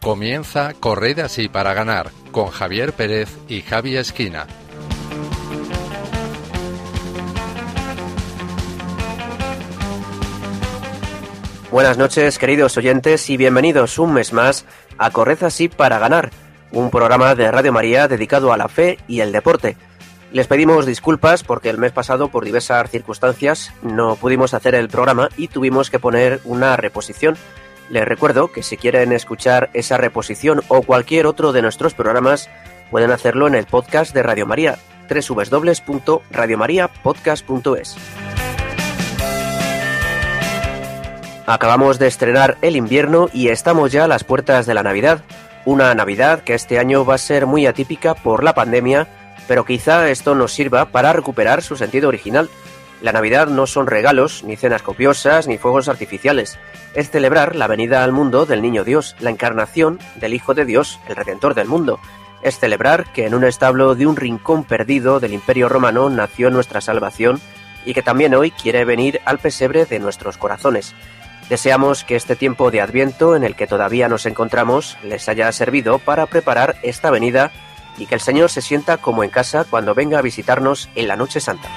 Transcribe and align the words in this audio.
Comienza 0.00 0.74
Corred 0.78 1.20
así 1.20 1.48
para 1.48 1.74
ganar 1.74 2.10
con 2.32 2.48
Javier 2.48 2.92
Pérez 2.92 3.30
y 3.48 3.62
Javi 3.62 3.96
Esquina. 3.96 4.46
Buenas 11.70 11.96
noches, 11.96 12.38
queridos 12.38 12.76
oyentes, 12.76 13.30
y 13.30 13.38
bienvenidos 13.38 13.98
un 13.98 14.12
mes 14.12 14.34
más 14.34 14.66
a 14.98 15.10
Corred 15.10 15.42
así 15.44 15.68
para 15.68 15.98
ganar, 15.98 16.30
un 16.70 16.90
programa 16.90 17.34
de 17.34 17.50
Radio 17.50 17.72
María 17.72 18.08
dedicado 18.08 18.52
a 18.52 18.58
la 18.58 18.68
fe 18.68 18.98
y 19.08 19.20
el 19.20 19.32
deporte. 19.32 19.76
Les 20.32 20.46
pedimos 20.46 20.86
disculpas 20.86 21.44
porque 21.44 21.68
el 21.68 21.76
mes 21.76 21.92
pasado, 21.92 22.28
por 22.28 22.46
diversas 22.46 22.90
circunstancias, 22.90 23.70
no 23.82 24.16
pudimos 24.16 24.54
hacer 24.54 24.74
el 24.74 24.88
programa 24.88 25.28
y 25.36 25.48
tuvimos 25.48 25.90
que 25.90 25.98
poner 25.98 26.40
una 26.44 26.74
reposición. 26.78 27.36
Les 27.90 28.06
recuerdo 28.06 28.50
que 28.50 28.62
si 28.62 28.78
quieren 28.78 29.12
escuchar 29.12 29.68
esa 29.74 29.98
reposición 29.98 30.62
o 30.68 30.80
cualquier 30.80 31.26
otro 31.26 31.52
de 31.52 31.60
nuestros 31.60 31.92
programas, 31.92 32.48
pueden 32.90 33.10
hacerlo 33.10 33.46
en 33.46 33.54
el 33.54 33.66
podcast 33.66 34.14
de 34.14 34.22
Radio 34.22 34.46
María, 34.46 34.78
www.radiomariapodcast.es. 35.10 37.96
Acabamos 41.44 41.98
de 41.98 42.06
estrenar 42.06 42.56
el 42.62 42.76
invierno 42.76 43.28
y 43.34 43.48
estamos 43.48 43.92
ya 43.92 44.04
a 44.04 44.08
las 44.08 44.24
puertas 44.24 44.64
de 44.64 44.72
la 44.72 44.82
Navidad. 44.82 45.22
Una 45.66 45.94
Navidad 45.94 46.40
que 46.40 46.54
este 46.54 46.78
año 46.78 47.04
va 47.04 47.16
a 47.16 47.18
ser 47.18 47.44
muy 47.44 47.66
atípica 47.66 48.14
por 48.14 48.42
la 48.42 48.54
pandemia, 48.54 49.08
pero 49.48 49.64
quizá 49.64 50.08
esto 50.10 50.34
nos 50.34 50.52
sirva 50.52 50.86
para 50.86 51.12
recuperar 51.12 51.62
su 51.62 51.76
sentido 51.76 52.08
original. 52.08 52.48
La 53.00 53.12
Navidad 53.12 53.48
no 53.48 53.66
son 53.66 53.86
regalos, 53.88 54.44
ni 54.44 54.56
cenas 54.56 54.82
copiosas, 54.82 55.48
ni 55.48 55.58
fuegos 55.58 55.88
artificiales. 55.88 56.58
Es 56.94 57.10
celebrar 57.10 57.56
la 57.56 57.66
venida 57.66 58.04
al 58.04 58.12
mundo 58.12 58.46
del 58.46 58.62
Niño 58.62 58.84
Dios, 58.84 59.16
la 59.18 59.30
encarnación 59.30 59.98
del 60.16 60.34
Hijo 60.34 60.54
de 60.54 60.64
Dios, 60.64 61.00
el 61.08 61.16
Redentor 61.16 61.54
del 61.54 61.66
mundo. 61.66 61.98
Es 62.42 62.58
celebrar 62.58 63.12
que 63.12 63.26
en 63.26 63.34
un 63.34 63.44
establo 63.44 63.94
de 63.94 64.06
un 64.06 64.16
rincón 64.16 64.64
perdido 64.64 65.18
del 65.18 65.32
Imperio 65.32 65.68
Romano 65.68 66.10
nació 66.10 66.50
nuestra 66.50 66.80
salvación 66.80 67.40
y 67.84 67.94
que 67.94 68.02
también 68.02 68.34
hoy 68.34 68.52
quiere 68.52 68.84
venir 68.84 69.20
al 69.24 69.38
pesebre 69.38 69.84
de 69.84 69.98
nuestros 69.98 70.38
corazones. 70.38 70.94
Deseamos 71.48 72.04
que 72.04 72.16
este 72.16 72.36
tiempo 72.36 72.70
de 72.70 72.80
Adviento 72.80 73.36
en 73.36 73.44
el 73.44 73.56
que 73.56 73.66
todavía 73.66 74.08
nos 74.08 74.26
encontramos 74.26 74.96
les 75.02 75.28
haya 75.28 75.50
servido 75.52 75.98
para 75.98 76.26
preparar 76.26 76.76
esta 76.82 77.10
venida 77.10 77.50
y 77.98 78.06
que 78.06 78.14
el 78.14 78.20
Señor 78.20 78.50
se 78.50 78.62
sienta 78.62 78.98
como 78.98 79.24
en 79.24 79.30
casa 79.30 79.64
cuando 79.68 79.94
venga 79.94 80.18
a 80.18 80.22
visitarnos 80.22 80.88
en 80.94 81.08
la 81.08 81.16
Noche 81.16 81.40
Santa. 81.40 81.68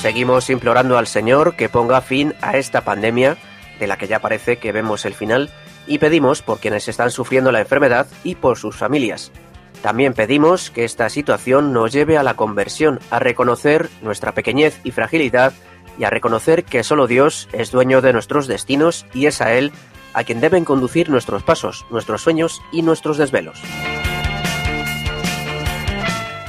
Seguimos 0.00 0.48
implorando 0.48 0.96
al 0.96 1.06
Señor 1.06 1.56
que 1.56 1.68
ponga 1.68 2.00
fin 2.00 2.34
a 2.40 2.56
esta 2.56 2.82
pandemia, 2.82 3.36
de 3.80 3.86
la 3.86 3.96
que 3.96 4.06
ya 4.06 4.20
parece 4.20 4.58
que 4.58 4.72
vemos 4.72 5.04
el 5.04 5.14
final, 5.14 5.50
y 5.88 5.98
pedimos 5.98 6.42
por 6.42 6.60
quienes 6.60 6.88
están 6.88 7.10
sufriendo 7.10 7.50
la 7.50 7.60
enfermedad 7.60 8.06
y 8.22 8.36
por 8.36 8.58
sus 8.58 8.76
familias. 8.76 9.32
También 9.82 10.12
pedimos 10.12 10.70
que 10.70 10.84
esta 10.84 11.08
situación 11.08 11.72
nos 11.72 11.92
lleve 11.92 12.18
a 12.18 12.22
la 12.22 12.34
conversión, 12.34 13.00
a 13.10 13.18
reconocer 13.18 13.88
nuestra 14.02 14.32
pequeñez 14.32 14.80
y 14.84 14.90
fragilidad 14.90 15.52
y 15.98 16.04
a 16.04 16.10
reconocer 16.10 16.64
que 16.64 16.84
solo 16.84 17.06
Dios 17.06 17.48
es 17.52 17.70
dueño 17.70 18.00
de 18.00 18.12
nuestros 18.12 18.46
destinos 18.46 19.06
y 19.14 19.26
es 19.26 19.40
a 19.40 19.54
Él 19.54 19.72
a 20.12 20.24
quien 20.24 20.40
deben 20.40 20.64
conducir 20.64 21.10
nuestros 21.10 21.42
pasos, 21.42 21.86
nuestros 21.90 22.22
sueños 22.22 22.62
y 22.72 22.82
nuestros 22.82 23.18
desvelos. 23.18 23.60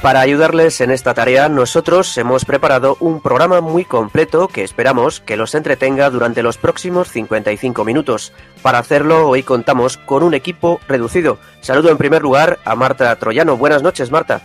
Para 0.02 0.20
ayudarles 0.20 0.80
en 0.80 0.90
esta 0.90 1.12
tarea, 1.12 1.50
nosotros 1.50 2.16
hemos 2.16 2.46
preparado 2.46 2.96
un 3.00 3.20
programa 3.20 3.60
muy 3.60 3.84
completo 3.84 4.48
que 4.48 4.64
esperamos 4.64 5.20
que 5.20 5.36
los 5.36 5.54
entretenga 5.54 6.08
durante 6.08 6.42
los 6.42 6.56
próximos 6.56 7.10
55 7.10 7.84
minutos. 7.84 8.32
Para 8.62 8.78
hacerlo, 8.78 9.28
hoy 9.28 9.42
contamos 9.42 9.98
con 9.98 10.22
un 10.22 10.32
equipo 10.32 10.80
reducido. 10.88 11.38
Saludo 11.60 11.90
en 11.90 11.98
primer 11.98 12.22
lugar 12.22 12.60
a 12.64 12.74
Marta 12.76 13.14
Troyano. 13.16 13.58
Buenas 13.58 13.82
noches, 13.82 14.10
Marta. 14.10 14.40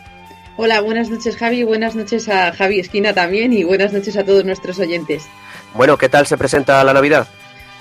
Hola, 0.58 0.82
buenas 0.82 1.10
noches 1.10 1.38
Javi, 1.38 1.64
buenas 1.64 1.96
noches 1.96 2.30
a 2.30 2.54
Javi 2.54 2.80
Esquina 2.80 3.14
también 3.14 3.52
y 3.52 3.64
buenas 3.64 3.92
noches 3.92 4.16
a 4.18 4.26
todos 4.26 4.44
nuestros 4.46 4.80
oyentes. 4.80 5.26
Bueno, 5.74 5.98
¿qué 5.98 6.10
tal 6.10 6.28
se 6.28 6.38
presenta 6.38 6.84
la 6.84 6.94
Navidad? 6.94 7.28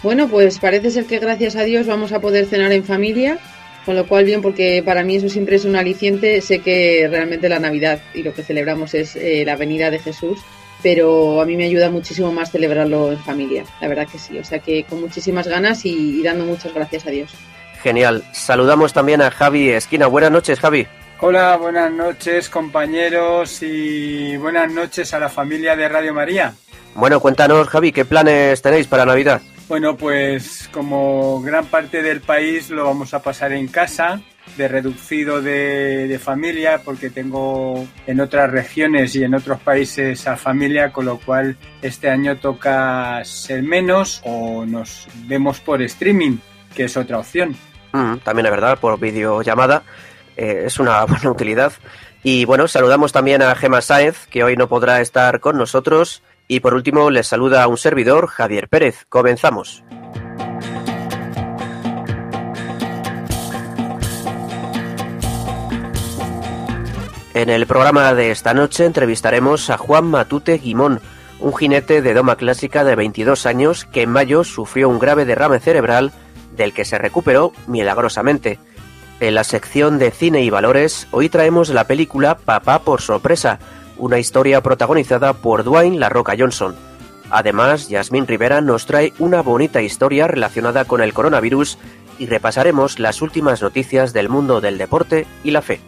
Bueno, 0.05 0.29
pues 0.29 0.59
parece 0.59 0.91
ser 0.91 1.07
que 1.07 1.19
gracias 1.19 1.57
a 1.57 1.63
Dios 1.63 1.87
vamos 1.87 2.13
a 2.13 2.21
poder 2.21 2.45
cenar 2.45 2.71
en 2.73 2.85
familia, 2.85 3.39
con 3.87 3.97
lo 3.97 4.07
cual 4.07 4.27
bien, 4.27 4.43
porque 4.43 4.83
para 4.85 5.03
mí 5.03 5.17
eso 5.17 5.31
siempre 5.31 5.57
es 5.57 5.65
un 5.65 5.77
aliciente. 5.77 6.43
Sé 6.43 6.59
que 6.59 7.09
realmente 7.11 7.49
la 7.49 7.59
Navidad 7.59 8.03
y 8.13 8.23
lo 8.23 8.35
que 8.35 8.43
celebramos 8.43 8.93
es 8.93 9.17
eh, 9.17 9.45
la 9.47 9.57
venida 9.57 9.91
de 9.91 9.99
Jesús, 9.99 10.41
pero 10.83 11.41
a 11.41 11.47
mí 11.47 11.57
me 11.57 11.65
ayuda 11.65 11.89
muchísimo 11.89 12.31
más 12.33 12.51
celebrarlo 12.51 13.13
en 13.13 13.19
familia, 13.21 13.65
la 13.81 13.89
verdad 13.89 14.07
que 14.07 14.19
sí. 14.19 14.39
O 14.39 14.45
sea 14.45 14.59
que 14.59 14.85
con 14.85 15.01
muchísimas 15.01 15.49
ganas 15.49 15.87
y, 15.87 16.21
y 16.21 16.23
dando 16.23 16.45
muchas 16.45 16.75
gracias 16.75 17.07
a 17.07 17.11
Dios. 17.11 17.31
Genial. 17.83 18.25
Saludamos 18.33 18.93
también 18.93 19.23
a 19.23 19.31
Javi 19.31 19.71
Esquina. 19.71 20.07
Buenas 20.07 20.31
noches, 20.31 20.61
Javi. 20.61 20.87
Hola, 21.21 21.57
buenas 21.57 21.91
noches 21.91 22.51
compañeros 22.51 23.63
y 23.63 24.37
buenas 24.37 24.71
noches 24.71 25.15
a 25.15 25.19
la 25.19 25.31
familia 25.31 25.75
de 25.75 25.89
Radio 25.89 26.13
María. 26.13 26.53
Bueno, 26.95 27.21
cuéntanos, 27.21 27.69
Javi, 27.69 27.91
¿qué 27.91 28.05
planes 28.05 28.61
tenéis 28.61 28.87
para 28.87 29.07
Navidad? 29.07 29.41
Bueno, 29.69 29.97
pues 29.97 30.69
como 30.73 31.41
gran 31.41 31.67
parte 31.67 32.03
del 32.03 32.21
país 32.21 32.69
lo 32.69 32.85
vamos 32.85 33.15
a 33.15 33.23
pasar 33.23 33.53
en 33.53 33.69
casa, 33.69 34.21
de 34.59 34.69
reducido 34.69 35.41
de, 35.41 36.21
familia, 36.23 36.83
porque 36.85 37.09
tengo 37.09 37.87
en 38.07 38.21
otras 38.21 38.51
regiones 38.51 39.17
y 39.17 39.25
en 39.25 39.35
otros 39.35 39.61
países 39.61 40.27
a 40.27 40.37
familia, 40.37 40.93
con 40.93 41.07
lo 41.07 41.19
cual 41.19 41.57
este 41.81 42.11
año 42.11 42.37
toca 42.37 43.25
ser 43.25 43.63
menos 43.63 44.21
o 44.25 44.67
nos 44.67 45.09
vemos 45.27 45.61
por 45.61 45.81
streaming, 45.83 46.37
que 46.75 46.85
es 46.85 46.97
otra 46.97 47.19
opción. 47.19 47.57
Mm, 47.93 48.17
también 48.19 48.47
es 48.47 48.53
verdad, 48.53 48.79
por 48.79 49.01
videollamada 49.01 49.83
eh, 50.37 50.65
es 50.67 50.79
una 50.79 51.05
buena 51.07 51.31
utilidad. 51.31 51.73
Y 52.23 52.45
bueno, 52.45 52.69
saludamos 52.69 53.13
también 53.13 53.43
a 53.43 53.55
Gema 53.55 53.81
Sáez, 53.81 54.27
que 54.27 54.45
hoy 54.45 54.57
no 54.57 54.69
podrá 54.69 55.01
estar 55.01 55.41
con 55.41 55.57
nosotros. 55.57 56.23
Y 56.47 56.61
por 56.61 56.75
último, 56.75 57.11
les 57.11 57.27
saluda 57.27 57.63
a 57.63 57.69
un 57.69 57.79
servidor, 57.79 58.27
Javier 58.27 58.69
Pérez. 58.69 59.07
Comenzamos. 59.09 59.83
En 67.35 67.51
el 67.51 67.67
programa 67.67 68.15
de 68.15 68.31
esta 68.31 68.55
noche 68.55 68.85
entrevistaremos 68.85 69.69
a 69.69 69.77
Juan 69.77 70.07
Matute 70.07 70.59
Guimón, 70.59 71.01
un 71.41 71.55
jinete 71.55 72.01
de 72.01 72.15
doma 72.15 72.37
clásica 72.37 72.85
de 72.85 72.95
22 72.95 73.47
años 73.47 73.87
que 73.87 74.03
en 74.03 74.11
mayo 74.11 74.45
sufrió 74.45 74.89
un 74.89 75.01
grave 75.01 75.25
derrame 75.25 75.59
cerebral 75.59 76.13
del 76.57 76.73
que 76.73 76.85
se 76.85 76.97
recuperó 76.97 77.53
milagrosamente. 77.67 78.61
En 79.19 79.35
la 79.35 79.43
sección 79.43 79.99
de 79.99 80.13
cine 80.13 80.43
y 80.43 80.51
valores, 80.51 81.09
hoy 81.11 81.29
traemos 81.29 81.71
la 81.71 81.89
película 81.89 82.37
Papá 82.37 82.81
por 82.81 83.01
sorpresa, 83.01 83.59
una 83.99 84.19
historia 84.19 84.63
protagonizada 84.63 85.33
por 85.33 85.65
Dwayne 85.65 85.99
La 85.99 86.09
Roca 86.09 86.35
Johnson. 86.39 86.75
Además, 87.31 87.89
Yasmín 87.89 88.27
Rivera 88.27 88.61
nos 88.61 88.87
trae 88.87 89.13
una 89.19 89.43
bonita 89.43 89.83
historia 89.83 90.27
relacionada 90.27 90.85
con 90.85 91.01
el 91.01 91.13
coronavirus 91.13 91.79
y 92.19 92.27
repasaremos 92.27 92.99
las 92.99 93.23
últimas 93.23 93.63
noticias 93.63 94.13
del 94.13 94.29
mundo 94.29 94.61
del 94.61 94.79
deporte 94.79 95.27
y 95.43 95.51
la 95.51 95.63
fe. 95.63 95.81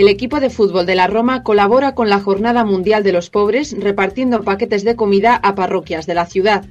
El 0.00 0.08
equipo 0.08 0.40
de 0.40 0.48
fútbol 0.48 0.86
de 0.86 0.94
la 0.94 1.08
Roma 1.08 1.42
colabora 1.42 1.94
con 1.94 2.08
la 2.08 2.20
Jornada 2.20 2.64
Mundial 2.64 3.02
de 3.02 3.12
los 3.12 3.28
Pobres 3.28 3.76
repartiendo 3.78 4.42
paquetes 4.42 4.82
de 4.82 4.96
comida 4.96 5.36
a 5.36 5.54
parroquias 5.54 6.06
de 6.06 6.14
la 6.14 6.24
ciudad. 6.24 6.64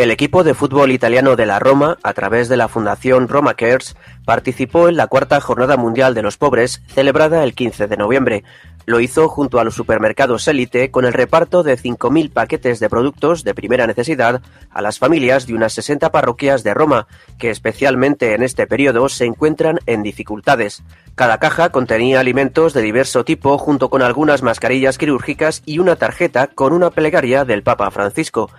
El 0.00 0.10
equipo 0.10 0.44
de 0.44 0.54
fútbol 0.54 0.92
italiano 0.92 1.36
de 1.36 1.44
la 1.44 1.58
Roma, 1.58 1.98
a 2.02 2.14
través 2.14 2.48
de 2.48 2.56
la 2.56 2.68
Fundación 2.68 3.28
Roma 3.28 3.52
Cares, 3.52 3.96
participó 4.24 4.88
en 4.88 4.96
la 4.96 5.08
cuarta 5.08 5.42
Jornada 5.42 5.76
Mundial 5.76 6.14
de 6.14 6.22
los 6.22 6.38
Pobres, 6.38 6.80
celebrada 6.86 7.44
el 7.44 7.52
15 7.52 7.86
de 7.86 7.98
noviembre. 7.98 8.44
Lo 8.86 9.00
hizo 9.00 9.28
junto 9.28 9.60
a 9.60 9.64
los 9.64 9.74
supermercados 9.74 10.48
Elite 10.48 10.90
con 10.90 11.04
el 11.04 11.12
reparto 11.12 11.62
de 11.62 11.76
5.000 11.76 12.32
paquetes 12.32 12.80
de 12.80 12.88
productos 12.88 13.44
de 13.44 13.52
primera 13.52 13.86
necesidad 13.86 14.40
a 14.70 14.80
las 14.80 14.98
familias 14.98 15.46
de 15.46 15.52
unas 15.52 15.74
60 15.74 16.10
parroquias 16.10 16.64
de 16.64 16.72
Roma, 16.72 17.06
que 17.38 17.50
especialmente 17.50 18.32
en 18.32 18.42
este 18.42 18.66
periodo 18.66 19.06
se 19.10 19.26
encuentran 19.26 19.80
en 19.84 20.02
dificultades. 20.02 20.82
Cada 21.14 21.36
caja 21.36 21.68
contenía 21.68 22.20
alimentos 22.20 22.72
de 22.72 22.80
diverso 22.80 23.26
tipo 23.26 23.58
junto 23.58 23.90
con 23.90 24.00
algunas 24.00 24.42
mascarillas 24.42 24.96
quirúrgicas 24.96 25.62
y 25.66 25.78
una 25.78 25.96
tarjeta 25.96 26.46
con 26.46 26.72
una 26.72 26.88
plegaria 26.88 27.44
del 27.44 27.62
Papa 27.62 27.90
Francisco. 27.90 28.50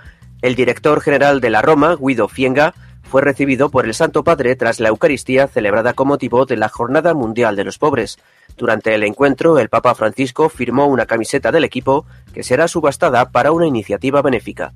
El 0.41 0.55
director 0.55 1.01
general 1.01 1.39
de 1.39 1.51
la 1.51 1.61
Roma, 1.61 1.95
Guido 1.99 2.27
Fienga, 2.27 2.73
fue 3.03 3.21
recibido 3.21 3.69
por 3.69 3.85
el 3.85 3.93
Santo 3.93 4.23
Padre 4.23 4.55
tras 4.55 4.79
la 4.79 4.89
Eucaristía 4.89 5.47
celebrada 5.47 5.93
con 5.93 6.07
motivo 6.07 6.45
de 6.45 6.57
la 6.57 6.67
Jornada 6.67 7.13
Mundial 7.13 7.55
de 7.55 7.63
los 7.63 7.77
Pobres. 7.77 8.17
Durante 8.57 8.95
el 8.95 9.03
encuentro, 9.03 9.59
el 9.59 9.69
Papa 9.69 9.93
Francisco 9.93 10.49
firmó 10.49 10.87
una 10.87 11.05
camiseta 11.05 11.51
del 11.51 11.63
equipo 11.63 12.05
que 12.33 12.41
será 12.41 12.67
subastada 12.67 13.29
para 13.29 13.51
una 13.51 13.67
iniciativa 13.67 14.23
benéfica. 14.23 14.73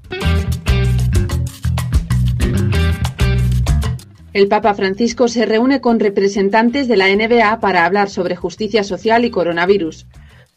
El 4.34 4.48
Papa 4.50 4.76
Francisco 4.76 5.28
se 5.30 5.46
reúne 5.46 5.82
con 5.82 6.00
representantes 6.00 6.88
de 6.88 6.98
la 6.98 7.08
NBA 7.08 7.60
para 7.60 7.86
hablar 7.86 8.10
sobre 8.10 8.36
justicia 8.36 8.84
social 8.84 9.26
y 9.26 9.32
coronavirus. 9.32 10.06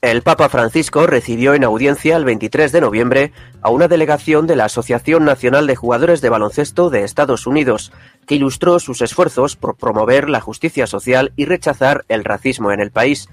El 0.01 0.23
Papa 0.23 0.49
Francisco 0.49 1.09
recibió 1.09 1.55
en 1.55 1.65
audiencia 1.65 2.17
el 2.17 2.25
23 2.25 2.71
de 2.71 2.81
noviembre 2.81 3.33
a 3.63 3.71
una 3.71 3.89
delegación 3.89 4.47
de 4.47 4.55
la 4.55 4.67
Asociación 4.67 5.25
Nacional 5.25 5.67
de 5.67 5.75
Jugadores 5.75 6.21
de 6.21 6.29
Baloncesto 6.29 6.89
de 6.89 7.03
Estados 7.03 7.49
Unidos, 7.49 7.91
que 8.25 8.37
ilustró 8.37 8.79
sus 8.79 9.03
esfuerzos 9.03 9.57
por 9.57 9.77
promover 9.77 10.29
la 10.31 10.41
justicia 10.41 10.87
social 10.87 11.33
y 11.35 11.47
rechazar 11.47 12.05
el 12.09 12.25
racismo 12.25 12.71
en 12.71 12.79
el 12.79 12.93
país. 12.93 13.29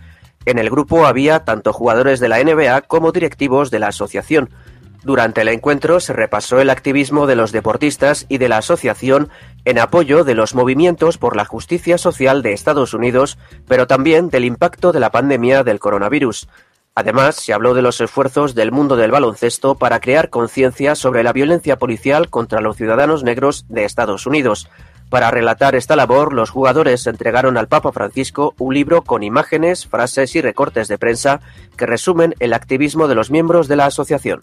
En 0.48 0.58
el 0.58 0.72
grupo 0.72 1.06
había 1.06 1.46
tanto 1.46 1.72
jugadores 1.72 2.20
de 2.20 2.30
la 2.30 2.44
NBA 2.44 2.82
como 2.82 3.12
directivos 3.12 3.70
de 3.70 3.78
la 3.78 3.90
asociación. 3.90 4.50
Durante 5.06 5.42
el 5.42 5.50
encuentro 5.50 6.00
se 6.00 6.14
repasó 6.14 6.60
el 6.60 6.72
activismo 6.72 7.28
de 7.28 7.36
los 7.36 7.52
deportistas 7.52 8.26
y 8.28 8.40
de 8.40 8.50
la 8.50 8.58
asociación 8.58 9.30
en 9.64 9.78
apoyo 9.78 10.24
de 10.24 10.34
los 10.34 10.56
movimientos 10.56 11.20
por 11.20 11.36
la 11.36 11.46
justicia 11.46 12.00
social 12.00 12.42
de 12.42 12.54
Estados 12.54 12.96
Unidos, 12.96 13.38
pero 13.68 13.86
también 13.86 14.30
del 14.30 14.46
impacto 14.46 14.92
de 14.92 15.00
la 15.00 15.12
pandemia 15.12 15.64
del 15.64 15.78
coronavirus. 15.78 16.48
Además, 16.96 17.36
se 17.36 17.54
habló 17.54 17.76
de 17.76 17.84
los 17.84 18.02
esfuerzos 18.02 18.56
del 18.56 18.72
mundo 18.72 18.96
del 18.96 19.12
baloncesto 19.12 19.76
para 19.76 20.00
crear 20.00 20.32
conciencia 20.32 20.96
sobre 20.96 21.22
la 21.22 21.34
violencia 21.34 21.78
policial 21.78 22.32
contra 22.32 22.60
los 22.60 22.76
ciudadanos 22.76 23.24
negros 23.24 23.66
de 23.70 23.86
Estados 23.86 24.26
Unidos. 24.26 24.72
Para 25.12 25.30
relatar 25.30 25.76
esta 25.76 25.96
labor, 25.96 26.34
los 26.34 26.50
jugadores 26.50 27.06
entregaron 27.06 27.58
al 27.58 27.68
Papa 27.68 27.92
Francisco 27.92 28.56
un 28.58 28.74
libro 28.74 29.04
con 29.04 29.22
imágenes, 29.22 29.86
frases 29.86 30.36
y 30.36 30.42
recortes 30.42 30.88
de 30.88 30.98
prensa 30.98 31.42
que 31.78 31.86
resumen 31.86 32.34
el 32.40 32.54
activismo 32.54 33.08
de 33.08 33.14
los 33.14 33.30
miembros 33.30 33.68
de 33.68 33.76
la 33.76 33.86
asociación. 33.86 34.42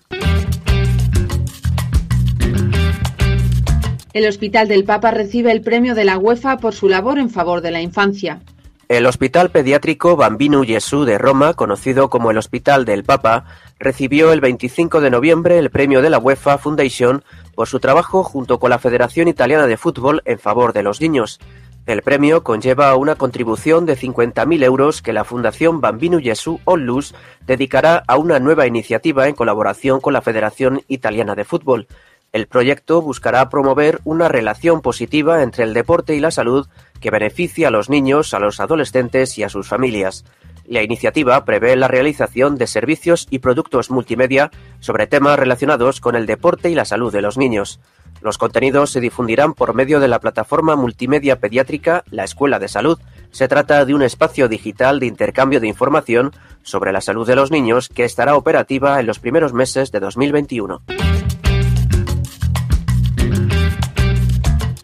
El 4.12 4.26
Hospital 4.26 4.68
del 4.68 4.84
Papa 4.84 5.10
recibe 5.10 5.52
el 5.52 5.62
premio 5.62 5.94
de 5.94 6.04
la 6.04 6.18
UEFA 6.18 6.58
por 6.58 6.74
su 6.74 6.88
labor 6.88 7.18
en 7.18 7.30
favor 7.30 7.62
de 7.62 7.70
la 7.70 7.80
infancia. 7.80 8.40
El 8.88 9.06
Hospital 9.06 9.50
Pediátrico 9.50 10.16
Bambino 10.16 10.62
Gesù 10.64 11.06
de 11.06 11.16
Roma, 11.16 11.54
conocido 11.54 12.10
como 12.10 12.30
el 12.30 12.36
Hospital 12.36 12.84
del 12.84 13.04
Papa, 13.04 13.46
recibió 13.78 14.32
el 14.34 14.42
25 14.42 15.00
de 15.00 15.10
noviembre 15.10 15.58
el 15.58 15.70
premio 15.70 16.02
de 16.02 16.10
la 16.10 16.18
UEFA 16.18 16.58
Foundation 16.58 17.24
por 17.54 17.68
su 17.68 17.80
trabajo 17.80 18.22
junto 18.22 18.60
con 18.60 18.68
la 18.68 18.78
Federación 18.78 19.28
Italiana 19.28 19.66
de 19.66 19.78
Fútbol 19.78 20.20
en 20.26 20.38
favor 20.38 20.74
de 20.74 20.82
los 20.82 21.00
niños. 21.00 21.40
El 21.86 22.02
premio 22.02 22.44
conlleva 22.44 22.94
una 22.96 23.16
contribución 23.16 23.86
de 23.86 23.96
50.000 23.96 24.62
euros 24.62 25.00
que 25.00 25.14
la 25.14 25.24
Fundación 25.24 25.80
Bambino 25.80 26.20
Gesù 26.20 26.60
Onlus 26.64 27.14
dedicará 27.46 28.04
a 28.06 28.18
una 28.18 28.38
nueva 28.38 28.66
iniciativa 28.66 29.26
en 29.26 29.34
colaboración 29.34 30.00
con 30.00 30.12
la 30.12 30.20
Federación 30.20 30.82
Italiana 30.86 31.34
de 31.34 31.44
Fútbol. 31.44 31.88
El 32.32 32.46
proyecto 32.46 33.02
buscará 33.02 33.50
promover 33.50 34.00
una 34.05 34.26
relación 34.26 34.81
positiva 34.81 35.43
entre 35.43 35.64
el 35.64 35.75
deporte 35.75 36.14
y 36.14 36.20
la 36.20 36.31
salud 36.31 36.67
que 36.99 37.11
beneficie 37.11 37.67
a 37.67 37.70
los 37.70 37.90
niños, 37.90 38.32
a 38.32 38.38
los 38.38 38.58
adolescentes 38.58 39.37
y 39.37 39.43
a 39.43 39.50
sus 39.50 39.69
familias. 39.69 40.25
La 40.64 40.82
iniciativa 40.82 41.44
prevé 41.44 41.76
la 41.76 41.88
realización 41.88 42.56
de 42.56 42.67
servicios 42.67 43.26
y 43.29 43.40
productos 43.40 43.90
multimedia 43.90 44.50
sobre 44.81 45.06
temas 45.06 45.38
relacionados 45.38 46.00
con 46.00 46.17
el 46.17 46.25
deporte 46.25 46.70
y 46.70 46.75
la 46.75 46.87
salud 46.87 47.12
de 47.12 47.20
los 47.20 47.37
niños. 47.37 47.81
Los 48.23 48.38
contenidos 48.38 48.90
se 48.90 49.00
difundirán 49.00 49.52
por 49.52 49.75
medio 49.75 50.00
de 50.00 50.08
la 50.08 50.20
plataforma 50.20 50.75
multimedia 50.75 51.38
pediátrica 51.38 52.02
La 52.11 52.25
Escuela 52.25 52.58
de 52.58 52.69
Salud. 52.69 52.99
Se 53.31 53.46
trata 53.46 53.85
de 53.85 53.94
un 53.94 54.02
espacio 54.02 54.49
digital 54.49 55.00
de 55.00 55.06
intercambio 55.06 55.61
de 55.61 55.69
información 55.69 56.32
sobre 56.62 56.93
la 56.93 57.02
salud 57.02 57.26
de 57.26 57.37
los 57.37 57.50
niños 57.50 57.90
que 57.90 58.05
estará 58.05 58.37
operativa 58.37 59.00
en 59.00 59.06
los 59.06 59.19
primeros 59.19 59.52
meses 59.52 59.93
de 59.93 60.00
2021. 60.00 60.82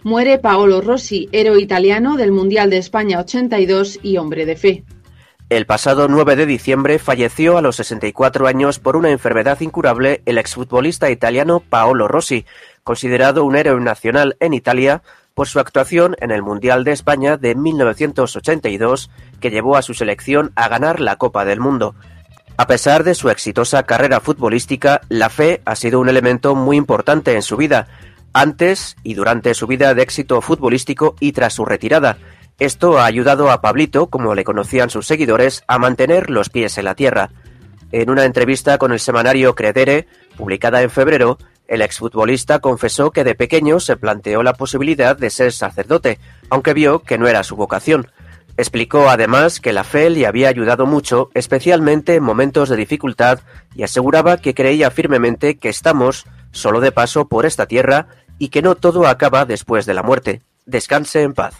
Muere 0.08 0.38
Paolo 0.38 0.80
Rossi, 0.80 1.28
héroe 1.32 1.60
italiano 1.60 2.16
del 2.16 2.32
Mundial 2.32 2.70
de 2.70 2.78
España 2.78 3.20
82 3.20 3.98
y 4.02 4.16
hombre 4.16 4.46
de 4.46 4.56
fe. 4.56 4.84
El 5.50 5.66
pasado 5.66 6.08
9 6.08 6.34
de 6.34 6.46
diciembre 6.46 6.98
falleció 6.98 7.58
a 7.58 7.60
los 7.60 7.76
64 7.76 8.46
años 8.46 8.78
por 8.78 8.96
una 8.96 9.10
enfermedad 9.10 9.60
incurable 9.60 10.22
el 10.24 10.38
exfutbolista 10.38 11.10
italiano 11.10 11.60
Paolo 11.60 12.08
Rossi, 12.08 12.46
considerado 12.84 13.44
un 13.44 13.54
héroe 13.54 13.78
nacional 13.82 14.38
en 14.40 14.54
Italia 14.54 15.02
por 15.34 15.46
su 15.46 15.60
actuación 15.60 16.16
en 16.20 16.30
el 16.30 16.42
Mundial 16.42 16.84
de 16.84 16.92
España 16.92 17.36
de 17.36 17.54
1982, 17.54 19.10
que 19.40 19.50
llevó 19.50 19.76
a 19.76 19.82
su 19.82 19.92
selección 19.92 20.52
a 20.56 20.68
ganar 20.68 21.00
la 21.00 21.16
Copa 21.16 21.44
del 21.44 21.60
Mundo. 21.60 21.94
A 22.56 22.66
pesar 22.66 23.04
de 23.04 23.14
su 23.14 23.28
exitosa 23.28 23.84
carrera 23.84 24.20
futbolística, 24.20 25.02
la 25.10 25.28
fe 25.28 25.60
ha 25.66 25.76
sido 25.76 26.00
un 26.00 26.08
elemento 26.08 26.54
muy 26.54 26.76
importante 26.76 27.34
en 27.34 27.42
su 27.42 27.56
vida, 27.56 27.86
antes 28.32 28.96
y 29.02 29.14
durante 29.14 29.54
su 29.54 29.66
vida 29.66 29.94
de 29.94 30.02
éxito 30.02 30.40
futbolístico 30.40 31.16
y 31.20 31.32
tras 31.32 31.54
su 31.54 31.64
retirada. 31.64 32.18
Esto 32.58 32.98
ha 32.98 33.06
ayudado 33.06 33.50
a 33.50 33.60
Pablito, 33.60 34.08
como 34.08 34.34
le 34.34 34.44
conocían 34.44 34.90
sus 34.90 35.06
seguidores, 35.06 35.62
a 35.68 35.78
mantener 35.78 36.28
los 36.28 36.48
pies 36.48 36.76
en 36.78 36.86
la 36.86 36.94
tierra. 36.94 37.30
En 37.92 38.10
una 38.10 38.24
entrevista 38.24 38.78
con 38.78 38.92
el 38.92 39.00
semanario 39.00 39.54
Credere, 39.54 40.06
publicada 40.36 40.82
en 40.82 40.90
febrero, 40.90 41.38
el 41.68 41.82
exfutbolista 41.82 42.58
confesó 42.58 43.10
que 43.10 43.24
de 43.24 43.34
pequeño 43.34 43.78
se 43.78 43.96
planteó 43.96 44.42
la 44.42 44.54
posibilidad 44.54 45.16
de 45.16 45.30
ser 45.30 45.52
sacerdote, 45.52 46.18
aunque 46.50 46.74
vio 46.74 47.00
que 47.00 47.18
no 47.18 47.28
era 47.28 47.44
su 47.44 47.56
vocación. 47.56 48.10
Explicó 48.58 49.08
además 49.08 49.60
que 49.60 49.72
la 49.72 49.84
fe 49.84 50.10
le 50.10 50.26
había 50.26 50.48
ayudado 50.48 50.84
mucho, 50.84 51.30
especialmente 51.32 52.16
en 52.16 52.24
momentos 52.24 52.68
de 52.68 52.74
dificultad, 52.74 53.38
y 53.76 53.84
aseguraba 53.84 54.38
que 54.38 54.52
creía 54.52 54.90
firmemente 54.90 55.58
que 55.58 55.68
estamos 55.68 56.26
solo 56.50 56.80
de 56.80 56.90
paso 56.90 57.28
por 57.28 57.46
esta 57.46 57.66
tierra 57.66 58.08
y 58.36 58.48
que 58.48 58.60
no 58.60 58.74
todo 58.74 59.06
acaba 59.06 59.44
después 59.44 59.86
de 59.86 59.94
la 59.94 60.02
muerte. 60.02 60.42
Descanse 60.66 61.22
en 61.22 61.34
paz. 61.34 61.54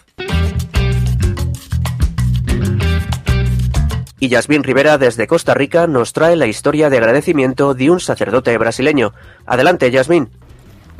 Y 4.19 4.27
Yasmín 4.27 4.63
Rivera 4.63 4.97
desde 4.97 5.25
Costa 5.25 5.53
Rica 5.53 5.87
nos 5.87 6.11
trae 6.11 6.35
la 6.35 6.47
historia 6.47 6.89
de 6.89 6.97
agradecimiento 6.97 7.75
de 7.75 7.91
un 7.91 8.01
sacerdote 8.01 8.57
brasileño. 8.57 9.13
Adelante, 9.45 9.89
Yasmín. 9.89 10.29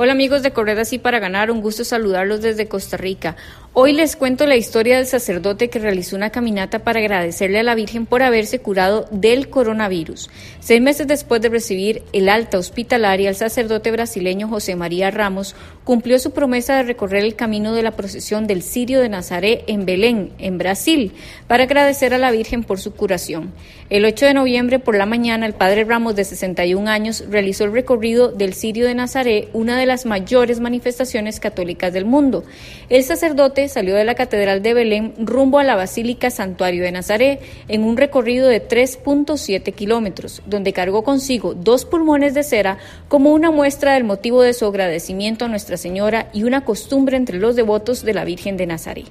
Hola 0.01 0.13
amigos 0.13 0.43
de 0.43 0.53
Correr 0.53 0.79
Así 0.79 0.97
para 0.97 1.19
Ganar, 1.19 1.51
un 1.51 1.59
gusto 1.59 1.83
saludarlos 1.83 2.41
desde 2.41 2.69
Costa 2.69 2.95
Rica. 2.95 3.35
Hoy 3.73 3.93
les 3.93 4.15
cuento 4.15 4.47
la 4.47 4.55
historia 4.55 4.97
del 4.97 5.05
sacerdote 5.05 5.69
que 5.69 5.77
realizó 5.77 6.15
una 6.15 6.31
caminata 6.31 6.79
para 6.79 6.99
agradecerle 6.99 7.59
a 7.59 7.63
la 7.63 7.75
Virgen 7.75 8.07
por 8.07 8.23
haberse 8.23 8.57
curado 8.57 9.05
del 9.11 9.49
coronavirus. 9.49 10.31
Seis 10.59 10.81
meses 10.81 11.05
después 11.07 11.39
de 11.39 11.49
recibir 11.49 12.01
el 12.11 12.29
alta 12.29 12.57
hospitalaria, 12.57 13.29
el 13.29 13.35
sacerdote 13.35 13.91
brasileño 13.91 14.47
José 14.47 14.75
María 14.75 15.11
Ramos 15.11 15.55
cumplió 15.83 16.17
su 16.17 16.31
promesa 16.31 16.77
de 16.77 16.83
recorrer 16.83 17.23
el 17.23 17.35
camino 17.35 17.73
de 17.73 17.83
la 17.83 17.91
procesión 17.91 18.47
del 18.47 18.63
Sirio 18.63 19.01
de 19.01 19.09
Nazaret 19.09 19.63
en 19.67 19.85
Belén, 19.85 20.31
en 20.39 20.57
Brasil, 20.57 21.13
para 21.47 21.63
agradecer 21.63 22.15
a 22.15 22.17
la 22.17 22.31
Virgen 22.31 22.63
por 22.63 22.79
su 22.79 22.93
curación. 22.93 23.53
El 23.91 24.03
8 24.03 24.25
de 24.25 24.33
noviembre 24.33 24.79
por 24.79 24.95
la 24.95 25.05
mañana, 25.05 25.45
el 25.45 25.53
padre 25.53 25.83
Ramos, 25.83 26.15
de 26.15 26.23
61 26.23 26.89
años, 26.89 27.23
realizó 27.29 27.65
el 27.65 27.73
recorrido 27.73 28.31
del 28.31 28.55
Sirio 28.55 28.87
de 28.87 28.95
Nazaret, 28.95 29.49
una 29.53 29.77
de 29.77 29.85
las 29.85 30.07
mayores 30.07 30.59
manifestaciones 30.59 31.39
católicas 31.39 31.93
del 31.93 32.05
mundo. 32.05 32.43
El 32.89 33.03
sacerdote 33.03 33.58
salió 33.67 33.95
de 33.95 34.05
la 34.05 34.15
Catedral 34.15 34.61
de 34.61 34.73
Belén 34.73 35.13
rumbo 35.17 35.59
a 35.59 35.63
la 35.63 35.75
Basílica 35.75 36.29
Santuario 36.29 36.83
de 36.83 36.91
Nazaret 36.91 37.41
en 37.67 37.83
un 37.83 37.97
recorrido 37.97 38.47
de 38.47 38.65
3.7 38.65 39.73
kilómetros, 39.73 40.41
donde 40.45 40.71
cargó 40.71 41.03
consigo 41.03 41.53
dos 41.53 41.83
pulmones 41.85 42.33
de 42.33 42.43
cera 42.43 42.77
como 43.07 43.33
una 43.33 43.51
muestra 43.51 43.95
del 43.95 44.03
motivo 44.03 44.41
de 44.41 44.53
su 44.53 44.65
agradecimiento 44.65 45.45
a 45.45 45.49
Nuestra 45.49 45.75
Señora 45.75 46.29
y 46.31 46.43
una 46.43 46.63
costumbre 46.63 47.17
entre 47.17 47.39
los 47.39 47.55
devotos 47.55 48.03
de 48.03 48.13
la 48.13 48.23
Virgen 48.23 48.55
de 48.55 48.67
Nazaret. 48.67 49.07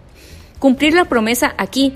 Cumplir 0.59 0.95
la 0.95 1.05
promesa 1.05 1.55
aquí 1.59 1.93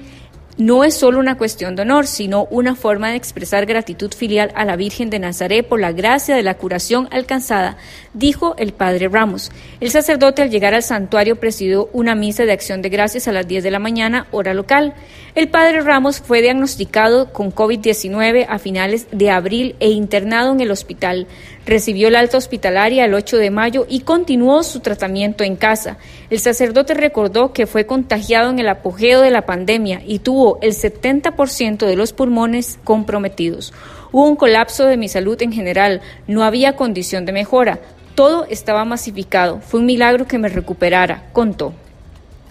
no 0.58 0.84
es 0.84 0.94
solo 0.94 1.18
una 1.18 1.38
cuestión 1.38 1.76
de 1.76 1.82
honor, 1.82 2.06
sino 2.06 2.46
una 2.50 2.74
forma 2.74 3.10
de 3.10 3.16
expresar 3.16 3.64
gratitud 3.64 4.12
filial 4.12 4.52
a 4.54 4.64
la 4.64 4.76
Virgen 4.76 5.08
de 5.08 5.18
Nazaret 5.18 5.66
por 5.66 5.80
la 5.80 5.92
gracia 5.92 6.36
de 6.36 6.42
la 6.42 6.54
curación 6.54 7.08
alcanzada, 7.10 7.78
dijo 8.12 8.54
el 8.58 8.72
padre 8.72 9.08
Ramos. 9.08 9.50
El 9.80 9.90
sacerdote 9.90 10.42
al 10.42 10.50
llegar 10.50 10.74
al 10.74 10.82
santuario 10.82 11.36
presidió 11.36 11.88
una 11.92 12.14
misa 12.14 12.44
de 12.44 12.52
acción 12.52 12.82
de 12.82 12.90
gracias 12.90 13.28
a 13.28 13.32
las 13.32 13.48
10 13.48 13.64
de 13.64 13.70
la 13.70 13.78
mañana, 13.78 14.26
hora 14.30 14.52
local. 14.52 14.94
El 15.34 15.48
padre 15.48 15.80
Ramos 15.80 16.20
fue 16.20 16.42
diagnosticado 16.42 17.32
con 17.32 17.54
COVID-19 17.54 18.46
a 18.48 18.58
finales 18.58 19.06
de 19.10 19.30
abril 19.30 19.76
e 19.80 19.88
internado 19.88 20.52
en 20.52 20.60
el 20.60 20.70
hospital. 20.70 21.26
Recibió 21.64 22.10
la 22.10 22.18
alta 22.18 22.38
hospitalaria 22.38 23.04
el 23.04 23.14
8 23.14 23.36
de 23.36 23.50
mayo 23.50 23.86
y 23.88 24.00
continuó 24.00 24.64
su 24.64 24.80
tratamiento 24.80 25.44
en 25.44 25.56
casa. 25.56 25.96
El 26.28 26.40
sacerdote 26.40 26.94
recordó 26.94 27.52
que 27.52 27.66
fue 27.66 27.86
contagiado 27.86 28.50
en 28.50 28.58
el 28.58 28.68
apogeo 28.68 29.20
de 29.20 29.30
la 29.30 29.46
pandemia 29.46 30.02
y 30.04 30.18
tuvo 30.18 30.58
el 30.60 30.72
70% 30.72 31.86
de 31.86 31.96
los 31.96 32.12
pulmones 32.12 32.80
comprometidos. 32.82 33.72
Hubo 34.10 34.26
un 34.26 34.36
colapso 34.36 34.86
de 34.86 34.96
mi 34.96 35.08
salud 35.08 35.40
en 35.40 35.52
general, 35.52 36.00
no 36.26 36.42
había 36.42 36.74
condición 36.74 37.26
de 37.26 37.32
mejora, 37.32 37.78
todo 38.14 38.44
estaba 38.50 38.84
masificado, 38.84 39.60
fue 39.60 39.80
un 39.80 39.86
milagro 39.86 40.26
que 40.26 40.38
me 40.38 40.48
recuperara, 40.48 41.30
contó. 41.32 41.72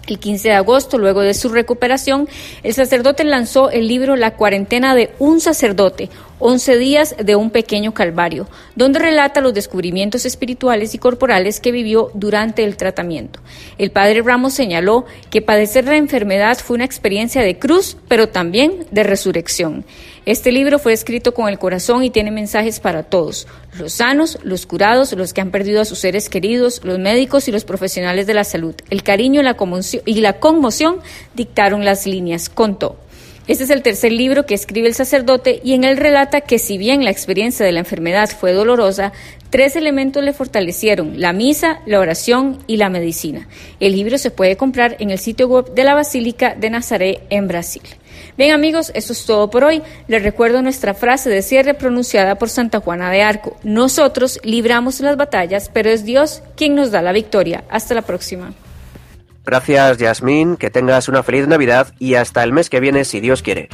El 0.08 0.18
15 0.18 0.48
de 0.48 0.54
agosto, 0.54 0.98
luego 0.98 1.20
de 1.20 1.34
su 1.34 1.48
recuperación, 1.48 2.28
el 2.64 2.74
sacerdote 2.74 3.22
lanzó 3.22 3.70
el 3.70 3.86
libro 3.86 4.16
La 4.16 4.34
cuarentena 4.34 4.96
de 4.96 5.12
un 5.20 5.40
sacerdote, 5.40 6.10
11 6.42 6.76
días 6.76 7.14
de 7.22 7.36
un 7.36 7.50
pequeño 7.50 7.94
calvario, 7.94 8.48
donde 8.74 8.98
relata 8.98 9.40
los 9.40 9.54
descubrimientos 9.54 10.26
espirituales 10.26 10.94
y 10.94 10.98
corporales 10.98 11.60
que 11.60 11.70
vivió 11.70 12.10
durante 12.14 12.64
el 12.64 12.76
tratamiento. 12.76 13.40
El 13.78 13.92
padre 13.92 14.22
Ramos 14.22 14.52
señaló 14.52 15.06
que 15.30 15.40
padecer 15.40 15.84
la 15.84 15.96
enfermedad 15.96 16.58
fue 16.58 16.74
una 16.74 16.84
experiencia 16.84 17.42
de 17.42 17.58
cruz, 17.58 17.96
pero 18.08 18.28
también 18.28 18.86
de 18.90 19.04
resurrección. 19.04 19.84
Este 20.26 20.52
libro 20.52 20.78
fue 20.78 20.92
escrito 20.92 21.32
con 21.34 21.48
el 21.48 21.58
corazón 21.58 22.04
y 22.04 22.10
tiene 22.10 22.30
mensajes 22.30 22.80
para 22.80 23.02
todos, 23.02 23.46
los 23.78 23.94
sanos, 23.94 24.38
los 24.42 24.66
curados, 24.66 25.12
los 25.14 25.32
que 25.32 25.40
han 25.40 25.50
perdido 25.50 25.80
a 25.80 25.84
sus 25.84 25.98
seres 25.98 26.28
queridos, 26.28 26.80
los 26.84 26.98
médicos 26.98 27.48
y 27.48 27.52
los 27.52 27.64
profesionales 27.64 28.26
de 28.26 28.34
la 28.34 28.44
salud. 28.44 28.74
El 28.90 29.02
cariño 29.02 29.40
y 29.40 29.44
la, 29.44 29.56
y 30.04 30.20
la 30.20 30.38
conmoción 30.40 30.98
dictaron 31.34 31.84
las 31.84 32.06
líneas, 32.06 32.48
contó. 32.48 32.98
Este 33.48 33.64
es 33.64 33.70
el 33.70 33.82
tercer 33.82 34.12
libro 34.12 34.46
que 34.46 34.54
escribe 34.54 34.86
el 34.86 34.94
sacerdote 34.94 35.60
y 35.64 35.72
en 35.72 35.82
él 35.82 35.96
relata 35.96 36.42
que 36.42 36.60
si 36.60 36.78
bien 36.78 37.04
la 37.04 37.10
experiencia 37.10 37.66
de 37.66 37.72
la 37.72 37.80
enfermedad 37.80 38.30
fue 38.30 38.52
dolorosa, 38.52 39.12
tres 39.50 39.74
elementos 39.74 40.22
le 40.22 40.32
fortalecieron, 40.32 41.20
la 41.20 41.32
misa, 41.32 41.80
la 41.84 41.98
oración 41.98 42.58
y 42.68 42.76
la 42.76 42.88
medicina. 42.88 43.48
El 43.80 43.92
libro 43.92 44.16
se 44.18 44.30
puede 44.30 44.56
comprar 44.56 44.96
en 45.00 45.10
el 45.10 45.18
sitio 45.18 45.48
web 45.48 45.74
de 45.74 45.82
la 45.82 45.94
Basílica 45.94 46.54
de 46.54 46.70
Nazaret 46.70 47.22
en 47.30 47.48
Brasil. 47.48 47.82
Bien 48.38 48.52
amigos, 48.52 48.92
eso 48.94 49.12
es 49.12 49.26
todo 49.26 49.50
por 49.50 49.64
hoy. 49.64 49.82
Les 50.06 50.22
recuerdo 50.22 50.62
nuestra 50.62 50.94
frase 50.94 51.28
de 51.28 51.42
cierre 51.42 51.74
pronunciada 51.74 52.36
por 52.36 52.48
Santa 52.48 52.78
Juana 52.78 53.10
de 53.10 53.22
Arco. 53.22 53.56
Nosotros 53.64 54.38
libramos 54.44 55.00
las 55.00 55.16
batallas, 55.16 55.68
pero 55.72 55.90
es 55.90 56.04
Dios 56.04 56.42
quien 56.56 56.76
nos 56.76 56.92
da 56.92 57.02
la 57.02 57.12
victoria. 57.12 57.64
Hasta 57.68 57.94
la 57.94 58.02
próxima. 58.02 58.54
Gracias, 59.44 59.98
Yasmín, 59.98 60.56
que 60.56 60.70
tengas 60.70 61.08
una 61.08 61.22
feliz 61.22 61.48
Navidad 61.48 61.94
y 61.98 62.14
hasta 62.14 62.44
el 62.44 62.52
mes 62.52 62.70
que 62.70 62.80
viene, 62.80 63.04
si 63.04 63.20
Dios 63.20 63.42
quiere. 63.42 63.68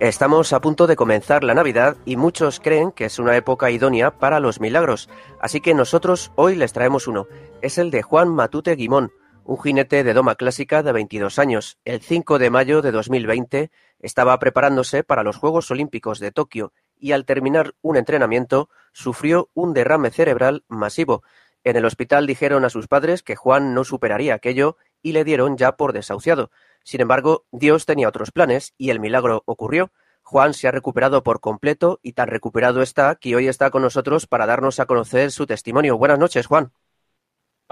Estamos 0.00 0.52
a 0.52 0.60
punto 0.60 0.86
de 0.86 0.96
comenzar 0.96 1.44
la 1.44 1.54
Navidad 1.54 1.96
y 2.04 2.16
muchos 2.16 2.58
creen 2.58 2.90
que 2.90 3.04
es 3.04 3.18
una 3.18 3.36
época 3.36 3.70
idónea 3.70 4.10
para 4.10 4.40
los 4.40 4.58
milagros, 4.58 5.08
así 5.40 5.60
que 5.60 5.72
nosotros 5.72 6.32
hoy 6.36 6.56
les 6.56 6.72
traemos 6.72 7.06
uno. 7.06 7.26
Es 7.62 7.78
el 7.78 7.90
de 7.90 8.02
Juan 8.02 8.28
Matute 8.28 8.74
Guimón, 8.76 9.12
un 9.50 9.58
jinete 9.58 10.04
de 10.04 10.14
doma 10.14 10.36
clásica 10.36 10.84
de 10.84 10.92
22 10.92 11.40
años. 11.40 11.80
El 11.84 12.00
5 12.00 12.38
de 12.38 12.50
mayo 12.50 12.82
de 12.82 12.92
2020 12.92 13.72
estaba 13.98 14.38
preparándose 14.38 15.02
para 15.02 15.24
los 15.24 15.38
Juegos 15.38 15.68
Olímpicos 15.72 16.20
de 16.20 16.30
Tokio 16.30 16.72
y 16.96 17.10
al 17.10 17.24
terminar 17.24 17.74
un 17.82 17.96
entrenamiento 17.96 18.70
sufrió 18.92 19.50
un 19.52 19.74
derrame 19.74 20.12
cerebral 20.12 20.62
masivo. 20.68 21.24
En 21.64 21.74
el 21.74 21.84
hospital 21.84 22.28
dijeron 22.28 22.64
a 22.64 22.70
sus 22.70 22.86
padres 22.86 23.24
que 23.24 23.34
Juan 23.34 23.74
no 23.74 23.82
superaría 23.82 24.34
aquello 24.34 24.76
y 25.02 25.14
le 25.14 25.24
dieron 25.24 25.56
ya 25.56 25.72
por 25.72 25.92
desahuciado. 25.92 26.52
Sin 26.84 27.00
embargo, 27.00 27.44
Dios 27.50 27.86
tenía 27.86 28.08
otros 28.08 28.30
planes 28.30 28.72
y 28.78 28.90
el 28.90 29.00
milagro 29.00 29.42
ocurrió. 29.46 29.90
Juan 30.22 30.54
se 30.54 30.68
ha 30.68 30.70
recuperado 30.70 31.24
por 31.24 31.40
completo 31.40 31.98
y 32.04 32.12
tan 32.12 32.28
recuperado 32.28 32.82
está 32.82 33.16
que 33.16 33.34
hoy 33.34 33.48
está 33.48 33.70
con 33.70 33.82
nosotros 33.82 34.28
para 34.28 34.46
darnos 34.46 34.78
a 34.78 34.86
conocer 34.86 35.32
su 35.32 35.44
testimonio. 35.48 35.98
Buenas 35.98 36.20
noches, 36.20 36.46
Juan. 36.46 36.70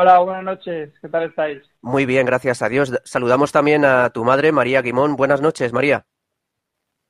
Hola, 0.00 0.20
buenas 0.20 0.44
noches. 0.44 0.92
¿Qué 1.02 1.08
tal 1.08 1.24
estáis? 1.24 1.60
Muy 1.82 2.06
bien, 2.06 2.24
gracias 2.24 2.62
a 2.62 2.68
Dios. 2.68 2.92
Saludamos 3.02 3.50
también 3.50 3.84
a 3.84 4.10
tu 4.10 4.22
madre, 4.22 4.52
María 4.52 4.80
Guimón. 4.80 5.16
Buenas 5.16 5.40
noches, 5.40 5.72
María. 5.72 6.06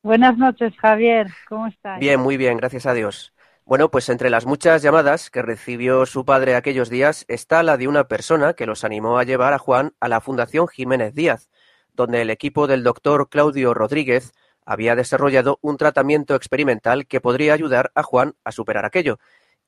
Buenas 0.03 0.39
noches, 0.39 0.73
Javier. 0.79 1.27
¿Cómo 1.51 1.67
estás? 1.67 2.01
Bien, 2.01 2.19
muy 2.19 2.39
bien, 2.39 2.57
gracias 2.57 2.87
a 2.87 2.95
Dios. 2.95 3.35
Bueno, 3.67 3.91
pues 3.91 4.09
entre 4.09 4.31
las 4.31 4.47
muchas 4.47 4.81
llamadas 4.81 5.29
que 5.29 5.43
recibió 5.43 6.07
su 6.07 6.25
padre 6.25 6.55
aquellos 6.55 6.89
días 6.89 7.27
está 7.29 7.63
la 7.63 7.77
de 7.77 7.89
una 7.89 8.05
persona 8.05 8.55
que 8.55 8.65
los 8.65 8.85
animó 8.85 9.19
a 9.19 9.25
llevar 9.25 9.53
a 9.53 9.59
Juan 9.59 9.93
a 10.01 10.09
la 10.09 10.23
Fundación 10.23 10.67
Jiménez 10.67 11.13
Díaz, 11.13 11.51
donde 11.93 12.23
el 12.23 12.31
equipo 12.31 12.67
del 12.67 12.85
doctor 12.85 13.29
Claudio 13.29 13.75
Rodríguez 13.75 14.33
había 14.65 14.97
desarrollado 14.97 15.59
un 15.61 15.77
tratamiento 15.77 16.35
experimental 16.35 17.07
que 17.07 17.21
podría 17.21 17.53
ayudar 17.53 17.93
a 17.95 18.03
Juan 18.03 18.33
a 18.45 18.53
superar 18.53 18.87
aquello 18.87 19.19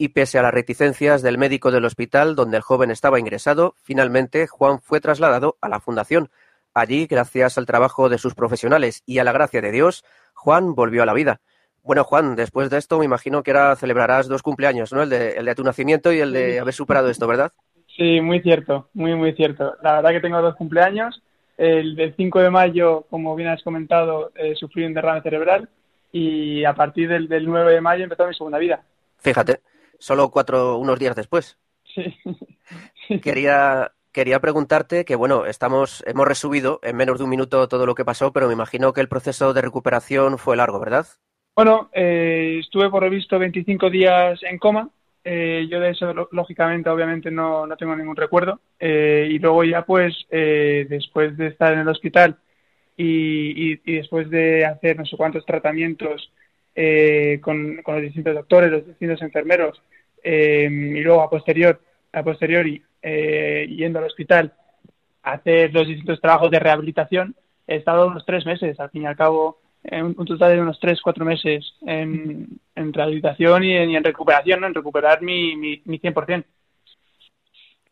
y 0.00 0.09
pese 0.09 0.38
a 0.38 0.42
las 0.42 0.54
reticencias 0.54 1.21
del 1.21 1.37
médico 1.37 1.71
del 1.71 1.85
hospital 1.85 2.35
donde 2.35 2.57
el 2.57 2.62
joven 2.62 2.90
estaba 2.90 3.21
ingresado, 3.21 3.75
finalmente 3.83 4.47
Juan 4.47 4.80
fue 4.80 4.99
trasladado 4.99 5.59
a 5.61 5.69
la 5.69 5.78
fundación. 5.78 6.30
Allí, 6.73 7.07
gracias 7.07 7.59
al 7.59 7.66
trabajo 7.66 8.09
de 8.09 8.16
sus 8.16 8.35
profesionales 8.35 9.02
y 9.04 9.19
a 9.19 9.25
la 9.25 9.33
gracia 9.33 9.61
de 9.61 9.71
Dios, 9.71 10.02
Juan 10.33 10.75
volvió 10.75 11.02
a 11.02 11.07
la 11.07 11.12
vida. 11.12 11.42
Bueno, 11.83 12.02
Juan, 12.04 12.35
después 12.35 12.71
de 12.71 12.78
esto 12.78 12.99
me 12.99 13.04
imagino 13.04 13.42
que 13.42 13.50
ahora 13.50 13.76
celebrarás 13.76 14.26
dos 14.26 14.42
cumpleaños, 14.42 14.90
¿no? 14.90 15.02
El 15.02 15.11
de, 15.11 15.33
el 15.33 15.45
de 15.45 15.54
tu 15.54 15.64
nacimiento 15.64 16.11
y 16.14 16.21
el 16.21 16.33
de 16.33 16.61
haber 16.61 16.73
superado 16.73 17.11
esto, 17.11 17.26
¿verdad? 17.26 17.52
Sí, 17.95 18.23
muy 18.23 18.40
cierto, 18.40 18.88
muy, 18.95 19.14
muy 19.14 19.35
cierto. 19.35 19.75
La 19.83 19.97
verdad 19.97 20.12
que 20.12 20.21
tengo 20.21 20.40
dos 20.40 20.57
cumpleaños. 20.57 21.23
El 21.59 21.95
del 21.95 22.14
5 22.16 22.40
de 22.40 22.49
mayo, 22.49 23.04
como 23.11 23.37
bien 23.37 23.50
has 23.50 23.62
comentado, 23.62 24.33
eh, 24.35 24.54
sufrí 24.54 24.87
un 24.87 24.95
derrame 24.95 25.21
cerebral 25.21 25.69
y 26.11 26.64
a 26.64 26.73
partir 26.73 27.07
del, 27.07 27.28
del 27.28 27.45
9 27.45 27.75
de 27.75 27.80
mayo 27.83 28.04
empezó 28.04 28.26
mi 28.26 28.35
segunda 28.35 28.57
vida. 28.57 28.83
Fíjate 29.19 29.61
solo 30.00 30.30
cuatro, 30.30 30.78
unos 30.78 30.99
días 30.99 31.14
después. 31.14 31.59
Sí. 31.95 32.16
Quería, 33.23 33.92
quería 34.12 34.38
preguntarte 34.38 35.04
que, 35.04 35.16
bueno, 35.16 35.45
estamos, 35.47 36.04
hemos 36.07 36.28
resubido 36.28 36.78
en 36.85 36.97
menos 36.97 37.19
de 37.19 37.25
un 37.25 37.30
minuto 37.30 37.66
todo 37.66 37.87
lo 37.87 37.97
que 37.97 38.04
pasó, 38.04 38.33
pero 38.33 38.47
me 38.47 38.52
imagino 38.52 38.92
que 38.92 39.00
el 39.00 39.09
proceso 39.09 39.52
de 39.52 39.62
recuperación 39.62 40.38
fue 40.38 40.57
largo, 40.57 40.78
¿verdad? 40.78 41.07
Bueno, 41.57 41.90
eh, 41.92 42.59
estuve 42.61 42.88
por 42.88 43.02
revisto 43.02 43.38
25 43.38 43.90
días 43.90 44.40
en 44.45 44.59
coma. 44.59 44.88
Eh, 45.25 45.66
yo 45.69 45.80
de 45.80 45.90
eso, 45.90 46.28
lógicamente, 46.30 46.88
obviamente 46.88 47.30
no, 47.30 47.66
no 47.66 47.76
tengo 47.76 47.97
ningún 47.97 48.16
recuerdo. 48.16 48.61
Eh, 48.78 49.28
y 49.30 49.38
luego 49.40 49.64
ya, 49.64 49.85
pues, 49.85 50.14
después 50.30 51.37
de 51.37 51.49
estar 51.49 51.73
en 51.73 51.80
el 51.80 51.88
hospital 51.88 52.38
y, 52.97 53.73
y, 53.73 53.80
y, 53.85 53.97
después 53.97 54.30
de 54.30 54.64
hacer 54.64 54.97
no 54.99 55.04
sé 55.04 55.16
cuántos 55.16 55.45
tratamientos 55.45 56.30
eh, 56.75 57.41
con, 57.43 57.81
los 57.85 58.03
distintos 58.03 58.35
doctores, 58.35 58.71
los 58.71 58.87
distintos 58.87 59.23
enfermeros, 59.23 59.83
eh, 60.23 60.69
y 60.71 61.00
luego 61.00 61.23
a 61.23 61.31
posterior, 61.31 61.81
a 62.12 62.23
posteriori, 62.23 62.83
eh, 63.03 63.67
yendo 63.69 63.99
al 63.99 64.07
hospital 64.07 64.53
a 65.23 65.33
hacer 65.33 65.73
los 65.73 65.87
distintos 65.87 66.21
trabajos 66.21 66.50
de 66.50 66.59
rehabilitación, 66.59 67.35
he 67.67 67.77
estado 67.77 68.07
unos 68.07 68.25
tres 68.25 68.47
meses, 68.47 68.79
al 68.81 68.91
fin 68.91 69.03
y 69.03 69.07
al 69.07 69.17
cabo, 69.17 69.61
un, 69.91 70.15
un 70.17 70.27
total 70.27 70.53
de 70.53 70.61
unos 70.61 70.79
tres, 70.81 71.00
cuatro 71.03 71.25
meses 71.25 71.75
en, 71.87 72.49
en 72.75 72.93
rehabilitación 72.93 73.65
y 73.65 73.75
en, 73.75 74.05
recuperación, 74.05 74.65
en 74.65 74.75
recuperar 74.75 75.23
mi, 75.23 75.57
mi, 75.57 75.83
mi 75.85 75.99
100%. 75.99 76.45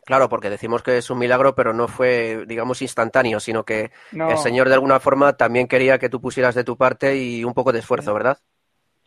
Claro, 0.09 0.31
porque 0.31 0.49
decimos 0.49 0.83
que 0.83 0.97
es 0.97 1.11
un 1.11 1.19
milagro, 1.19 1.55
pero 1.55 1.75
no 1.75 1.87
fue, 1.87 2.47
digamos, 2.47 2.81
instantáneo, 2.81 3.41
sino 3.41 3.65
que 3.65 3.91
el 4.13 4.39
Señor 4.39 4.69
de 4.69 4.75
alguna 4.75 5.01
forma 5.01 5.35
también 5.35 5.69
quería 5.69 5.99
que 5.99 6.09
tú 6.09 6.19
pusieras 6.19 6.55
de 6.55 6.65
tu 6.65 6.79
parte 6.79 7.19
y 7.23 7.45
un 7.45 7.53
poco 7.53 7.73
de 7.73 7.81
esfuerzo, 7.81 8.15
¿verdad? 8.15 8.39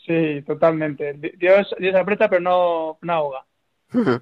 Sí, 0.06 0.42
totalmente. 0.42 1.14
Dios, 1.38 1.76
Dios 1.80 1.96
aprieta, 1.96 2.30
pero 2.30 2.42
no, 2.42 2.98
no 3.02 3.14
ahoga. 3.14 3.46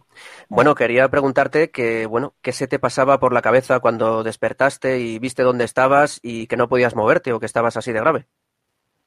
Bueno, 0.50 0.74
quería 0.74 1.08
preguntarte 1.10 1.70
que, 1.70 2.08
bueno, 2.08 2.34
¿qué 2.42 2.52
se 2.54 2.68
te 2.68 2.80
pasaba 2.80 3.20
por 3.20 3.34
la 3.34 3.44
cabeza 3.44 3.80
cuando 3.80 4.24
despertaste 4.24 5.00
y 5.00 5.20
viste 5.20 5.44
dónde 5.44 5.64
estabas 5.64 6.20
y 6.24 6.48
que 6.48 6.58
no 6.58 6.68
podías 6.68 6.96
moverte 6.96 7.34
o 7.34 7.40
que 7.40 7.46
estabas 7.46 7.78
así 7.78 7.92
de 7.92 8.00
grave? 8.00 8.26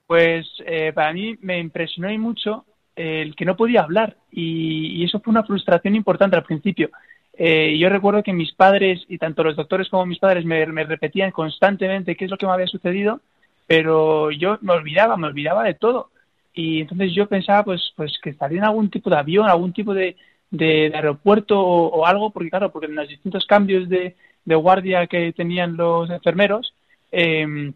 Pues 0.07 0.47
eh, 0.65 0.93
para 0.95 1.13
mí 1.13 1.37
me 1.41 1.59
impresionó 1.59 2.11
y 2.11 2.19
mucho 2.19 2.65
el 2.95 3.35
que 3.35 3.45
no 3.45 3.57
podía 3.57 3.83
hablar 3.83 4.17
y, 4.31 5.03
eso 5.05 5.19
fue 5.21 5.33
una 5.33 5.43
frustración 5.43 5.97
importante 5.97 6.37
al 6.37 6.45
principio. 6.45 6.91
Eh, 7.33 7.77
yo 7.79 7.89
recuerdo 7.89 8.23
que 8.23 8.33
mis 8.33 8.53
padres 8.53 9.05
y 9.09 9.19
tanto 9.19 9.43
los 9.43 9.57
doctores 9.57 9.89
como 9.89 10.07
mis 10.07 10.19
padres 10.19 10.45
me, 10.45 10.65
me 10.67 10.85
repetían 10.85 11.33
constantemente 11.33 12.15
qué 12.15 12.27
es 12.27 12.31
lo 12.31 12.37
que 12.37 12.47
me 12.47 12.53
había 12.53 12.67
sucedido, 12.69 13.21
pero 13.67 14.31
yo 14.31 14.59
me 14.61 14.75
olvidaba, 14.75 15.17
me 15.17 15.27
olvidaba 15.27 15.65
de 15.65 15.75
todo 15.75 16.11
y 16.55 16.81
entonces 16.81 17.15
yo 17.15 17.27
pensaba 17.27 17.65
pues 17.65 17.93
pues 17.97 18.19
que 18.23 18.31
estaría 18.31 18.59
en 18.59 18.65
algún 18.65 18.91
tipo 18.91 19.11
de 19.11 19.17
avión, 19.17 19.49
algún 19.49 19.73
tipo 19.73 19.95
de, 19.95 20.17
de, 20.51 20.93
aeropuerto 20.95 21.61
o, 21.61 22.07
algo, 22.07 22.31
porque 22.31 22.51
claro, 22.51 22.71
porque 22.71 22.87
en 22.87 22.95
los 22.95 23.09
distintos 23.09 23.47
cambios 23.47 23.89
de, 23.89 24.17
de 24.45 24.55
guardia 24.55 25.07
que 25.07 25.33
tenían 25.33 25.77
los 25.77 26.11
enfermeros, 26.11 26.75
eh, 27.11 27.73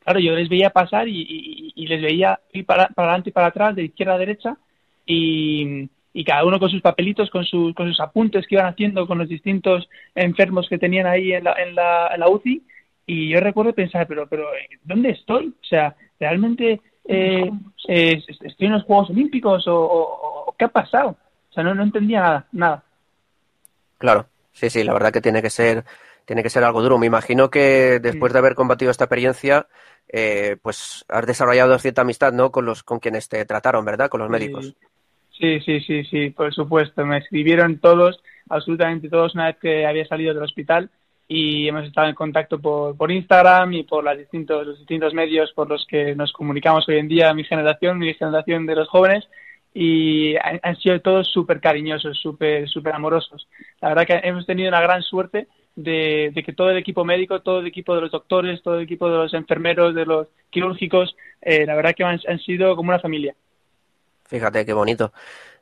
claro, 0.00 0.20
yo 0.20 0.34
les 0.34 0.48
veía 0.48 0.70
pasar 0.70 1.08
y, 1.08 1.72
y, 1.74 1.86
les 1.86 2.02
veía 2.02 2.40
ir 2.52 2.66
para, 2.66 2.88
para, 2.88 3.08
adelante 3.08 3.30
y 3.30 3.32
para 3.32 3.46
atrás, 3.48 3.76
de 3.76 3.84
izquierda 3.84 4.14
a 4.14 4.18
derecha, 4.18 4.56
y, 5.06 5.88
y 6.12 6.24
cada 6.24 6.44
uno 6.44 6.58
con 6.58 6.70
sus 6.70 6.82
papelitos, 6.82 7.30
con, 7.30 7.44
sus 7.44 7.74
con 7.74 7.88
sus 7.88 8.00
apuntes 8.00 8.46
que 8.46 8.56
iban 8.56 8.66
haciendo 8.66 9.06
con 9.06 9.18
los 9.18 9.28
distintos 9.28 9.88
enfermos 10.14 10.68
que 10.68 10.78
tenían 10.78 11.06
ahí 11.06 11.32
en 11.32 11.44
la, 11.44 11.52
en 11.54 11.74
la, 11.74 12.10
en 12.12 12.20
la 12.20 12.28
UCI, 12.28 12.62
y 13.06 13.28
yo 13.28 13.40
recuerdo 13.40 13.72
pensar, 13.72 14.06
pero, 14.06 14.26
pero, 14.28 14.48
¿dónde 14.84 15.10
estoy? 15.10 15.48
O 15.48 15.64
sea, 15.64 15.96
realmente 16.18 16.80
eh, 17.12 17.50
eh, 17.88 18.22
estoy 18.28 18.66
en 18.66 18.72
los 18.72 18.84
Juegos 18.84 19.10
Olímpicos 19.10 19.64
o, 19.66 20.54
qué 20.56 20.66
ha 20.66 20.68
pasado. 20.68 21.16
O 21.50 21.52
sea, 21.52 21.64
no, 21.64 21.74
no 21.74 21.82
entendía 21.82 22.20
nada, 22.20 22.46
nada. 22.52 22.84
Claro, 23.98 24.26
sí, 24.52 24.70
sí, 24.70 24.84
la 24.84 24.92
verdad 24.92 25.12
que 25.12 25.20
tiene 25.20 25.42
que 25.42 25.50
ser 25.50 25.84
tiene 26.24 26.44
que 26.44 26.50
ser 26.50 26.62
algo 26.62 26.82
duro. 26.82 26.98
Me 26.98 27.06
imagino 27.06 27.50
que 27.50 27.98
después 28.00 28.32
de 28.32 28.38
haber 28.38 28.54
combatido 28.54 28.92
esta 28.92 29.04
experiencia, 29.04 29.66
eh, 30.08 30.56
pues 30.62 31.04
has 31.08 31.26
desarrollado 31.26 31.76
cierta 31.80 32.02
amistad, 32.02 32.32
¿no? 32.32 32.52
Con 32.52 32.66
los 32.66 32.84
con 32.84 33.00
quienes 33.00 33.28
te 33.28 33.44
trataron, 33.44 33.84
¿verdad? 33.84 34.08
Con 34.08 34.20
los 34.20 34.30
médicos. 34.30 34.76
Sí, 35.32 35.58
sí, 35.60 35.80
sí, 35.80 36.04
sí, 36.04 36.30
por 36.30 36.54
supuesto. 36.54 37.04
Me 37.04 37.18
escribieron 37.18 37.78
todos, 37.78 38.22
absolutamente 38.48 39.08
todos, 39.08 39.34
una 39.34 39.46
vez 39.46 39.56
que 39.56 39.86
había 39.86 40.06
salido 40.06 40.32
del 40.32 40.44
hospital 40.44 40.90
y 41.32 41.68
hemos 41.68 41.86
estado 41.86 42.08
en 42.08 42.16
contacto 42.16 42.58
por, 42.58 42.96
por 42.96 43.12
Instagram 43.12 43.72
y 43.74 43.84
por 43.84 44.02
las 44.02 44.18
distintos, 44.18 44.66
los 44.66 44.78
distintos 44.80 45.14
medios 45.14 45.52
por 45.52 45.68
los 45.68 45.86
que 45.86 46.16
nos 46.16 46.32
comunicamos 46.32 46.88
hoy 46.88 46.98
en 46.98 47.06
día, 47.06 47.32
mi 47.32 47.44
generación, 47.44 47.98
mi 47.98 48.12
generación 48.14 48.66
de 48.66 48.74
los 48.74 48.88
jóvenes 48.88 49.28
y 49.72 50.34
han, 50.34 50.76
sido 50.78 51.00
todos 51.00 51.28
súper 51.28 51.60
cariñosos, 51.60 52.18
súper 52.18 52.68
super 52.68 52.96
amorosos. 52.96 53.46
La 53.80 53.90
verdad 53.90 54.06
que 54.08 54.28
hemos 54.28 54.44
tenido 54.44 54.70
una 54.70 54.80
gran 54.80 55.02
suerte 55.02 55.46
de, 55.76 56.32
que 56.44 56.52
todo 56.52 56.70
el 56.70 56.78
equipo 56.78 57.04
médico, 57.04 57.42
todo 57.42 57.60
el 57.60 57.68
equipo 57.68 57.94
de 57.94 58.00
los 58.00 58.10
doctores, 58.10 58.60
todo 58.60 58.78
el 58.78 58.82
equipo 58.82 59.08
de 59.08 59.18
los 59.18 59.32
enfermeros, 59.32 59.94
de 59.94 60.06
los 60.06 60.26
quirúrgicos, 60.50 61.14
eh, 61.42 61.64
la 61.64 61.76
verdad 61.76 61.94
que 61.94 62.02
han, 62.02 62.40
sido 62.40 62.74
como 62.74 62.88
una 62.88 62.98
familia. 62.98 63.36
Fíjate 64.26 64.66
qué 64.66 64.72
bonito. 64.72 65.12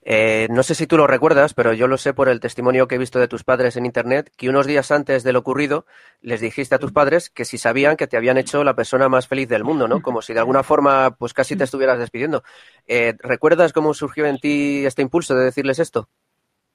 Eh, 0.02 0.46
no 0.50 0.62
sé 0.62 0.74
si 0.74 0.86
tú 0.86 0.96
lo 0.96 1.06
recuerdas, 1.06 1.54
pero 1.54 1.72
yo 1.72 1.86
lo 1.86 1.98
sé 1.98 2.14
por 2.14 2.28
el 2.28 2.40
testimonio 2.40 2.88
que 2.88 2.94
he 2.94 2.98
visto 2.98 3.18
de 3.18 3.28
tus 3.28 3.44
padres 3.44 3.76
en 3.76 3.84
Internet, 3.84 4.30
que 4.36 4.48
unos 4.48 4.66
días 4.66 4.90
antes 4.90 5.24
de 5.24 5.32
lo 5.32 5.40
ocurrido 5.40 5.86
les 6.20 6.40
dijiste 6.40 6.74
a 6.74 6.78
tus 6.78 6.92
padres 6.92 7.30
que 7.30 7.44
si 7.44 7.58
sabían 7.58 7.96
que 7.96 8.06
te 8.06 8.16
habían 8.16 8.38
hecho 8.38 8.64
la 8.64 8.74
persona 8.74 9.08
más 9.08 9.28
feliz 9.28 9.48
del 9.48 9.64
mundo, 9.64 9.88
¿no? 9.88 10.00
Como 10.00 10.22
si 10.22 10.32
de 10.32 10.40
alguna 10.40 10.62
forma 10.62 11.16
pues 11.18 11.34
casi 11.34 11.56
te 11.56 11.64
estuvieras 11.64 11.98
despidiendo. 11.98 12.42
Eh, 12.86 13.14
¿Recuerdas 13.18 13.72
cómo 13.72 13.92
surgió 13.92 14.26
en 14.26 14.38
ti 14.38 14.86
este 14.86 15.02
impulso 15.02 15.34
de 15.34 15.44
decirles 15.44 15.78
esto? 15.78 16.08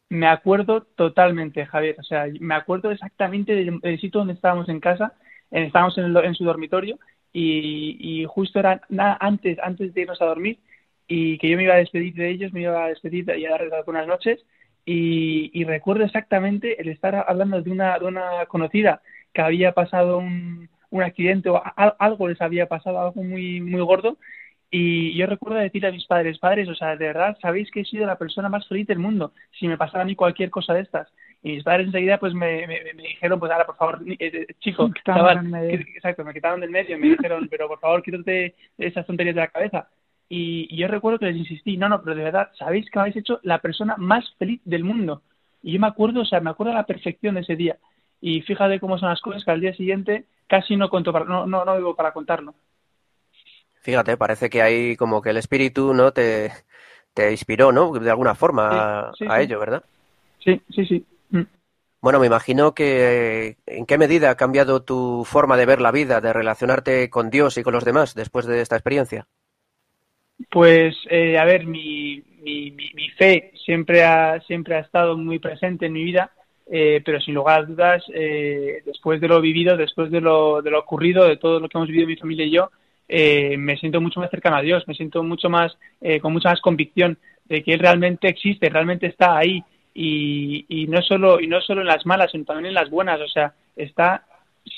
Me 0.10 0.28
acuerdo 0.28 0.84
totalmente, 0.96 1.66
Javier. 1.66 1.96
O 2.00 2.04
sea, 2.04 2.26
me 2.40 2.54
acuerdo 2.54 2.92
exactamente 2.92 3.56
del, 3.56 4.00
sitio 4.00 4.20
donde 4.20 4.34
estábamos 4.34 4.70
en 4.70 4.80
casa. 4.80 5.14
estábamos 5.50 5.98
en, 5.98 6.36
su 6.36 6.44
dormitorio 6.44 7.00
y, 7.32 8.24
justo 8.28 8.60
era 8.60 8.82
nada 8.90 9.18
antes, 9.20 9.58
antes 9.58 9.92
de 9.94 10.02
irnos 10.02 10.22
a 10.22 10.26
dormir 10.26 10.60
y 11.08 11.38
que 11.38 11.50
yo 11.50 11.58
me 11.58 11.64
iba 11.64 11.76
a 11.76 11.78
despedir 11.78 12.14
de 12.16 12.30
ellos, 12.30 12.54
me 12.54 12.62
iba 12.62 12.86
a 12.86 12.90
despedir 12.90 13.26
y 13.38 13.46
a 13.46 13.52
darles 13.52 13.86
buenas 13.86 14.08
noches. 14.08 14.46
Y, 14.86 15.64
recuerdo 15.64 16.04
exactamente 16.04 16.82
el 16.82 16.90
estar 16.90 17.16
hablando 17.28 17.62
de 17.62 17.72
una, 17.72 17.98
de 17.98 18.06
una 18.06 18.46
conocida 18.48 19.02
que 19.34 19.42
había 19.42 19.72
pasado 19.72 20.18
un, 20.18 20.70
un 20.90 21.04
accidente 21.04 21.50
o 21.50 21.62
algo 21.76 22.28
les 22.28 22.42
había 22.42 22.68
pasado, 22.68 23.00
algo 23.00 23.24
muy, 23.24 23.62
muy 23.62 23.82
gordo. 23.82 24.18
Y 24.70 25.16
yo 25.16 25.28
recuerdo 25.28 25.60
decirle 25.60 25.90
a 25.90 25.92
mis 25.92 26.08
padres, 26.08 26.40
padres, 26.40 26.68
o 26.68 26.76
sea, 26.76 26.96
de 26.96 27.06
verdad, 27.06 27.38
sabéis 27.42 27.70
que 27.72 27.82
he 27.82 27.86
sido 27.86 28.08
la 28.08 28.18
persona 28.18 28.50
más 28.50 28.68
feliz 28.68 28.88
del 28.88 29.00
mundo 29.00 29.34
si 29.52 29.68
me 29.68 29.78
pasara 29.78 30.02
a 30.02 30.06
mí 30.06 30.16
cualquier 30.16 30.50
cosa 30.50 30.74
de 30.74 30.82
estas. 30.82 31.08
Y 31.44 31.54
mis 31.54 31.64
padres 31.64 31.88
enseguida 31.88 32.18
pues 32.18 32.34
me, 32.34 32.66
me, 32.68 32.94
dijeron, 32.94 33.40
pues 33.40 33.52
ahora, 33.52 33.66
por 33.66 33.76
favor, 33.76 34.02
eh, 34.08 34.18
eh, 34.20 34.48
chico, 34.60 34.90
exacto, 34.96 36.24
me 36.24 36.34
quitaron 36.34 36.62
del 36.62 36.72
medio, 36.72 36.98
me 36.98 37.10
dijeron, 37.10 37.48
pero 37.50 37.68
por 37.68 37.80
favor, 37.80 38.02
quítate 38.02 38.56
esas 38.78 39.06
tonterías 39.06 39.36
de 39.36 39.42
la 39.42 39.48
cabeza. 39.48 39.90
Y, 40.36 40.76
yo 40.76 40.88
recuerdo 40.88 41.20
que 41.20 41.28
les 41.28 41.38
insistí, 41.38 41.78
no, 41.78 41.88
no, 41.88 42.02
pero 42.02 42.16
de 42.16 42.24
verdad, 42.24 42.50
sabéis 42.58 42.90
que 42.90 42.98
habéis 42.98 43.18
hecho 43.18 43.40
la 43.44 43.60
persona 43.60 43.94
más 43.98 44.26
feliz 44.40 44.60
del 44.66 44.84
mundo. 44.84 45.22
Y 45.62 45.74
yo 45.74 45.80
me 45.80 45.86
acuerdo, 45.86 46.22
o 46.22 46.26
sea, 46.26 46.40
me 46.40 46.50
acuerdo 46.50 46.72
a 46.74 46.78
la 46.78 46.88
perfección 46.88 47.36
de 47.36 47.42
ese 47.42 47.56
día. 47.56 47.78
Y 48.20 48.42
fíjate 48.42 48.80
cómo 48.80 48.98
son 48.98 49.10
las 49.10 49.22
cosas 49.22 49.46
que 49.46 49.52
al 49.52 49.62
día 49.62 49.76
siguiente 49.76 50.26
casi 50.48 50.76
no 50.76 50.90
cuento 50.90 51.14
para, 51.14 51.26
no, 51.26 51.46
no, 51.46 51.64
no 51.64 51.78
vivo 51.78 51.96
para 51.96 52.14
contarlo. 52.14 52.56
Fíjate, 53.82 54.18
parece 54.18 54.50
que 54.50 54.64
hay 54.64 54.96
como 54.96 55.22
que 55.22 55.30
el 55.30 55.38
espíritu, 55.38 55.94
¿no? 55.94 56.12
Te, 56.14 56.52
te 57.14 57.30
inspiró, 57.30 57.72
¿no? 57.72 57.92
De 57.92 58.10
alguna 58.10 58.34
forma 58.34 59.12
a, 59.30 59.42
ello, 59.42 59.60
¿verdad? 59.60 59.84
Sí, 60.40 60.60
sí, 60.74 60.84
sí. 60.88 61.06
Mm. 61.30 61.44
Bueno, 62.02 62.20
me 62.20 62.26
imagino 62.26 62.74
que 62.74 63.58
en 63.68 63.86
qué 63.86 64.00
medida 64.00 64.32
ha 64.32 64.36
cambiado 64.36 64.82
tu 64.82 65.26
forma 65.26 65.58
de 65.58 65.68
ver 65.68 65.80
la 65.80 65.92
vida, 65.92 66.22
de 66.22 66.34
relacionarte 66.34 67.12
con 67.12 67.30
Dios 67.30 67.60
y 67.60 67.64
con 67.64 67.74
los 67.74 67.86
demás 67.86 68.16
después 68.16 68.48
de 68.48 68.62
esta 68.62 68.76
experiencia. 68.76 69.28
Pues, 70.50 70.96
eh, 71.10 71.38
a 71.38 71.46
ver, 71.46 71.66
mi, 71.66 72.22
mi, 72.42 73.10
fe 73.18 73.52
siempre 73.66 74.04
ha, 74.04 74.40
siempre 74.42 74.76
ha 74.76 74.80
estado 74.80 75.18
muy 75.18 75.40
presente 75.40 75.86
en 75.86 75.94
mi 75.94 76.04
vida, 76.04 76.32
eh, 76.70 77.02
pero 77.06 77.20
sin 77.22 77.36
lugar 77.36 77.62
a 77.62 77.66
dudas, 77.66 78.04
eh, 78.14 78.82
después 78.86 79.22
de 79.22 79.28
lo 79.28 79.42
vivido, 79.42 79.78
después 79.78 80.12
de 80.12 80.22
lo, 80.22 80.62
de 80.62 80.72
lo 80.72 80.80
ocurrido, 80.80 81.28
de 81.28 81.38
todo 81.38 81.60
lo 81.60 81.70
que 81.70 81.78
hemos 81.78 81.90
vivido 81.90 82.08
mi 82.08 82.16
familia 82.16 82.46
y 82.46 82.52
yo, 82.52 82.72
me 83.10 83.78
siento 83.78 84.02
mucho 84.02 84.20
más 84.20 84.32
cercano 84.32 84.56
a 84.56 84.62
Dios, 84.62 84.88
me 84.88 84.96
siento 84.96 85.22
mucho 85.24 85.50
más, 85.50 85.78
con 86.22 86.34
mucha 86.34 86.50
más 86.50 86.62
convicción 86.62 87.18
de 87.46 87.62
que 87.62 87.74
Él 87.74 87.80
realmente 87.80 88.28
existe, 88.28 88.70
realmente 88.70 89.08
está 89.08 89.38
ahí. 89.38 89.64
Y, 89.94 90.88
no 90.90 91.02
solo, 91.04 91.40
y 91.40 91.46
no 91.46 91.62
solo 91.62 91.82
en 91.82 91.88
las 91.88 92.06
malas, 92.08 92.32
sino 92.32 92.46
también 92.46 92.68
en 92.68 92.74
las 92.74 92.90
buenas, 92.90 93.22
o 93.22 93.28
sea, 93.28 93.54
está 93.76 94.26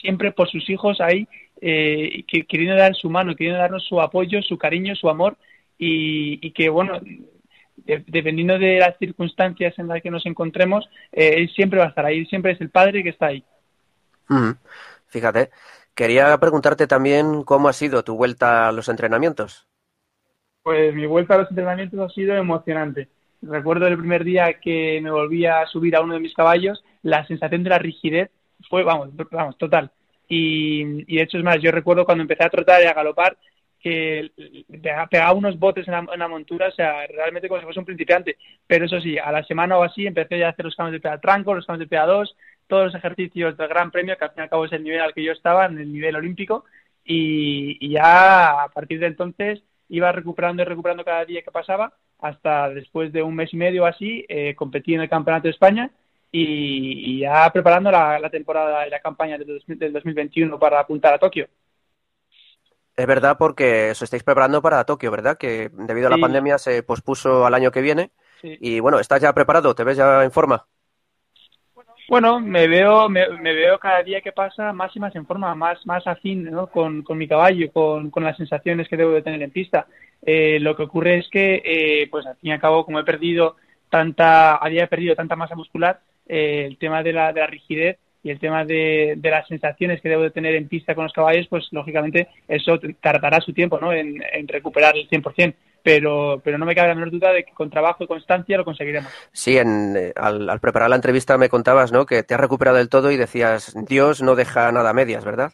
siempre 0.02 0.32
por 0.32 0.50
sus 0.50 0.70
hijos 0.70 1.02
ahí, 1.02 1.28
queriendo 1.60 2.76
dar 2.76 2.96
su 2.96 3.10
mano, 3.10 3.36
queriendo 3.36 3.60
darnos 3.60 3.84
su 3.86 4.02
apoyo, 4.02 4.42
su 4.42 4.58
cariño, 4.58 4.96
su 4.96 5.10
amor 5.10 5.38
y, 5.78 6.52
que, 6.52 6.70
bueno, 6.70 7.00
dependiendo 7.76 8.58
de 8.58 8.80
las 8.80 8.98
circunstancias 8.98 9.78
en 9.78 9.88
las 9.88 10.02
que 10.02 10.12
nos 10.12 10.26
encontremos, 10.26 10.90
eh, 11.12 11.36
él 11.38 11.50
siempre 11.50 11.80
va 11.80 11.86
a 11.86 11.90
estar 11.90 12.06
ahí, 12.06 12.26
siempre 12.26 12.54
es 12.54 12.62
el 12.62 12.70
padre 12.70 13.04
que 13.04 13.10
está 13.10 13.28
ahí. 13.28 13.44
Fíjate, 15.08 15.50
quería 15.94 16.38
preguntarte 16.38 16.88
también 16.88 17.44
cómo 17.44 17.70
ha 17.70 17.74
sido 17.74 18.04
tu 18.04 18.16
vuelta 18.16 18.68
a 18.68 18.72
los 18.72 18.90
entrenamientos. 18.90 19.68
Pues 20.64 20.96
mi 20.96 21.06
vuelta 21.06 21.36
a 21.36 21.40
los 21.40 21.50
entrenamientos 21.50 22.00
ha 22.00 22.14
sido 22.14 22.36
emocionante. 22.36 23.10
Recuerdo 23.42 23.86
el 23.86 23.98
primer 23.98 24.24
día 24.24 24.60
que 24.60 25.00
me 25.04 25.12
volví 25.12 25.46
a 25.46 25.68
subir 25.68 25.96
a 25.96 26.02
uno 26.02 26.16
de 26.16 26.20
mis 26.20 26.34
caballos, 26.34 26.84
la 27.04 27.28
sensación 27.28 27.64
de 27.64 27.70
la 27.70 27.78
rigidez 27.78 28.32
fue, 28.70 28.84
vamos, 28.84 29.10
vamos, 29.32 29.58
total. 29.58 29.92
Y, 30.28 30.82
y 31.12 31.18
de 31.18 31.24
hecho 31.24 31.38
es 31.38 31.44
más, 31.44 31.62
yo 31.62 31.72
recuerdo 31.72 32.06
cuando 32.06 32.24
empecé 32.24 32.44
a 32.44 32.50
trotar 32.50 32.82
y 32.82 32.86
a 32.86 32.94
galopar, 32.94 33.38
que 33.86 34.32
pegaba 35.12 35.34
unos 35.34 35.60
botes 35.60 35.88
en 35.88 35.94
la, 35.94 36.28
montura, 36.28 36.70
o 36.70 36.72
sea, 36.72 37.06
realmente 37.06 37.48
como 37.48 37.60
si 37.60 37.66
fuese 37.66 37.80
un 37.80 37.86
principiante. 37.86 38.36
Pero 38.66 38.86
eso 38.86 39.00
sí, 39.00 39.20
a 39.20 39.32
la 39.32 39.44
semana 39.44 39.78
o 39.78 39.84
así 39.84 40.08
empecé 40.08 40.40
ya 40.40 40.48
a 40.48 40.50
hacer 40.50 40.66
los 40.66 40.76
cambios 40.76 40.94
de 40.94 41.02
peda 41.02 41.20
tranco, 41.20 41.54
los 41.54 41.68
cambios 41.68 41.88
de 41.88 41.96
peda 41.96 42.08
2, 42.08 42.36
todos 42.66 42.86
los 42.86 42.96
ejercicios 42.96 43.56
del 43.56 43.68
Gran 43.68 43.92
Premio, 43.92 44.18
que 44.18 44.26
al 44.26 44.32
fin 44.32 44.40
y 44.40 44.42
al 44.42 44.50
cabo 44.50 44.66
es 44.66 44.72
el 44.72 44.84
nivel 44.84 45.02
al 45.02 45.14
que 45.14 45.24
yo 45.24 45.32
estaba, 45.34 45.68
en 45.68 45.78
el 45.78 45.94
nivel 45.94 46.16
olímpico, 46.16 46.66
y, 47.04 47.88
ya 47.88 48.64
a 48.64 48.70
partir 48.70 49.00
de 49.00 49.06
entonces 49.06 49.62
iba 49.90 50.12
recuperando 50.12 50.64
y 50.64 50.66
recuperando 50.66 51.06
cada 51.06 51.24
día 51.24 51.44
que 51.44 51.52
pasaba, 51.52 51.94
hasta 52.18 52.72
después 52.72 53.14
de 53.14 53.22
un 53.22 53.36
mes 53.36 53.54
y 53.54 53.58
medio 53.58 53.86
así, 53.86 54.26
eh, 54.30 54.56
competí 54.56 54.96
en 54.96 55.02
el 55.02 55.10
Campeonato 55.10 55.44
de 55.44 55.52
España 55.52 55.92
y, 56.38 57.20
ya 57.20 57.52
preparando 57.52 57.92
la, 57.92 58.30
temporada 58.30 58.88
y 58.88 58.90
la 58.90 59.00
campaña 59.00 59.38
del, 59.38 59.62
del 59.66 59.94
2021 59.94 60.60
para 60.60 60.80
apuntar 60.80 61.14
a 61.14 61.20
Tokio. 61.20 61.48
Es 62.96 63.08
verdad 63.08 63.38
porque 63.38 63.92
os 63.92 64.02
estáis 64.02 64.24
preparando 64.24 64.62
para 64.62 64.86
Tokio, 64.86 65.12
¿verdad? 65.12 65.38
Que 65.38 65.70
debido 65.72 66.08
a 66.08 66.12
la 66.12 66.18
pandemia 66.18 66.58
se 66.58 66.82
pospuso 66.84 67.46
al 67.46 67.54
año 67.54 67.72
que 67.72 67.82
viene. 67.82 68.12
Y 68.42 68.80
bueno, 68.80 69.00
¿estás 69.00 69.22
ya 69.22 69.34
preparado? 69.34 69.74
¿Te 69.76 69.84
ves 69.84 69.98
ya 69.98 70.24
en 70.24 70.32
forma? 70.32 70.66
Bueno, 72.08 72.40
me 72.40 72.68
veo, 72.68 73.10
me, 73.10 73.28
veo 73.28 73.80
cada 73.80 74.04
día 74.04 74.22
que 74.22 74.32
pasa 74.32 74.72
más 74.72 74.96
y 74.96 75.00
más 75.00 75.16
en 75.16 75.26
forma, 75.26 75.56
más, 75.56 75.84
más 75.88 76.06
afín 76.06 76.44
¿no? 76.44 76.68
con, 76.68 77.02
con 77.02 77.18
mi 77.18 77.28
caballo, 77.28 77.72
con, 77.72 78.12
con 78.12 78.24
las 78.24 78.38
sensaciones 78.38 78.88
que 78.88 78.98
debo 78.98 79.12
de 79.12 79.24
tener 79.24 79.42
en 79.42 79.50
pista. 79.50 79.88
Eh, 80.22 80.60
lo 80.60 80.76
que 80.76 80.84
ocurre 80.84 81.18
es 81.18 81.30
que, 81.30 81.62
eh, 81.66 82.08
pues 82.12 82.26
al 82.28 82.36
fin 82.38 82.52
y 82.52 82.54
al 82.54 82.62
cabo, 82.62 82.86
como 82.86 83.00
he 83.00 83.04
perdido 83.04 83.56
tanta, 83.90 84.56
había 84.56 84.88
perdido 84.88 85.16
tanta 85.16 85.36
masa 85.36 85.56
muscular, 85.56 86.00
eh, 86.28 86.66
el 86.68 86.78
tema 86.78 87.04
de 87.04 87.14
la, 87.14 87.34
de 87.34 87.42
la 87.42 87.48
rigidez 87.48 87.98
y 88.24 88.32
el 88.32 88.40
tema 88.40 88.66
de, 88.66 89.20
las 89.22 89.48
sensaciones 89.48 90.02
que 90.02 90.10
debo 90.10 90.24
de 90.24 90.32
tener 90.32 90.56
en 90.56 90.68
pista 90.68 90.96
con 90.96 91.04
los 91.04 91.14
caballos, 91.14 91.46
pues 91.48 91.68
lógicamente 91.72 92.28
eso 92.48 92.80
tardará 93.00 93.40
su 93.40 93.54
tiempo 93.54 93.80
¿no? 93.80 93.94
en, 93.94 94.20
recuperar 94.48 94.98
el 94.98 95.08
100%. 95.08 95.54
Pero, 95.84 96.42
pero 96.44 96.58
no 96.58 96.66
me 96.66 96.74
cabe 96.74 96.88
la 96.88 96.96
menor 96.96 97.12
duda 97.12 97.32
de 97.32 97.44
que 97.44 97.54
con 97.54 97.70
trabajo 97.70 98.04
y 98.04 98.08
constancia 98.08 98.58
lo 98.58 98.66
conseguiremos. 98.66 99.12
Sí, 99.32 99.60
en, 99.60 99.96
eh, 99.96 100.14
al, 100.16 100.60
preparar 100.60 100.90
la 100.90 100.96
entrevista 100.96 101.38
me 101.38 101.50
contabas 101.50 101.92
¿no? 101.92 102.08
que 102.08 102.24
te 102.24 102.34
has 102.34 102.40
recuperado 102.40 102.78
del 102.78 102.90
todo 102.90 103.12
y 103.12 103.18
decías, 103.18 103.76
Dios 103.88 104.24
no 104.24 104.34
deja 104.34 104.72
nada 104.72 104.90
a 104.90 104.94
medias, 104.94 105.24
¿verdad? 105.24 105.52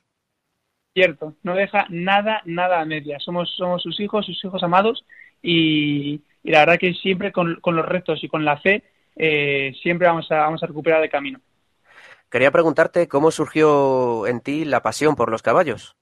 Cierto, 0.94 1.36
no 1.44 1.56
deja 1.56 1.86
nada, 1.90 2.42
nada 2.46 2.80
a 2.80 2.86
medias. 2.86 3.22
Somos, 3.22 3.54
somos 3.58 3.84
sus 3.84 4.00
hijos, 4.00 4.26
sus 4.26 4.42
hijos 4.46 4.64
amados 4.64 5.06
y, 5.42 6.22
la 6.44 6.60
verdad 6.60 6.80
que 6.80 6.94
siempre 6.94 7.32
con, 7.32 7.60
los 7.62 7.86
retos 7.86 8.24
y 8.24 8.28
con 8.28 8.46
la 8.46 8.58
fe 8.58 8.84
eh, 9.16 9.74
siempre 9.82 10.08
vamos 10.08 10.32
a, 10.32 10.38
vamos 10.38 10.64
a 10.64 10.68
recuperar 10.68 11.04
el 11.04 11.10
camino. 11.10 11.40
Quería 12.30 12.52
preguntarte 12.52 13.08
cómo 13.08 13.32
surgió 13.32 14.26
en 14.28 14.40
ti 14.40 14.66
la 14.66 14.82
pasión 14.82 15.16
por 15.16 15.30
los 15.30 15.42
caballos. 15.42 15.96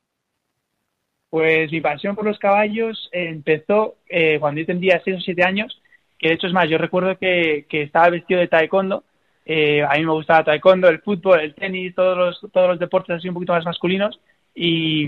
Pues 1.29 1.71
mi 1.71 1.81
pasión 1.81 2.15
por 2.15 2.25
los 2.25 2.39
caballos 2.39 3.09
empezó 3.11 3.95
eh, 4.07 4.37
cuando 4.39 4.61
yo 4.61 4.67
tendría 4.67 5.01
6 5.03 5.17
o 5.17 5.21
7 5.21 5.43
años, 5.43 5.81
que 6.17 6.29
de 6.29 6.33
hecho 6.35 6.47
es 6.47 6.53
más, 6.53 6.69
yo 6.69 6.77
recuerdo 6.77 7.17
que, 7.17 7.65
estaba 7.69 8.09
vestido 8.09 8.39
de 8.39 8.47
taekwondo, 8.47 9.03
eh, 9.45 9.83
a 9.83 9.95
mí 9.97 10.05
me 10.05 10.11
gustaba 10.11 10.43
taekwondo, 10.43 10.87
el 10.87 11.01
fútbol, 11.01 11.39
el 11.39 11.55
tenis, 11.55 11.95
todos 11.95 12.17
los, 12.17 12.51
todos 12.51 12.69
los 12.69 12.79
deportes 12.79 13.17
así 13.17 13.27
un 13.27 13.35
poquito 13.35 13.53
más 13.53 13.65
masculinos 13.65 14.19
y, 14.55 15.07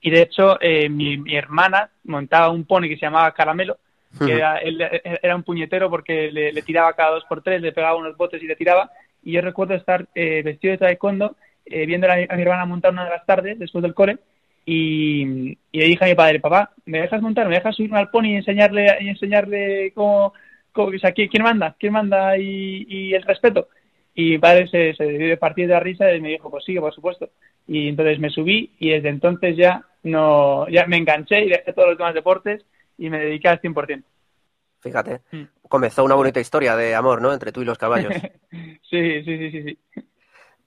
y 0.00 0.10
de 0.10 0.22
hecho 0.22 0.56
eh, 0.60 0.88
mi, 0.88 1.20
hermana 1.34 1.90
montaba 2.04 2.50
un 2.50 2.64
pony 2.64 2.82
que 2.82 2.96
se 2.96 3.06
llamaba 3.06 3.32
Caramelo, 3.32 3.78
que 4.18 4.32
era, 4.32 4.60
era 4.60 5.36
un 5.36 5.42
puñetero 5.42 5.90
porque 5.90 6.30
le, 6.30 6.52
le 6.52 6.62
tiraba 6.62 6.92
cada 6.94 7.12
dos 7.12 7.24
por 7.24 7.42
tres, 7.42 7.60
le 7.60 7.72
pegaba 7.72 7.96
unos 7.96 8.16
botes 8.16 8.42
y 8.42 8.46
le 8.46 8.56
tiraba 8.56 8.90
y 9.26 9.32
yo 9.32 9.40
recuerdo 9.40 9.74
estar 9.74 10.06
eh, 10.14 10.42
vestido 10.44 10.70
de 10.70 10.78
taekwondo 10.78 11.36
eh, 11.64 11.84
viendo 11.84 12.06
a 12.08 12.14
mi, 12.14 12.22
hermana 12.22 12.64
montar 12.64 12.92
una 12.92 13.04
de 13.04 13.10
las 13.10 13.26
tardes 13.26 13.58
después 13.58 13.82
del 13.82 13.92
cole 13.92 14.18
y, 14.64 15.58
le 15.72 15.84
dije 15.84 16.04
a 16.04 16.08
mi 16.08 16.14
padre, 16.14 16.38
papá, 16.38 16.70
¿me 16.84 17.00
dejas 17.00 17.20
montar? 17.20 17.48
¿Me 17.48 17.56
dejas 17.56 17.74
subirme 17.74 17.98
al 17.98 18.10
pony 18.10 18.26
y 18.26 18.36
enseñarle, 18.36 18.86
y 19.00 19.08
enseñarle 19.08 19.92
cómo, 19.94 20.32
cómo 20.72 20.88
o 20.94 20.98
sea, 20.98 21.10
¿quién 21.10 21.42
manda? 21.42 21.74
¿Quién 21.78 21.92
manda 21.92 22.38
y, 22.38 23.12
el 23.12 23.22
respeto? 23.22 23.68
Y 24.14 24.30
mi 24.30 24.38
padre 24.38 24.68
se, 24.68 24.94
se 24.94 25.04
dio 25.04 25.28
de 25.28 25.36
partir 25.36 25.66
de 25.66 25.74
la 25.74 25.80
risa 25.80 26.12
y 26.12 26.20
me 26.20 26.30
dijo, 26.30 26.48
pues 26.48 26.64
sí, 26.64 26.78
por 26.78 26.94
supuesto. 26.94 27.28
Y 27.66 27.88
entonces 27.88 28.20
me 28.20 28.30
subí 28.30 28.70
y 28.78 28.90
desde 28.90 29.08
entonces 29.08 29.56
ya 29.56 29.82
no 30.04 30.68
ya 30.68 30.86
me 30.86 30.98
enganché 30.98 31.44
y 31.44 31.48
dejé 31.48 31.72
todos 31.72 31.88
los 31.88 31.98
demás 31.98 32.14
deportes 32.14 32.64
y 32.98 33.10
me 33.10 33.18
dediqué 33.18 33.48
al 33.48 33.60
100%. 33.60 34.02
Fíjate, 34.80 35.20
mm. 35.32 35.42
comenzó 35.68 36.04
una 36.04 36.14
bonita 36.14 36.40
historia 36.40 36.76
de 36.76 36.94
amor, 36.94 37.20
¿no? 37.20 37.32
Entre 37.32 37.52
tú 37.52 37.62
y 37.62 37.64
los 37.64 37.78
caballos. 37.78 38.12
sí, 38.50 39.24
sí, 39.24 39.50
sí, 39.50 39.62
sí, 39.62 39.78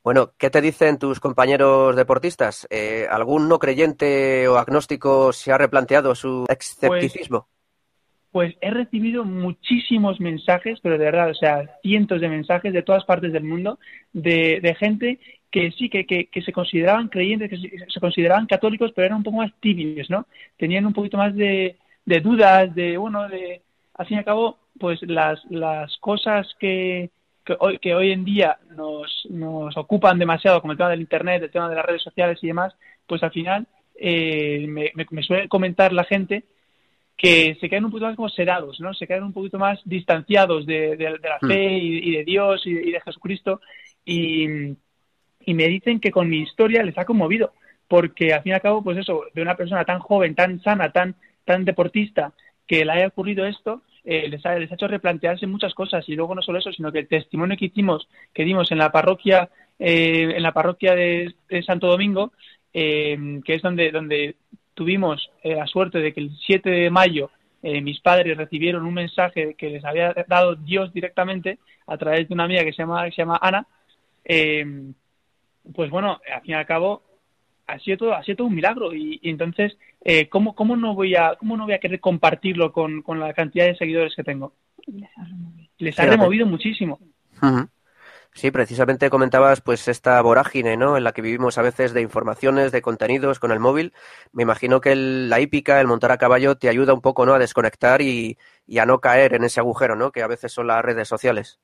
Bueno, 0.04 0.32
¿qué 0.38 0.50
te 0.50 0.62
dicen 0.62 0.98
tus 0.98 1.20
compañeros 1.20 1.96
deportistas? 1.96 2.68
Eh, 2.70 3.08
¿Algún 3.10 3.48
no 3.48 3.60
creyente 3.60 4.48
o 4.48 4.58
agnóstico 4.58 5.32
se 5.32 5.52
ha 5.52 5.58
replanteado 5.58 6.16
su 6.16 6.46
escepticismo? 6.50 7.48
Pues, 8.32 8.54
pues, 8.54 8.56
he 8.62 8.72
recibido 8.72 9.24
muchísimos 9.24 10.20
mensajes, 10.20 10.80
pero 10.84 10.98
de 10.98 11.06
verdad, 11.06 11.32
o 11.32 11.36
sea, 11.36 11.78
cientos 11.82 12.22
de 12.22 12.30
mensajes 12.30 12.74
de 12.74 12.84
todas 12.84 13.06
partes 13.06 13.34
del 13.34 13.44
mundo, 13.44 13.80
de, 14.14 14.60
de 14.62 14.76
gente 14.76 15.20
que 15.50 15.72
sí, 15.72 15.90
que, 15.90 16.06
que, 16.06 16.28
que, 16.28 16.42
se 16.42 16.52
consideraban 16.52 17.08
creyentes, 17.08 17.50
que 17.50 17.88
se, 17.88 18.00
consideraban 18.00 18.46
católicos, 18.46 18.92
pero 18.96 19.08
eran 19.08 19.18
un 19.18 19.24
poco 19.24 19.38
más 19.38 19.52
tibios, 19.60 20.10
¿no? 20.10 20.28
Tenían 20.58 20.86
un 20.86 20.94
poquito 20.94 21.18
más 21.18 21.36
de, 21.36 21.78
de 22.10 22.20
dudas, 22.20 22.74
de, 22.74 22.98
bueno, 22.98 23.28
de, 23.30 23.62
al 23.94 24.06
fin 24.08 24.16
y 24.16 24.20
al 24.20 24.26
cabo, 24.26 24.58
pues 24.80 25.02
las, 25.04 25.40
las 25.50 25.96
cosas 25.98 26.48
que, 26.60 27.10
que, 27.46 27.56
hoy, 27.60 27.80
que 27.80 27.94
hoy 27.96 28.12
en 28.12 28.26
día 28.26 28.58
nos, 28.76 29.28
nos 29.30 29.78
ocupan 29.78 30.20
demasiado, 30.20 30.62
como 30.62 30.72
el 30.72 30.78
tema 30.78 30.90
del 30.90 31.02
Internet, 31.02 31.44
el 31.44 31.52
tema 31.52 31.70
de 31.70 31.76
las 31.76 31.86
redes 31.86 32.04
sociales 32.04 32.40
y 32.42 32.48
demás, 32.48 32.74
pues 33.08 33.22
al 33.24 33.32
final 33.32 33.68
eh, 33.96 34.66
me, 34.68 34.92
me, 34.96 35.24
suele 35.24 35.48
comentar 35.48 35.94
la 35.94 36.04
gente 36.04 36.44
que 37.16 37.58
se 37.60 37.70
quedan 37.70 37.86
un 37.86 37.92
poquito 37.92 38.08
más 38.08 38.16
como 38.16 38.30
sedados, 38.30 38.80
¿no? 38.80 38.94
Se 38.94 39.06
quedan 39.06 39.24
un 39.24 39.34
poquito 39.34 39.60
más 39.60 39.80
distanciados 39.84 40.66
de, 40.66 40.96
de, 40.96 41.10
la 41.10 41.38
hmm. 41.42 41.48
fe 41.48 41.74
y, 41.78 42.10
y, 42.10 42.12
de 42.18 42.24
Dios 42.24 42.66
y, 42.66 42.72
y 42.72 42.92
de 42.92 43.02
Jesucristo 43.02 43.62
y 44.06 44.76
y 45.46 45.54
me 45.54 45.68
dicen 45.68 46.00
que 46.00 46.12
con 46.12 46.30
mi 46.30 46.42
historia 46.42 46.84
les 46.84 46.98
ha 46.98 47.06
conmovido, 47.06 47.54
porque 47.88 48.34
al 48.34 48.44
fin 48.44 48.52
y 48.52 48.54
al 48.54 48.62
cabo, 48.62 48.84
pues 48.84 48.98
eso, 48.98 49.24
de 49.34 49.42
una 49.42 49.56
persona 49.56 49.84
tan 49.86 50.00
joven, 50.00 50.36
tan 50.36 50.62
sana, 50.62 50.92
tan, 50.92 51.16
tan 51.50 51.66
deportista, 51.66 52.32
que 52.68 52.86
le 52.86 52.92
haya 52.92 53.08
ocurrido 53.08 53.44
esto, 53.44 53.82
eh, 54.04 54.30
les, 54.30 54.46
ha, 54.46 54.54
les 54.54 54.72
ha 54.72 54.76
hecho 54.76 54.88
replantearse 54.88 55.48
muchas 55.48 55.74
cosas. 55.74 56.08
Y 56.08 56.16
luego 56.16 56.36
no 56.36 56.44
solo 56.44 56.60
eso, 56.60 56.72
sino 56.72 56.92
que 56.92 57.00
el 57.00 57.08
testimonio 57.08 57.58
que 57.58 57.66
hicimos, 57.66 58.08
que 58.36 58.44
dimos 58.44 58.72
en 58.72 58.78
la 58.78 58.92
parroquia, 58.92 59.50
eh, 59.80 60.34
en 60.36 60.44
la 60.44 60.52
parroquia 60.52 60.94
de, 60.94 61.34
Santo 61.66 61.88
Domingo, 61.88 62.34
eh, 62.72 63.18
que 63.44 63.56
es 63.56 63.64
donde, 63.64 63.90
donde 63.90 64.36
tuvimos 64.76 65.32
la 65.44 65.66
suerte 65.66 65.98
de 65.98 66.14
que 66.14 66.22
el 66.22 66.30
7 66.46 66.70
de 66.70 66.90
mayo 66.92 67.32
mis 67.62 68.00
padres 68.00 68.38
recibieron 68.38 68.86
un 68.86 68.94
mensaje 68.94 69.56
que 69.56 69.70
les 69.70 69.84
había 69.84 70.14
dado 70.30 70.56
Dios 70.56 70.94
directamente 70.94 71.58
a 71.88 71.98
través 71.98 72.28
de 72.28 72.34
una 72.34 72.46
amiga 72.46 72.64
que 72.64 72.72
se 72.72 72.84
llama, 72.84 73.04
que 73.04 73.12
se 73.12 73.22
llama 73.24 73.40
Ana, 73.42 73.68
pues 75.74 75.90
bueno, 75.90 76.22
al 76.34 76.42
fin 76.42 76.52
y 76.52 76.54
al 76.54 76.66
cabo 76.66 77.02
ha 77.72 77.80
sido 77.80 77.98
todo, 77.98 78.14
ha 78.14 78.24
sido 78.24 78.38
todo 78.38 78.48
un 78.48 78.56
milagro 78.56 78.94
y, 78.94 79.20
entonces 79.24 79.78
eh, 80.04 80.28
¿cómo, 80.30 80.56
cómo 80.56 80.76
no 80.76 80.96
voy 80.96 81.16
a 81.16 81.36
cómo 81.36 81.58
no 81.58 81.66
voy 81.66 81.74
a 81.74 81.80
querer 81.80 82.00
compartirlo 82.00 82.72
con, 82.72 83.02
con 83.02 83.20
la 83.20 83.34
cantidad 83.34 83.66
de 83.66 83.76
seguidores 83.76 84.16
que 84.16 84.24
tengo 84.24 84.54
les 85.78 86.00
ha 86.00 86.06
removido, 86.06 86.46
muchísimo 86.46 87.00
Sí, 88.34 88.52
precisamente 88.52 89.10
comentabas 89.10 89.60
pues 89.60 89.88
esta 89.88 90.22
vorágine, 90.22 90.78
¿no? 90.78 90.96
En 90.96 91.04
la 91.04 91.12
que 91.14 91.22
vivimos 91.22 91.58
a 91.58 91.62
veces 91.62 91.94
de 91.94 92.02
informaciones, 92.02 92.72
de 92.72 92.82
contenidos 92.82 93.40
con 93.40 93.52
el 93.52 93.60
móvil. 93.60 93.92
Me 94.32 94.44
imagino 94.44 94.82
que 94.82 94.96
la 94.96 95.40
hípica, 95.40 95.82
el 95.82 95.88
montar 95.88 96.12
a 96.12 96.18
caballo, 96.18 96.56
te 96.56 96.70
ayuda 96.70 96.94
un 96.94 97.02
poco, 97.02 97.26
¿no? 97.26 97.34
A 97.34 97.40
desconectar 97.40 98.02
y, 98.02 98.38
y, 98.68 98.78
a 98.78 98.86
no 98.86 99.00
caer 99.00 99.34
en 99.34 99.44
ese 99.44 99.60
agujero, 99.60 99.96
¿no? 99.96 100.12
Que 100.12 100.22
a 100.22 100.28
veces 100.28 100.54
son 100.54 100.68
las 100.68 100.86
redes 100.86 101.08
sociales. 101.08 101.60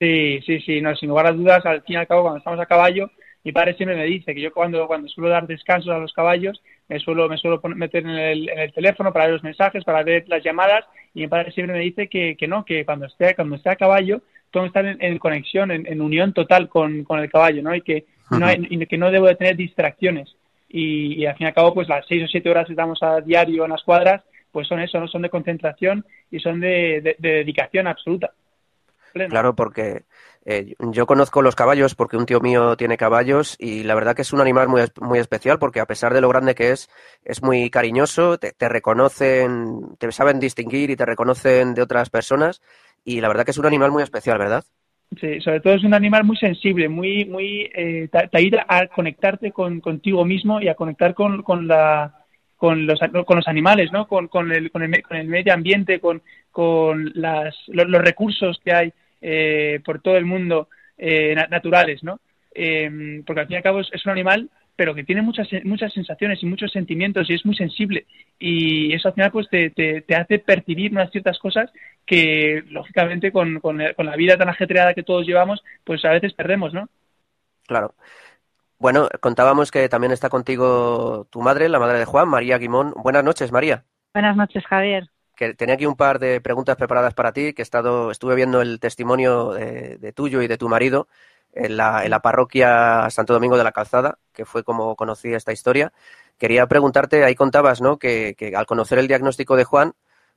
Sí, 0.00 0.40
sí, 0.46 0.60
sí, 0.60 0.80
no, 0.80 0.94
sin 0.94 1.08
lugar 1.08 1.26
a 1.26 1.32
dudas, 1.32 1.66
al 1.66 1.82
fin 1.82 1.94
y 1.94 1.96
al 1.96 2.06
cabo, 2.06 2.22
cuando 2.22 2.38
estamos 2.38 2.60
a 2.60 2.66
caballo, 2.66 3.10
mi 3.48 3.52
padre 3.52 3.72
siempre 3.72 3.96
me 3.96 4.04
dice 4.04 4.34
que 4.34 4.42
yo 4.42 4.52
cuando, 4.52 4.86
cuando 4.86 5.08
suelo 5.08 5.30
dar 5.30 5.46
descansos 5.46 5.90
a 5.90 5.96
los 5.96 6.12
caballos, 6.12 6.62
me 6.86 6.98
suelo, 6.98 7.30
me 7.30 7.38
suelo 7.38 7.62
meter 7.74 8.04
en 8.04 8.10
el, 8.10 8.50
en 8.50 8.58
el 8.58 8.74
teléfono 8.74 9.10
para 9.10 9.24
ver 9.24 9.32
los 9.32 9.42
mensajes, 9.42 9.84
para 9.84 10.02
ver 10.02 10.28
las 10.28 10.44
llamadas, 10.44 10.84
y 11.14 11.20
mi 11.20 11.28
padre 11.28 11.50
siempre 11.52 11.74
me 11.74 11.82
dice 11.82 12.08
que, 12.08 12.36
que 12.36 12.46
no, 12.46 12.66
que 12.66 12.84
cuando 12.84 13.06
esté, 13.06 13.34
cuando 13.34 13.56
esté 13.56 13.70
a 13.70 13.76
caballo, 13.76 14.20
tengo 14.50 14.64
que 14.64 14.66
estar 14.66 14.84
en, 14.84 15.18
conexión, 15.18 15.70
en, 15.70 16.00
unión 16.02 16.34
total 16.34 16.68
con, 16.68 17.04
con, 17.04 17.20
el 17.20 17.30
caballo, 17.30 17.62
¿no? 17.62 17.74
Y 17.74 17.80
que 17.80 18.04
no, 18.30 18.44
hay, 18.44 18.66
y 18.68 18.84
que 18.84 18.98
no 18.98 19.10
debo 19.10 19.28
de 19.28 19.36
tener 19.36 19.56
distracciones. 19.56 20.36
Y, 20.68 21.24
al 21.24 21.34
fin 21.36 21.46
y 21.46 21.48
al 21.48 21.54
cabo, 21.54 21.72
pues 21.72 21.88
las 21.88 22.06
seis 22.06 22.24
o 22.24 22.26
siete 22.26 22.50
horas 22.50 22.66
que 22.66 22.74
estamos 22.74 23.02
a 23.02 23.22
diario 23.22 23.64
en 23.64 23.70
las 23.70 23.82
cuadras, 23.82 24.22
pues 24.52 24.68
son 24.68 24.80
eso, 24.80 25.00
¿no? 25.00 25.08
Son 25.08 25.22
de 25.22 25.30
concentración 25.30 26.04
y 26.30 26.38
son 26.38 26.60
de 26.60 27.16
dedicación 27.18 27.86
absoluta. 27.86 28.30
Claro, 29.12 29.54
porque 29.54 30.04
eh, 30.44 30.74
yo 30.78 31.06
conozco 31.06 31.42
los 31.42 31.54
caballos 31.54 31.94
porque 31.94 32.16
un 32.16 32.26
tío 32.26 32.40
mío 32.40 32.76
tiene 32.76 32.96
caballos 32.96 33.56
y 33.58 33.82
la 33.84 33.94
verdad 33.94 34.14
que 34.16 34.22
es 34.22 34.32
un 34.32 34.40
animal 34.40 34.68
muy, 34.68 34.82
muy 35.00 35.18
especial 35.18 35.58
porque 35.58 35.80
a 35.80 35.86
pesar 35.86 36.14
de 36.14 36.20
lo 36.20 36.28
grande 36.28 36.54
que 36.54 36.70
es, 36.70 36.88
es 37.24 37.42
muy 37.42 37.70
cariñoso, 37.70 38.38
te, 38.38 38.68
reconocen, 38.68 39.96
te 39.98 40.10
saben 40.12 40.40
distinguir 40.40 40.90
y 40.90 40.96
te 40.96 41.06
reconocen 41.06 41.74
de 41.74 41.82
otras 41.82 42.10
personas 42.10 42.62
y 43.04 43.20
la 43.20 43.28
verdad 43.28 43.44
que 43.44 43.50
es 43.50 43.58
un 43.58 43.66
animal 43.66 43.90
muy 43.90 44.02
especial, 44.02 44.38
¿verdad? 44.38 44.64
Sí, 45.20 45.40
sobre 45.40 45.60
todo 45.60 45.74
es 45.74 45.84
un 45.84 45.94
animal 45.94 46.24
muy 46.24 46.36
sensible, 46.36 46.88
muy, 46.88 47.24
muy, 47.24 47.70
eh, 47.74 48.08
te, 48.10 48.38
ayuda 48.38 48.66
a 48.68 48.86
conectarte 48.88 49.52
con, 49.52 49.80
contigo 49.80 50.24
mismo 50.24 50.60
y 50.60 50.68
a 50.68 50.74
conectar 50.74 51.14
con, 51.14 51.42
con 51.42 51.66
la, 51.66 52.26
con 52.58 52.86
los, 52.86 52.98
con 53.24 53.36
los 53.36 53.48
animales, 53.48 53.90
¿no? 53.92 54.06
Con, 54.06 54.28
con, 54.28 54.52
el, 54.52 54.70
con, 54.70 54.82
el, 54.82 55.02
con 55.02 55.16
el 55.16 55.28
medio 55.28 55.54
ambiente, 55.54 56.00
con, 56.00 56.20
con 56.50 57.12
las, 57.14 57.54
los, 57.68 58.02
recursos 58.02 58.60
que 58.62 58.72
hay 58.72 58.92
eh, 59.22 59.80
por 59.84 60.02
todo 60.02 60.16
el 60.16 60.26
mundo 60.26 60.68
eh, 60.98 61.36
naturales, 61.48 62.02
¿no? 62.02 62.20
Eh, 62.52 63.22
porque 63.24 63.40
al 63.40 63.46
fin 63.46 63.54
y 63.54 63.56
al 63.58 63.62
cabo 63.62 63.80
es, 63.80 64.04
un 64.04 64.12
animal 64.12 64.50
pero 64.74 64.94
que 64.94 65.04
tiene 65.04 65.22
muchas 65.22 65.48
muchas 65.64 65.92
sensaciones 65.92 66.40
y 66.42 66.46
muchos 66.46 66.70
sentimientos 66.70 67.28
y 67.28 67.34
es 67.34 67.44
muy 67.44 67.54
sensible 67.54 68.06
y 68.38 68.92
eso 68.92 69.08
al 69.08 69.14
final 69.14 69.32
pues 69.32 69.48
te, 69.48 69.70
te, 69.70 70.02
te 70.02 70.14
hace 70.14 70.38
percibir 70.38 70.92
unas 70.92 71.10
ciertas 71.10 71.38
cosas 71.38 71.70
que 72.06 72.62
lógicamente 72.70 73.32
con, 73.32 73.58
con, 73.60 73.80
con, 73.96 74.06
la 74.06 74.16
vida 74.16 74.36
tan 74.36 74.48
ajetreada 74.48 74.94
que 74.94 75.02
todos 75.02 75.26
llevamos 75.26 75.62
pues 75.84 76.04
a 76.04 76.10
veces 76.10 76.32
perdemos, 76.32 76.72
¿no? 76.72 76.88
Claro. 77.66 77.94
Bueno, 78.80 79.08
contábamos 79.20 79.72
que 79.72 79.88
también 79.88 80.12
está 80.12 80.28
contigo 80.28 81.26
tu 81.30 81.40
madre, 81.40 81.68
la 81.68 81.80
madre 81.80 81.98
de 81.98 82.04
Juan, 82.04 82.28
María 82.28 82.58
Guimón. 82.58 82.94
Buenas 82.96 83.24
noches, 83.24 83.50
María. 83.50 83.84
Buenas 84.14 84.36
noches, 84.36 84.64
Javier. 84.66 85.10
Que 85.34 85.54
tenía 85.54 85.74
aquí 85.74 85.84
un 85.84 85.96
par 85.96 86.20
de 86.20 86.40
preguntas 86.40 86.76
preparadas 86.76 87.12
para 87.12 87.32
ti, 87.32 87.54
que 87.54 87.62
he 87.62 87.64
estado, 87.64 88.12
estuve 88.12 88.36
viendo 88.36 88.60
el 88.60 88.78
testimonio 88.78 89.50
de, 89.50 90.12
tuyo 90.14 90.42
y 90.42 90.46
de 90.46 90.58
tu 90.58 90.68
marido 90.68 91.08
en 91.52 91.76
la, 91.76 92.04
en 92.04 92.10
la, 92.10 92.20
parroquia 92.20 93.10
Santo 93.10 93.32
Domingo 93.32 93.56
de 93.56 93.64
la 93.64 93.72
Calzada, 93.72 94.18
que 94.32 94.44
fue 94.44 94.62
como 94.62 94.94
conocí 94.94 95.34
esta 95.34 95.52
historia. 95.52 95.92
Quería 96.38 96.68
preguntarte, 96.68 97.24
ahí 97.24 97.34
contabas, 97.34 97.80
¿no? 97.80 97.98
Que, 97.98 98.36
que 98.38 98.54
al 98.54 98.66
conocer 98.66 99.00
el 99.00 99.08
diagnóstico 99.08 99.56
de 99.56 99.64
Juan, 99.64 99.94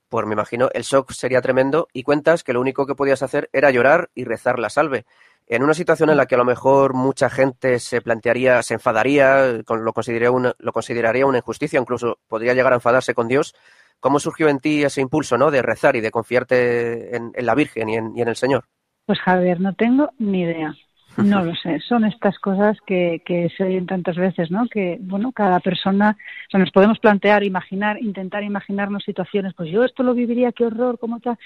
pues 0.08 0.26
me 0.26 0.34
imagino 0.34 0.68
el 0.74 0.82
shock 0.82 1.12
sería 1.12 1.40
tremendo 1.40 1.86
y 1.92 2.02
cuentas 2.02 2.42
que 2.42 2.52
lo 2.52 2.60
único 2.60 2.86
que 2.86 2.96
podías 2.96 3.22
hacer 3.22 3.48
era 3.52 3.70
llorar 3.70 4.10
y 4.16 4.24
rezar 4.24 4.58
la 4.58 4.68
salve 4.68 5.06
en 5.46 5.62
una 5.62 5.74
situación 5.74 6.10
en 6.10 6.16
la 6.16 6.26
que 6.26 6.34
a 6.34 6.38
lo 6.38 6.44
mejor 6.44 6.94
mucha 6.94 7.28
gente 7.28 7.78
se 7.78 8.00
plantearía, 8.00 8.62
se 8.62 8.74
enfadaría, 8.74 9.60
lo 9.68 9.92
consideraría 9.92 10.30
una, 10.30 10.54
lo 10.58 10.72
consideraría 10.72 11.26
una 11.26 11.38
injusticia, 11.38 11.80
incluso 11.80 12.18
podría 12.28 12.54
llegar 12.54 12.72
a 12.72 12.76
enfadarse 12.76 13.14
con 13.14 13.28
Dios, 13.28 13.54
¿cómo 14.00 14.18
surgió 14.18 14.48
en 14.48 14.60
ti 14.60 14.82
ese 14.82 15.00
impulso 15.00 15.36
¿no? 15.36 15.50
de 15.50 15.62
rezar 15.62 15.96
y 15.96 16.00
de 16.00 16.10
confiarte 16.10 17.16
en, 17.16 17.32
la 17.36 17.54
Virgen 17.54 17.88
y 17.88 17.96
en, 17.96 18.28
el 18.28 18.36
Señor? 18.36 18.64
Pues 19.04 19.18
Javier, 19.20 19.60
no 19.60 19.74
tengo 19.74 20.10
ni 20.18 20.42
idea. 20.42 20.74
No 21.18 21.44
lo 21.44 21.54
sé, 21.56 21.80
son 21.80 22.04
estas 22.04 22.38
cosas 22.38 22.78
que, 22.86 23.20
que 23.24 23.50
se 23.56 23.64
oyen 23.64 23.84
tantas 23.84 24.16
veces, 24.16 24.50
¿no? 24.50 24.66
Que, 24.68 24.96
bueno, 25.00 25.32
cada 25.32 25.60
persona, 25.60 26.16
o 26.48 26.50
sea, 26.50 26.60
nos 26.60 26.70
podemos 26.70 26.98
plantear, 26.98 27.44
imaginar, 27.44 28.00
intentar 28.00 28.42
imaginarnos 28.42 29.04
situaciones, 29.04 29.52
pues 29.54 29.70
yo 29.70 29.84
esto 29.84 30.02
lo 30.02 30.14
viviría, 30.14 30.52
qué 30.52 30.64
horror, 30.64 30.98
cómo 30.98 31.20
tal 31.20 31.36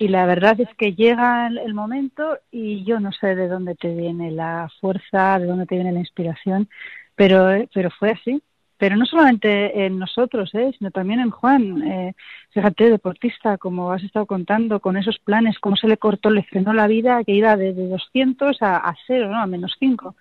y 0.00 0.08
la 0.08 0.24
verdad 0.24 0.58
es 0.58 0.68
que 0.78 0.94
llega 0.94 1.46
el, 1.46 1.74
momento 1.74 2.38
y 2.50 2.84
yo 2.84 3.00
no 3.00 3.12
sé 3.12 3.34
de 3.34 3.48
dónde 3.48 3.74
te 3.74 3.94
viene 3.94 4.30
la 4.30 4.70
fuerza, 4.80 5.38
de 5.38 5.44
dónde 5.44 5.66
te 5.66 5.74
viene 5.74 5.92
la 5.92 5.98
inspiración, 5.98 6.70
pero, 7.14 7.48
pero 7.74 7.90
fue 7.90 8.12
así. 8.12 8.42
Pero 8.78 8.96
no 8.96 9.04
solamente 9.04 9.84
en 9.84 9.98
nosotros, 9.98 10.54
¿eh? 10.54 10.72
sino 10.78 10.90
también 10.90 11.20
en 11.20 11.28
Juan. 11.28 11.82
Eh, 11.82 12.14
fíjate, 12.48 12.88
deportista, 12.88 13.58
como 13.58 13.92
has 13.92 14.02
estado 14.02 14.24
contando, 14.24 14.80
con 14.80 14.96
esos 14.96 15.18
planes, 15.18 15.58
cómo 15.58 15.76
se 15.76 15.86
le 15.86 15.98
cortó, 15.98 16.30
le 16.30 16.44
frenó 16.44 16.72
la 16.72 16.86
vida, 16.86 17.22
que 17.22 17.32
iba 17.32 17.58
de, 17.58 17.74
200 17.74 18.62
a, 18.62 18.78
a 18.78 18.96
cero, 19.06 19.28
¿no? 19.28 19.36
a 19.36 19.46
menos 19.46 19.76
5. 19.78 20.16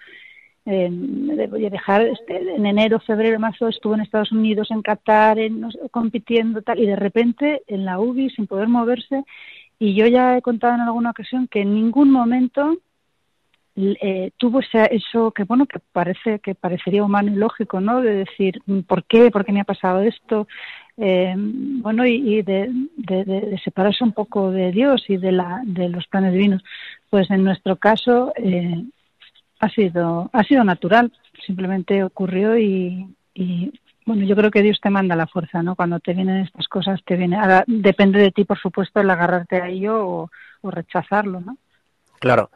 Eh, 0.66 0.90
dejar 1.72 2.02
este, 2.02 2.56
en 2.56 2.66
enero, 2.66 3.00
febrero, 3.00 3.40
marzo 3.40 3.70
estuvo 3.70 3.96
en 3.96 4.02
Estados 4.02 4.32
Unidos, 4.32 4.70
en 4.70 4.82
Qatar, 4.82 5.40
en, 5.40 5.68
compitiendo 5.90 6.62
tal, 6.62 6.80
y 6.80 6.86
de 6.86 6.96
repente 6.96 7.64
en 7.68 7.86
la 7.86 8.00
UBI 8.00 8.30
sin 8.30 8.46
poder 8.46 8.68
moverse 8.68 9.24
y 9.80 9.96
yo 9.96 10.06
ya 10.08 10.38
he 10.38 10.42
contado 10.42 10.76
en 10.76 10.82
alguna 10.82 11.12
ocasión 11.12 11.48
que 11.48 11.62
en 11.62 11.74
ningún 11.74 12.12
momento 12.12 12.78
eh, 13.76 14.32
tuvo 14.38 14.60
ese, 14.60 14.94
eso 14.94 15.32
que 15.32 15.46
bueno 15.46 15.66
que 15.66 15.80
parece 15.80 16.40
que 16.40 16.54
parecería 16.54 17.04
humano 17.04 17.32
y 17.32 17.36
lógico 17.36 17.80
no 17.80 18.02
de 18.02 18.14
decir 18.14 18.62
por 18.86 19.06
qué 19.06 19.32
por 19.32 19.46
qué 19.46 19.54
me 19.54 19.62
ha 19.62 19.64
pasado 19.64 20.02
esto 20.02 20.48
eh, 20.98 21.34
bueno 21.38 22.06
y, 22.06 22.42
de, 22.42 22.70
de, 22.98 23.62
separarse 23.64 24.04
un 24.04 24.12
poco 24.12 24.52
de 24.52 24.74
Dios 24.74 25.06
y 25.08 25.16
de 25.16 25.32
la 25.32 25.62
de 25.64 25.88
los 25.88 26.08
planes 26.08 26.34
divinos. 26.34 26.62
Pues 27.10 27.32
en 27.32 27.46
nuestro 27.46 27.78
caso 27.78 28.34
eh, 28.36 28.84
ha 29.62 29.70
sido 29.70 30.30
ha 30.34 30.44
sido 30.44 30.66
natural 30.66 31.14
simplemente 31.46 32.04
ocurrió 32.04 32.58
y, 32.58 33.08
y 33.34 33.72
bueno, 34.10 34.26
yo 34.26 34.36
creo 34.36 34.50
que 34.50 34.64
Dios 34.64 34.80
te 34.82 34.90
manda 34.90 35.16
la 35.16 35.28
fuerza, 35.28 35.62
¿no? 35.62 35.76
Cuando 35.76 36.00
te 36.00 36.16
vienen 36.16 36.38
estas 36.38 36.68
cosas, 36.68 37.00
te 37.06 37.16
viene. 37.16 37.38
Ahora, 37.38 37.64
depende 37.68 38.20
de 38.20 38.32
ti, 38.32 38.44
por 38.44 38.58
supuesto, 38.58 39.00
el 39.00 39.10
agarrarte 39.12 39.62
a 39.62 39.68
ello 39.68 40.04
o, 40.04 40.32
o 40.62 40.72
rechazarlo, 40.72 41.42
¿no? 41.42 41.58
Claro. 42.20 42.50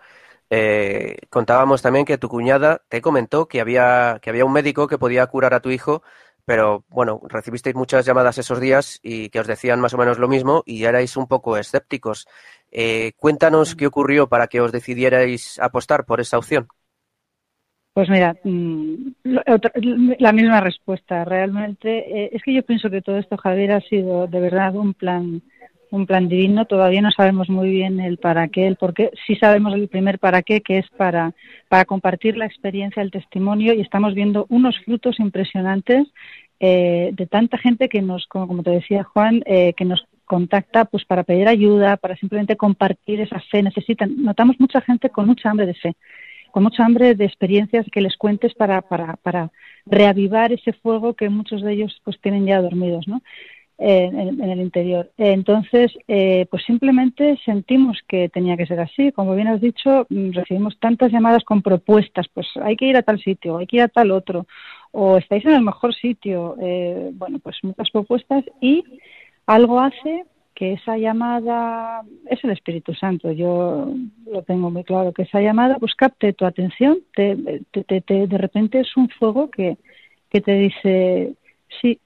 Eh, 0.50 1.16
contábamos 1.30 1.84
también 1.84 2.06
que 2.06 2.18
tu 2.18 2.28
cuñada 2.28 2.82
te 2.90 3.02
comentó 3.02 3.48
que 3.48 3.62
había, 3.62 4.18
que 4.20 4.32
había 4.32 4.46
un 4.46 4.52
médico 4.52 4.88
que 4.88 4.98
podía 4.98 5.28
curar 5.28 5.54
a 5.54 5.60
tu 5.60 5.70
hijo, 5.70 6.02
pero 6.44 6.86
bueno, 6.90 7.22
recibisteis 7.30 7.76
muchas 7.76 8.04
llamadas 8.04 8.40
esos 8.40 8.60
días 8.60 9.00
y 9.04 9.30
que 9.30 9.40
os 9.40 9.46
decían 9.46 9.80
más 9.80 9.94
o 9.94 10.00
menos 10.00 10.18
lo 10.18 10.28
mismo 10.28 10.64
y 10.66 10.86
erais 10.86 11.16
un 11.18 11.28
poco 11.28 11.56
escépticos. 11.56 12.28
Eh, 12.72 13.12
cuéntanos 13.16 13.76
qué 13.76 13.86
ocurrió 13.86 14.28
para 14.28 14.48
que 14.48 14.60
os 14.60 14.72
decidierais 14.72 15.60
apostar 15.60 16.06
por 16.06 16.20
esa 16.20 16.40
opción. 16.40 16.68
Pues 17.94 18.10
mira, 18.10 18.36
mm, 18.44 18.96
la 20.20 20.32
misma 20.34 20.62
respuesta. 20.62 21.26
Realmente 21.26 22.24
eh, 22.24 22.30
es 22.34 22.42
que 22.42 22.54
yo 22.54 22.64
pienso 22.64 22.90
que 22.90 23.02
todo 23.02 23.18
esto, 23.18 23.38
Javier, 23.38 23.72
ha 23.72 23.82
sido 23.82 24.28
de 24.28 24.40
verdad 24.40 24.76
un 24.76 24.94
plan 24.94 25.42
un 25.92 26.08
plan 26.08 26.28
divino. 26.28 26.66
Todavía 26.66 27.02
no 27.02 27.12
sabemos 27.12 27.50
muy 27.50 27.70
bien 27.70 28.00
el 28.00 28.18
para 28.18 28.48
qué, 28.48 28.66
el 28.66 28.78
por 28.78 28.96
qué. 28.96 29.12
Sí 29.28 29.36
sabemos 29.36 29.76
el 29.76 29.88
primer 29.90 30.18
para 30.18 30.42
qué, 30.42 30.62
que 30.62 30.80
es 30.80 30.90
para, 30.98 31.34
para 31.70 31.86
compartir 31.86 32.36
la 32.36 32.48
experiencia, 32.48 33.04
el 33.04 33.12
testimonio, 33.12 33.76
y 33.76 33.82
estamos 33.82 34.16
viendo 34.16 34.48
unos 34.50 34.76
frutos 34.80 35.20
impresionantes 35.20 36.08
eh, 36.60 37.12
de 37.14 37.28
tanta 37.28 37.60
gente 37.60 37.90
que 37.90 38.02
nos, 38.02 38.26
como, 38.26 38.64
te 38.64 38.72
decía 38.72 39.04
Juan, 39.04 39.44
eh, 39.46 39.74
que 39.74 39.86
nos 39.86 40.04
contacta 40.26 40.86
pues 40.86 41.06
para 41.06 41.24
pedir 41.24 41.48
ayuda, 41.48 41.98
para 41.98 42.16
simplemente 42.16 42.58
compartir 42.58 43.22
esa 43.22 43.40
fe. 43.52 43.62
Necesitan, 43.62 44.16
notamos 44.18 44.60
mucha 44.60 44.82
gente 44.82 45.12
con 45.12 45.28
mucha 45.28 45.52
hambre 45.52 45.68
de 45.68 45.76
fe 45.76 45.96
con 46.54 46.62
mucha 46.62 46.86
hambre 46.86 47.16
de 47.16 47.26
experiencias 47.26 47.88
que 47.92 48.00
les 48.00 48.16
cuentes 48.16 48.54
para, 48.54 48.84
para, 48.84 49.16
para 49.16 49.50
reavivar 49.88 50.54
ese 50.54 50.72
fuego 50.72 51.16
que 51.16 51.28
muchos 51.28 51.64
de 51.64 51.74
ellos 51.74 52.00
pues 52.04 52.22
tienen 52.22 52.46
ya 52.46 52.62
dormidos, 52.62 53.08
¿no? 53.08 53.24
en, 53.80 54.40
el 54.40 54.62
interior. 54.62 55.10
Entonces, 55.18 55.92
eh, 56.08 56.46
pues 56.52 56.64
simplemente 56.64 57.40
sentimos 57.44 57.98
que 58.08 58.30
tenía 58.30 58.56
que 58.56 58.68
ser 58.68 58.80
así. 58.80 59.12
Como 59.12 59.34
bien 59.34 59.48
has 59.48 59.62
dicho, 59.62 60.06
mm, 60.10 60.32
recibimos 60.32 60.78
tantas 60.80 61.12
llamadas 61.12 61.44
con 61.44 61.64
propuestas, 61.64 62.28
pues 62.32 62.48
hay 62.62 62.76
que 62.76 62.86
ir 62.86 62.98
a 62.98 63.02
tal 63.02 63.20
sitio, 63.20 63.58
hay 63.58 63.66
que 63.66 63.78
ir 63.78 63.82
a 63.82 63.88
tal 63.88 64.12
otro, 64.12 64.46
o 64.92 65.18
estáis 65.18 65.44
en 65.46 65.56
el 65.56 65.64
mejor 65.64 65.96
sitio. 65.96 66.56
Eh, 66.62 67.10
bueno, 67.14 67.40
pues 67.40 67.58
muchas 67.64 67.90
propuestas 67.90 68.44
y 68.62 68.84
algo 69.48 69.80
hace 69.80 70.26
que 70.56 70.74
esa 70.74 70.98
llamada 70.98 72.04
es 72.30 72.44
el 72.44 72.52
Espíritu 72.52 72.94
Santo. 72.94 73.32
Yo 73.32 73.94
lo 74.32 74.42
tengo 74.44 74.70
muy 74.70 74.84
claro, 74.84 75.12
que 75.12 75.24
esa 75.24 75.42
llamada 75.42 75.78
pues 75.80 75.96
capte 75.96 76.34
tu 76.34 76.46
atención, 76.46 77.00
te, 77.16 77.36
de 77.36 78.38
repente 78.38 78.80
es 78.80 78.96
un 78.96 79.10
fuego 79.10 79.50
que, 79.50 79.78
que 80.30 80.42
te 80.42 80.54
dice, 80.54 81.34
sí, 81.82 82.00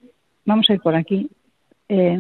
vamos 0.45 0.69
a 0.69 0.73
ir 0.73 0.81
por 0.81 0.95
aquí 0.95 1.29
eh, 1.89 2.19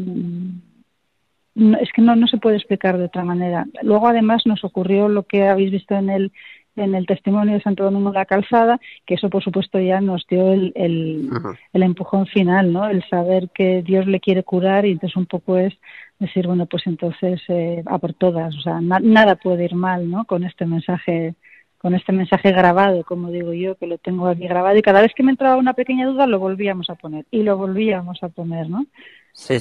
es 1.81 1.91
que 1.91 2.01
no, 2.01 2.15
no 2.15 2.27
se 2.27 2.37
puede 2.37 2.57
explicar 2.57 2.97
de 2.97 3.05
otra 3.05 3.23
manera. 3.23 3.65
Luego, 3.81 4.07
además, 4.07 4.43
nos 4.45 4.63
ocurrió 4.63 5.09
lo 5.09 5.23
que 5.23 5.47
habéis 5.47 5.71
visto 5.71 5.95
en 5.95 6.09
el, 6.09 6.31
en 6.75 6.93
el 6.93 7.07
testimonio 7.07 7.55
de 7.55 7.61
Santo 7.61 7.83
Domingo 7.83 8.11
de 8.11 8.19
la 8.19 8.25
Calzada, 8.25 8.79
que 9.05 9.15
eso, 9.15 9.29
por 9.29 9.43
supuesto, 9.43 9.79
ya 9.79 9.99
nos 9.99 10.25
dio 10.27 10.53
el, 10.53 10.71
el, 10.75 11.29
el, 11.73 11.83
empujón 11.83 12.27
final, 12.27 12.71
¿no? 12.71 12.87
El 12.87 13.03
saber 13.09 13.49
que 13.49 13.81
Dios 13.81 14.05
le 14.05 14.19
quiere 14.19 14.43
curar 14.43 14.85
y 14.85 14.91
entonces 14.91 15.17
un 15.17 15.25
poco 15.25 15.57
es 15.57 15.73
decir, 16.19 16.47
bueno, 16.47 16.65
pues 16.65 16.83
entonces 16.87 17.41
eh, 17.47 17.83
a 17.85 17.97
por 17.97 18.13
todas, 18.13 18.55
o 18.55 18.61
sea, 18.61 18.79
nada 18.81 19.35
puede 19.35 19.65
ir 19.65 19.75
mal, 19.75 20.09
¿no? 20.09 20.25
Con 20.25 20.43
este 20.43 20.65
mensaje 20.65 21.35
con 21.77 21.93
este 21.93 22.11
mensaje 22.11 22.51
grabado, 22.51 23.03
como 23.03 23.29
digo 23.29 23.53
yo, 23.53 23.75
que 23.75 23.85
lo 23.85 23.97
tengo 23.97 24.27
aquí 24.27 24.47
grabado 24.47 24.77
y 24.77 24.81
cada 24.81 25.01
vez 25.01 25.13
que 25.15 25.23
me 25.23 25.31
entraba 25.31 25.57
una 25.57 25.73
pequeña 25.73 26.07
duda 26.07 26.25
lo 26.25 26.39
volvíamos 26.39 26.89
a 26.89 26.95
poner 26.95 27.25
y 27.29 27.43
lo 27.43 27.55
volvíamos 27.55 28.23
a 28.23 28.29
poner, 28.29 28.69
¿no? 28.69 28.85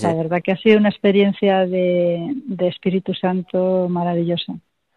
La 0.02 0.14
verdad 0.14 0.40
que 0.42 0.52
ha 0.52 0.56
sido 0.56 0.78
una 0.78 0.88
experiencia 0.88 1.66
de, 1.66 2.34
Espíritu 2.60 3.12
Santo 3.12 3.88
maravillosa. 3.90 4.54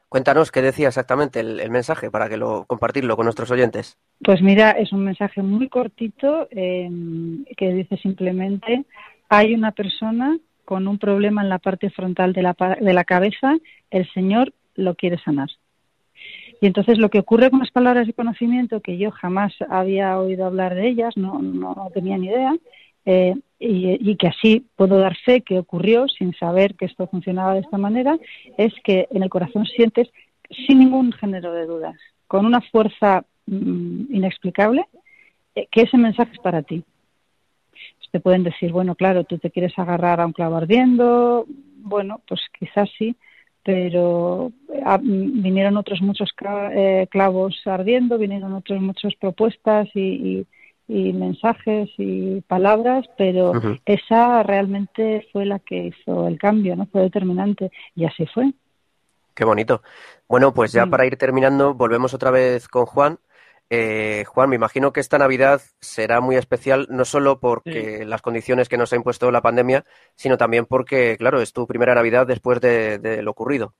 Cuéntanos 0.07 0.51
qué 0.51 0.61
decía 0.61 0.87
exactamente 0.87 1.41
el, 1.41 1.69
mensaje 1.69 2.09
para 2.09 2.29
que 2.29 2.37
lo 2.37 2.65
compartirlo 2.65 3.15
con 3.17 3.25
nuestros 3.25 3.51
oyentes. 3.51 3.97
Pues 4.23 4.41
mira, 4.41 4.71
es 4.71 4.93
un 4.93 5.03
mensaje 5.03 5.43
muy 5.43 5.67
cortito 5.67 6.47
em, 6.49 7.43
que 7.57 7.73
dice 7.73 7.97
simplemente 7.97 8.85
hay 9.27 9.53
una 9.53 9.71
persona 9.73 10.37
con 10.69 10.87
un 10.87 10.99
problema 10.99 11.41
en 11.41 11.49
la 11.49 11.57
parte 11.57 11.89
frontal 11.89 12.31
de 12.31 12.43
la, 12.43 12.55
de 12.79 12.93
la 12.93 13.03
cabeza, 13.03 13.57
el 13.89 14.07
Señor 14.13 14.53
lo 14.75 14.93
quiere 14.93 15.17
sanar. 15.17 15.49
Y 16.61 16.67
entonces 16.67 16.99
lo 16.99 17.09
que 17.09 17.17
ocurre 17.17 17.49
con 17.49 17.57
las 17.57 17.71
palabras 17.71 18.05
de 18.05 18.13
conocimiento, 18.13 18.79
que 18.79 18.99
yo 18.99 19.09
jamás 19.09 19.51
había 19.67 20.19
oído 20.19 20.45
hablar 20.45 20.75
de 20.75 20.87
ellas, 20.87 21.17
no, 21.17 21.41
no 21.41 21.89
tenía 21.91 22.19
ni 22.19 22.27
idea, 22.27 22.53
eh, 23.03 23.33
y, 23.59 24.15
que 24.17 24.27
así 24.27 24.63
puedo 24.75 24.99
dar 24.99 25.17
fe 25.25 25.41
que 25.41 25.57
ocurrió 25.57 26.07
sin 26.07 26.35
saber 26.35 26.75
que 26.75 26.85
esto 26.85 27.07
funcionaba 27.07 27.55
de 27.55 27.61
esta 27.61 27.79
manera, 27.79 28.19
es 28.55 28.71
que 28.83 29.07
en 29.09 29.23
el 29.23 29.29
corazón 29.31 29.65
sientes 29.65 30.07
sin 30.67 30.77
ningún 30.77 31.11
género 31.13 31.51
de 31.51 31.65
dudas, 31.65 31.97
con 32.27 32.45
una 32.45 32.61
fuerza 32.61 33.25
mm, 33.47 34.13
inexplicable, 34.13 34.85
eh, 35.55 35.67
que 35.71 35.81
ese 35.81 35.97
mensaje 35.97 36.33
es 36.33 36.39
para 36.39 36.61
ti. 36.61 36.83
Te 38.11 38.19
pueden 38.19 38.43
decir, 38.43 38.71
bueno, 38.71 38.95
claro, 38.95 39.23
tú 39.23 39.37
te 39.37 39.51
quieres 39.51 39.77
agarrar 39.77 40.19
a 40.19 40.25
un 40.25 40.33
clavo 40.33 40.57
ardiendo, 40.57 41.45
bueno, 41.77 42.21
pues 42.27 42.41
quizás 42.57 42.89
sí, 42.97 43.15
pero 43.63 44.51
ah, 44.85 44.97
mm, 44.97 45.41
vinieron 45.41 45.77
otros 45.77 46.01
muchos 46.01 46.29
eh, 46.71 47.07
clavos 47.09 47.61
ardiendo, 47.65 48.17
vinieron 48.17 48.53
otras 48.53 48.81
muchas 48.81 49.13
propuestas 49.15 49.87
y 49.93 50.45
y 50.89 51.13
mensajes 51.13 51.87
y 51.99 52.41
palabras, 52.41 53.05
pero 53.15 53.53
esa 53.85 54.41
realmente 54.41 55.27
fue 55.31 55.45
la 55.45 55.59
que 55.59 55.85
hizo 55.85 56.27
el 56.27 56.39
cambio, 56.39 56.75
¿no? 56.75 56.87
Fue 56.87 57.01
determinante 57.01 57.71
y 57.95 58.05
así 58.05 58.25
fue. 58.25 58.51
Qué 59.35 59.45
bonito. 59.45 59.83
Bueno, 60.27 60.51
pues 60.51 60.71
ya 60.71 60.87
para 60.87 61.05
ir 61.05 61.15
terminando, 61.15 61.75
volvemos 61.75 62.15
otra 62.15 62.31
vez 62.31 62.67
con 62.67 62.87
Juan. 62.87 63.19
Eh, 63.69 64.23
Juan, 64.27 64.49
me 64.49 64.55
imagino 64.55 64.91
que 64.91 64.99
esta 64.99 65.17
Navidad 65.17 65.61
será 65.79 66.21
muy 66.21 66.35
especial, 66.35 66.87
no 66.89 67.05
solo 67.05 67.39
porque 67.39 68.03
las 68.05 68.21
condiciones 68.21 68.67
que 68.67 68.77
nos 68.77 68.91
ha 68.93 68.95
impuesto 68.95 69.29
la 69.31 69.41
pandemia, 69.41 69.85
sino 70.15 70.37
también 70.37 70.65
porque, 70.65 71.17
claro, 71.17 71.41
es 71.41 71.53
tu 71.53 71.67
primera 71.67 71.93
Navidad 71.93 72.25
después 72.25 72.59
de, 72.61 73.21
lo 73.21 73.31
ocurrido. 73.31 73.75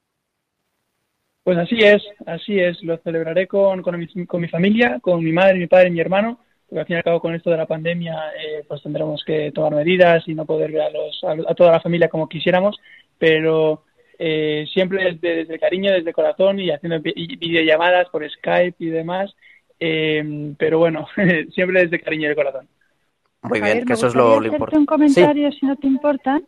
Pues 1.42 1.58
así 1.58 1.78
es, 1.78 2.02
así 2.26 2.60
es. 2.60 2.80
Lo 2.82 2.98
celebraré 2.98 3.48
con, 3.48 3.82
con, 3.82 3.98
mi, 3.98 4.26
con 4.26 4.40
mi 4.40 4.48
familia, 4.48 5.00
con 5.00 5.24
mi 5.24 5.32
madre, 5.32 5.58
mi 5.58 5.66
padre 5.66 5.88
y 5.88 5.92
mi 5.92 6.00
hermano 6.00 6.38
porque 6.70 6.80
al 6.80 6.86
fin 6.86 6.94
y 6.94 6.96
al 6.98 7.02
cabo 7.02 7.20
con 7.20 7.34
esto 7.34 7.50
de 7.50 7.56
la 7.56 7.66
pandemia 7.66 8.14
eh, 8.38 8.64
pues 8.66 8.80
tendremos 8.80 9.24
que 9.24 9.50
tomar 9.50 9.74
medidas 9.74 10.22
y 10.28 10.34
no 10.34 10.46
poder 10.46 10.70
ver 10.70 10.82
a, 10.82 10.90
los, 10.90 11.20
a, 11.24 11.54
toda 11.54 11.72
la 11.72 11.80
familia 11.80 12.08
como 12.08 12.28
quisiéramos, 12.28 12.78
pero 13.18 13.82
eh, 14.16 14.66
siempre 14.72 15.16
desde, 15.20 15.52
el 15.52 15.58
cariño, 15.58 15.90
desde 15.92 16.10
el 16.10 16.14
corazón 16.14 16.60
y 16.60 16.70
haciendo 16.70 17.00
videollamadas 17.00 18.08
por 18.10 18.28
Skype 18.30 18.76
y 18.78 18.86
demás, 18.86 19.34
eh, 19.80 20.54
pero 20.58 20.78
bueno, 20.78 21.06
siempre 21.54 21.82
desde 21.82 22.00
cariño 22.00 22.28
y 22.28 22.30
el 22.30 22.36
corazón. 22.36 22.68
Muy 23.42 23.60
bien, 23.60 23.86
que 23.86 23.94
eso 23.94 24.08
es 24.08 24.14
lo, 24.14 24.44
importante. 24.44 24.78
un 24.78 24.86
comentario, 24.86 25.50
si 25.52 25.64
no 25.64 25.74
te 25.76 25.86
importa. 25.86 26.40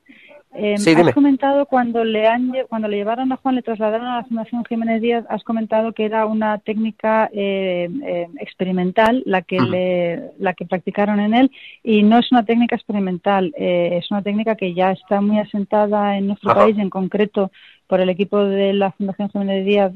Eh, 0.55 0.75
has 0.75 1.15
comentado 1.15 1.65
cuando 1.65 2.05
le 2.05 2.27
han 2.27 2.53
cuando 2.69 2.87
le 2.87 2.99
llevaron 2.99 3.33
a 3.33 3.39
Juan, 3.39 3.55
le 3.55 3.63
trasladaron 3.63 4.07
a 4.07 4.17
la 4.17 4.25
Fundación 4.25 4.63
Jiménez 4.67 5.01
Díaz, 5.01 5.25
has 5.31 5.43
comentado 5.45 5.95
que 5.95 6.05
era 6.05 6.27
una 6.27 6.59
técnica 6.59 7.31
eh, 7.33 7.89
eh, 8.05 8.29
experimental 8.39 9.23
la 9.25 9.41
que 9.41 9.59
le, 9.59 10.33
la 10.39 10.53
que 10.53 10.67
practicaron 10.67 11.21
en 11.21 11.33
él 11.33 11.51
y 11.83 12.03
no 12.03 12.19
es 12.19 12.31
una 12.33 12.45
técnica 12.45 12.77
experimental, 12.77 13.55
es 13.57 14.11
una 14.11 14.23
técnica 14.23 14.55
que 14.55 14.75
ya 14.75 14.93
está 14.93 15.23
muy 15.23 15.39
asentada 15.39 16.19
en 16.19 16.27
nuestro 16.27 16.55
país, 16.55 16.77
en 16.77 16.91
concreto 16.91 17.51
por 17.93 18.01
el 18.01 18.09
equipo 18.09 18.43
de 18.43 18.73
la 18.73 18.91
Fundación 18.93 19.29
Jiménez 19.29 19.67
Díaz 19.67 19.93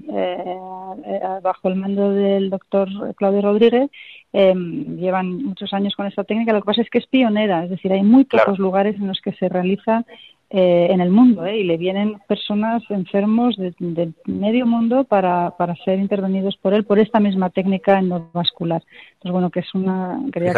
bajo 1.42 1.68
el 1.68 1.76
mando 1.76 2.11
del 2.11 2.50
doctor 2.50 2.90
Claudio 3.14 3.40
Rodríguez 3.40 3.90
llevan 4.35 5.42
muchos 5.42 5.72
años 5.72 5.96
con 5.96 6.06
esta 6.06 6.22
técnica. 6.22 6.52
Lo 6.52 6.61
que 6.61 6.66
pasa 6.66 6.82
es 6.82 6.90
que 6.90 6.98
es 6.98 7.06
pionera, 7.06 7.64
es 7.64 7.70
decir, 7.70 7.90
hay 7.90 8.02
muy 8.02 8.24
pocos 8.24 8.59
lugares 8.59 8.96
en 8.96 9.06
los 9.06 9.22
que 9.22 9.32
se 9.32 9.48
realiza 9.48 10.04
eh, 10.48 10.87
en 10.90 11.00
el 11.00 11.11
mundo 11.11 11.44
¿eh? 11.44 11.59
y 11.59 11.64
le 11.64 11.76
vienen 11.76 12.20
personas 12.28 12.80
enfermos 12.88 13.56
de, 13.56 14.12
medio 14.26 14.64
mundo 14.64 15.02
para, 15.02 15.50
para, 15.59 15.74
ser 15.85 15.98
intervenidos 15.98 16.56
por 16.56 16.72
él 16.72 16.85
por 16.85 17.00
esta 17.00 17.18
misma 17.18 17.50
técnica 17.50 17.98
endovascular. 17.98 18.80
Entonces, 19.14 19.32
bueno, 19.32 19.50
que 19.50 19.61
es 19.61 19.74
una. 19.74 20.20
Quería 20.32 20.52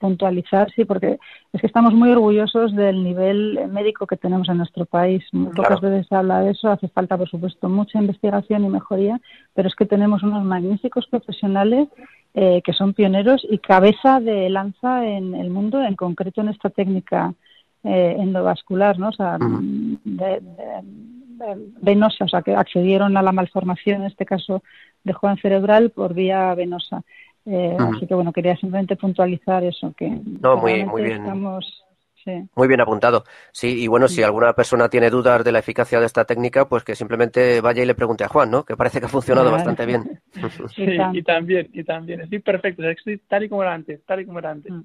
puntualizar, 0.00 0.68
sí, 0.74 0.84
porque 0.84 1.18
es 1.52 1.60
que 1.60 1.66
estamos 1.68 1.94
muy 1.94 2.10
orgullosos 2.10 2.74
del 2.74 3.04
nivel 3.04 3.68
médico 3.70 4.04
que 4.04 4.16
tenemos 4.16 4.48
en 4.48 4.58
nuestro 4.58 4.84
país. 4.84 5.22
Muy 5.30 5.54
pocas 5.54 5.80
veces 5.80 6.10
habla 6.10 6.37
de 6.40 6.52
eso, 6.52 6.70
hace 6.70 6.88
falta, 6.88 7.16
por 7.16 7.28
supuesto, 7.28 7.68
mucha 7.68 7.98
investigación 7.98 8.64
y 8.64 8.68
mejoría, 8.68 9.20
pero 9.54 9.68
es 9.68 9.74
que 9.74 9.86
tenemos 9.86 10.22
unos 10.22 10.44
magníficos 10.44 11.06
profesionales 11.06 11.88
eh, 12.34 12.62
que 12.62 12.72
son 12.72 12.94
pioneros 12.94 13.46
y 13.48 13.58
cabeza 13.58 14.20
de 14.20 14.48
lanza 14.50 15.06
en 15.06 15.34
el 15.34 15.50
mundo, 15.50 15.82
en 15.82 15.96
concreto 15.96 16.40
en 16.40 16.48
esta 16.48 16.70
técnica 16.70 17.34
eh, 17.84 18.16
endovascular, 18.18 18.98
¿no? 18.98 19.08
O 19.08 19.12
sea, 19.12 19.38
venosa, 21.80 22.24
o 22.24 22.28
sea, 22.28 22.42
que 22.42 22.54
accedieron 22.54 23.16
a 23.16 23.22
la 23.22 23.32
malformación, 23.32 24.02
en 24.02 24.08
este 24.08 24.26
caso 24.26 24.62
de 25.04 25.12
Juan 25.12 25.36
cerebral, 25.38 25.90
por 25.90 26.14
vía 26.14 26.54
venosa. 26.54 27.02
Eh, 27.46 27.76
así 27.78 28.06
que 28.06 28.14
bueno, 28.14 28.32
quería 28.32 28.56
simplemente 28.56 28.96
puntualizar 28.96 29.64
eso, 29.64 29.94
que 29.96 30.10
no, 30.42 30.56
muy, 30.58 30.84
muy 30.84 31.02
bien. 31.02 31.24
Muy 32.54 32.68
bien 32.68 32.80
apuntado. 32.80 33.24
Sí, 33.52 33.82
y 33.82 33.86
bueno, 33.86 34.08
si 34.08 34.22
alguna 34.22 34.52
persona 34.52 34.88
tiene 34.88 35.10
dudas 35.10 35.44
de 35.44 35.52
la 35.52 35.58
eficacia 35.60 36.00
de 36.00 36.06
esta 36.06 36.24
técnica, 36.24 36.68
pues 36.68 36.84
que 36.84 36.94
simplemente 36.94 37.60
vaya 37.60 37.82
y 37.82 37.86
le 37.86 37.94
pregunte 37.94 38.24
a 38.24 38.28
Juan, 38.28 38.50
¿no? 38.50 38.64
Que 38.64 38.76
parece 38.76 39.00
que 39.00 39.06
ha 39.06 39.10
funcionado 39.10 39.50
bastante 39.50 39.86
bien. 39.86 40.20
Sí, 40.74 40.86
y 41.12 41.22
también, 41.22 41.68
y 41.72 41.84
también. 41.84 42.20
Estoy 42.20 42.38
perfecto, 42.40 42.88
estoy 42.88 43.18
tal 43.18 43.44
y 43.44 43.48
como 43.48 43.62
era 43.62 43.74
antes, 43.74 44.00
tal 44.04 44.20
y 44.20 44.26
como 44.26 44.38
era 44.38 44.50
antes. 44.50 44.72
Mm. 44.72 44.82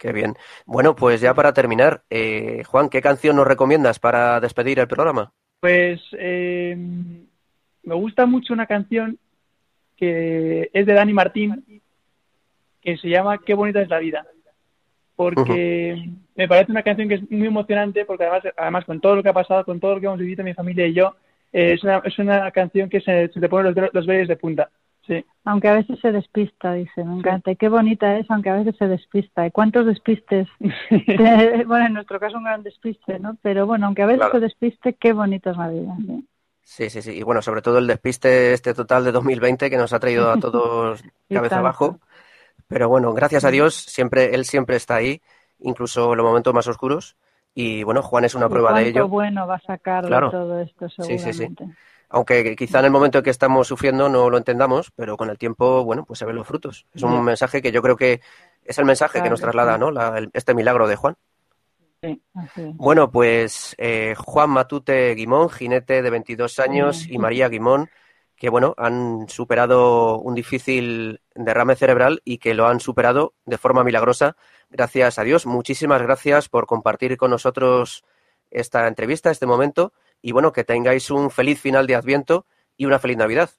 Qué 0.00 0.12
bien. 0.12 0.34
Bueno, 0.64 0.96
pues 0.96 1.20
ya 1.20 1.34
para 1.34 1.52
terminar, 1.52 2.02
eh, 2.08 2.62
Juan, 2.64 2.88
¿qué 2.88 3.02
canción 3.02 3.36
nos 3.36 3.46
recomiendas 3.46 3.98
para 3.98 4.40
despedir 4.40 4.78
el 4.78 4.88
programa? 4.88 5.32
Pues 5.60 6.00
eh, 6.12 6.74
me 7.82 7.94
gusta 7.94 8.24
mucho 8.24 8.54
una 8.54 8.66
canción 8.66 9.18
que 9.98 10.70
es 10.72 10.86
de 10.86 10.94
Dani 10.94 11.12
Martín, 11.12 11.82
que 12.80 12.96
se 12.96 13.08
llama 13.10 13.38
Qué 13.44 13.52
bonita 13.52 13.82
es 13.82 13.90
la 13.90 13.98
vida. 13.98 14.26
Porque 15.20 16.08
me 16.34 16.48
parece 16.48 16.72
una 16.72 16.82
canción 16.82 17.06
que 17.06 17.16
es 17.16 17.30
muy 17.30 17.48
emocionante, 17.48 18.06
porque 18.06 18.24
además, 18.24 18.42
además 18.56 18.84
con 18.86 19.02
todo 19.02 19.16
lo 19.16 19.22
que 19.22 19.28
ha 19.28 19.34
pasado, 19.34 19.66
con 19.66 19.78
todo 19.78 19.94
lo 19.94 20.00
que 20.00 20.06
hemos 20.06 20.18
vivido 20.18 20.42
mi 20.42 20.54
familia 20.54 20.86
y 20.86 20.94
yo, 20.94 21.14
eh, 21.52 21.74
es, 21.74 21.84
una, 21.84 21.98
es 21.98 22.18
una 22.18 22.50
canción 22.52 22.88
que 22.88 23.02
se, 23.02 23.28
se 23.28 23.38
te 23.38 23.48
pone 23.50 23.70
los, 23.70 23.92
los 23.92 24.06
de 24.06 24.36
punta. 24.36 24.70
Sí. 25.06 25.22
Aunque 25.44 25.68
a 25.68 25.74
veces 25.74 25.98
se 26.00 26.10
despista, 26.10 26.72
dice, 26.72 27.04
me 27.04 27.18
encanta. 27.18 27.50
Y 27.50 27.56
qué 27.56 27.68
bonita 27.68 28.16
es, 28.16 28.30
aunque 28.30 28.48
a 28.48 28.54
veces 28.56 28.76
se 28.78 28.88
despista. 28.88 29.46
¿Y 29.46 29.50
cuántos 29.50 29.84
despistes? 29.84 30.48
bueno, 31.66 31.86
en 31.86 31.92
nuestro 31.92 32.18
caso 32.18 32.38
un 32.38 32.44
gran 32.44 32.62
despiste, 32.62 33.18
¿no? 33.18 33.36
Pero 33.42 33.66
bueno, 33.66 33.88
aunque 33.88 34.00
a 34.00 34.06
veces 34.06 34.26
se 34.32 34.40
despiste, 34.40 34.94
qué 34.94 35.12
bonita 35.12 35.50
es 35.50 35.58
la 35.58 35.68
vida. 35.68 35.96
¿sí? 35.98 36.88
Sí, 36.88 36.88
sí, 36.88 37.10
Y 37.10 37.22
bueno, 37.24 37.42
sobre 37.42 37.60
todo 37.60 37.76
el 37.76 37.86
despiste 37.86 38.54
este 38.54 38.72
total 38.72 39.04
de 39.04 39.12
2020 39.12 39.68
que 39.68 39.76
nos 39.76 39.92
ha 39.92 40.00
traído 40.00 40.30
a 40.30 40.36
todos 40.40 41.02
cabeza 41.28 41.58
abajo. 41.58 41.98
Pero 42.70 42.88
bueno, 42.88 43.12
gracias 43.12 43.44
a 43.44 43.50
Dios, 43.50 43.74
siempre 43.74 44.34
él 44.34 44.46
siempre 44.46 44.76
está 44.76 44.94
ahí, 44.94 45.20
incluso 45.58 46.12
en 46.12 46.16
los 46.16 46.26
momentos 46.26 46.54
más 46.54 46.66
oscuros. 46.66 47.16
Y 47.52 47.82
bueno, 47.82 48.00
Juan 48.00 48.24
es 48.24 48.34
una 48.34 48.48
prueba 48.48 48.72
de 48.78 48.88
ello. 48.88 49.08
bueno 49.08 49.46
va 49.46 49.56
a 49.56 49.60
sacar 49.60 50.08
todo 50.08 50.60
esto, 50.60 50.88
seguramente. 50.88 51.32
Sí, 51.32 51.38
sí, 51.38 51.46
sí 51.58 51.64
aunque 52.10 52.56
quizá 52.56 52.80
en 52.80 52.86
el 52.86 52.90
momento 52.90 53.18
en 53.18 53.24
que 53.24 53.30
estamos 53.30 53.68
sufriendo 53.68 54.08
no 54.08 54.28
lo 54.30 54.36
entendamos, 54.36 54.90
pero 54.96 55.16
con 55.16 55.30
el 55.30 55.38
tiempo, 55.38 55.84
bueno, 55.84 56.04
pues 56.04 56.18
se 56.18 56.26
ven 56.26 56.34
los 56.34 56.46
frutos. 56.46 56.86
Es 56.92 57.04
un 57.04 57.22
mensaje 57.22 57.62
que 57.62 57.70
yo 57.70 57.80
creo 57.82 57.96
que 57.96 58.20
es 58.64 58.78
el 58.78 58.84
mensaje 58.84 59.22
que 59.22 59.30
nos 59.30 59.40
traslada, 59.40 59.78
¿no? 59.78 59.92
este 60.32 60.52
milagro 60.52 60.88
de 60.88 60.96
Juan. 60.96 61.16
Sí, 62.02 62.20
Bueno, 62.74 63.10
pues 63.10 63.76
eh, 63.78 64.14
Juan 64.18 64.50
Matute 64.50 65.14
Guimón, 65.14 65.50
jinete 65.50 66.02
de 66.02 66.10
22 66.10 66.58
años, 66.58 67.06
y 67.06 67.16
María 67.18 67.48
Guimón, 67.48 67.90
que 68.40 68.48
bueno, 68.48 68.74
han 68.78 69.28
superado 69.28 70.18
un 70.18 70.34
difícil 70.34 71.20
derrame 71.34 71.76
cerebral 71.76 72.22
y 72.24 72.38
que 72.38 72.54
lo 72.54 72.66
han 72.66 72.80
superado 72.80 73.34
de 73.44 73.58
forma 73.58 73.84
milagrosa, 73.84 74.34
gracias 74.70 75.18
a 75.18 75.24
Dios. 75.24 75.44
Muchísimas 75.44 76.00
gracias 76.00 76.48
por 76.48 76.64
compartir 76.64 77.18
con 77.18 77.30
nosotros 77.30 78.02
esta 78.50 78.88
entrevista, 78.88 79.30
este 79.30 79.44
momento 79.44 79.92
y 80.22 80.32
bueno, 80.32 80.54
que 80.54 80.64
tengáis 80.64 81.10
un 81.10 81.30
feliz 81.30 81.60
final 81.60 81.86
de 81.86 81.96
Adviento 81.96 82.46
y 82.78 82.86
una 82.86 82.98
feliz 82.98 83.18
Navidad. 83.18 83.50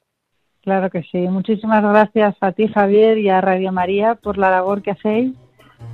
Claro 0.64 0.90
que 0.90 1.04
sí. 1.04 1.20
Muchísimas 1.20 1.84
gracias 1.84 2.36
a 2.42 2.52
ti, 2.52 2.68
Javier, 2.68 3.20
y 3.20 3.30
a 3.30 3.40
Radio 3.40 3.72
María 3.72 4.16
por 4.16 4.40
la 4.40 4.50
labor 4.50 4.82
que 4.82 4.92
hacéis, 4.92 5.36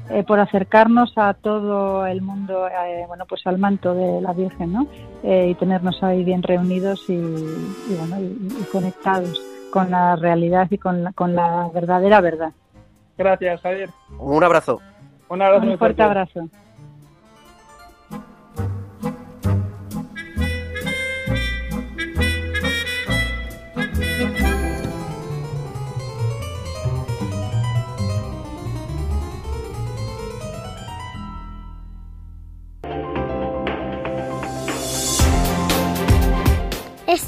eh, 0.10 0.23
por 0.23 0.39
acercarnos 0.39 1.13
a 1.17 1.34
todo 1.34 2.06
el 2.06 2.21
mundo, 2.21 2.67
eh, 2.67 3.04
bueno, 3.08 3.26
pues 3.28 3.45
al 3.45 3.58
manto 3.58 3.93
de 3.93 4.21
la 4.21 4.32
Virgen, 4.32 4.71
¿no? 4.71 4.88
Eh, 5.21 5.50
y 5.50 5.56
tenernos 5.56 6.02
ahí 6.02 6.23
bien 6.23 6.43
reunidos 6.43 7.04
y, 7.10 7.17
bueno, 7.17 8.17
y, 8.21 8.63
conectados 8.71 9.41
con 9.69 9.91
la 9.91 10.15
realidad 10.15 10.67
y 10.69 10.78
con 10.78 11.04
la, 11.04 11.12
con 11.12 11.36
la 11.36 11.69
verdadera 11.73 12.21
verdad. 12.21 12.52
Gracias, 13.17 13.60
Javier. 13.60 13.89
Un 14.17 14.43
abrazo. 14.43 14.80
Un 15.28 15.41
abrazo. 15.41 15.65
Un 15.65 15.78
fuerte 15.78 16.02
abrazo. 16.02 16.47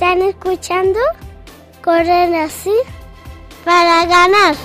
Están 0.10 0.28
escuchando 0.28 1.00
Corren 1.84 2.34
así 2.34 2.74
para 3.64 4.08
ganar. 4.08 4.56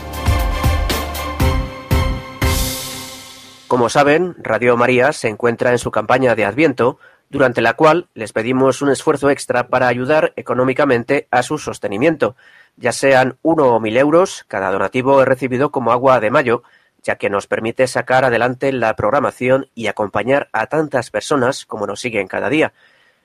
Como 3.69 3.91
saben, 3.91 4.37
Radio 4.39 4.79
María 4.79 5.13
se 5.13 5.29
encuentra 5.29 5.73
en 5.73 5.79
su 5.79 5.91
campaña 5.91 6.35
de 6.35 6.47
Adviento, 6.47 6.99
durante 7.29 7.61
la 7.61 7.75
cual 7.75 8.09
les 8.15 8.33
pedimos 8.33 8.81
un 8.81 8.89
esfuerzo 8.89 9.29
extra 9.29 9.69
para 9.69 9.87
ayudar 9.87 10.33
económicamente 10.37 11.29
a 11.31 11.43
su 11.43 11.59
sostenimiento, 11.59 12.37
ya 12.79 12.93
sean 12.93 13.37
uno 13.43 13.67
o 13.67 13.81
mil 13.81 13.99
euros, 13.99 14.47
cada 14.49 14.71
donativo 14.71 15.21
es 15.21 15.29
recibido 15.29 15.71
como 15.71 15.93
agua 15.93 16.21
de 16.21 16.31
mayo, 16.31 16.63
ya 17.03 17.17
que 17.17 17.29
nos 17.29 17.47
permite 17.47 17.87
sacar 17.87 18.25
adelante 18.25 18.73
la 18.73 18.97
programación 18.97 19.69
y 19.75 19.89
acompañar 19.89 20.49
a 20.55 20.69
tantas 20.69 21.11
personas 21.11 21.67
como 21.67 21.87
nos 21.87 22.01
siguen 22.01 22.29
cada 22.29 22.49
día. 22.49 22.73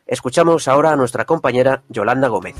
Escuchamos 0.09 0.67
ahora 0.67 0.91
a 0.91 0.95
nuestra 0.95 1.25
compañera 1.25 1.83
Yolanda 1.87 2.29
Gómez. 2.29 2.55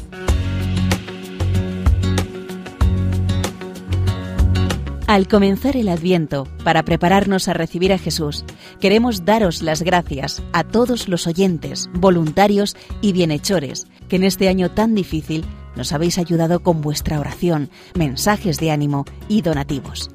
Al 5.08 5.28
comenzar 5.28 5.76
el 5.76 5.90
Adviento, 5.90 6.48
para 6.64 6.84
prepararnos 6.84 7.48
a 7.48 7.54
recibir 7.54 7.92
a 7.92 7.98
Jesús, 7.98 8.46
queremos 8.80 9.26
daros 9.26 9.64
las 9.64 9.82
gracias 9.82 10.44
a 10.54 10.64
todos 10.64 11.08
los 11.08 11.26
oyentes, 11.26 11.90
voluntarios 11.94 12.78
y 13.02 13.14
bienhechores 13.14 13.88
que 14.10 14.18
en 14.18 14.26
este 14.26 14.48
año 14.48 14.70
tan 14.70 14.94
difícil 14.94 15.44
nos 15.76 15.94
habéis 15.94 16.18
ayudado 16.18 16.62
con 16.62 16.82
vuestra 16.82 17.20
oración, 17.20 17.70
mensajes 17.96 18.60
de 18.60 18.72
ánimo 18.72 19.06
y 19.28 19.42
donativos. 19.42 20.10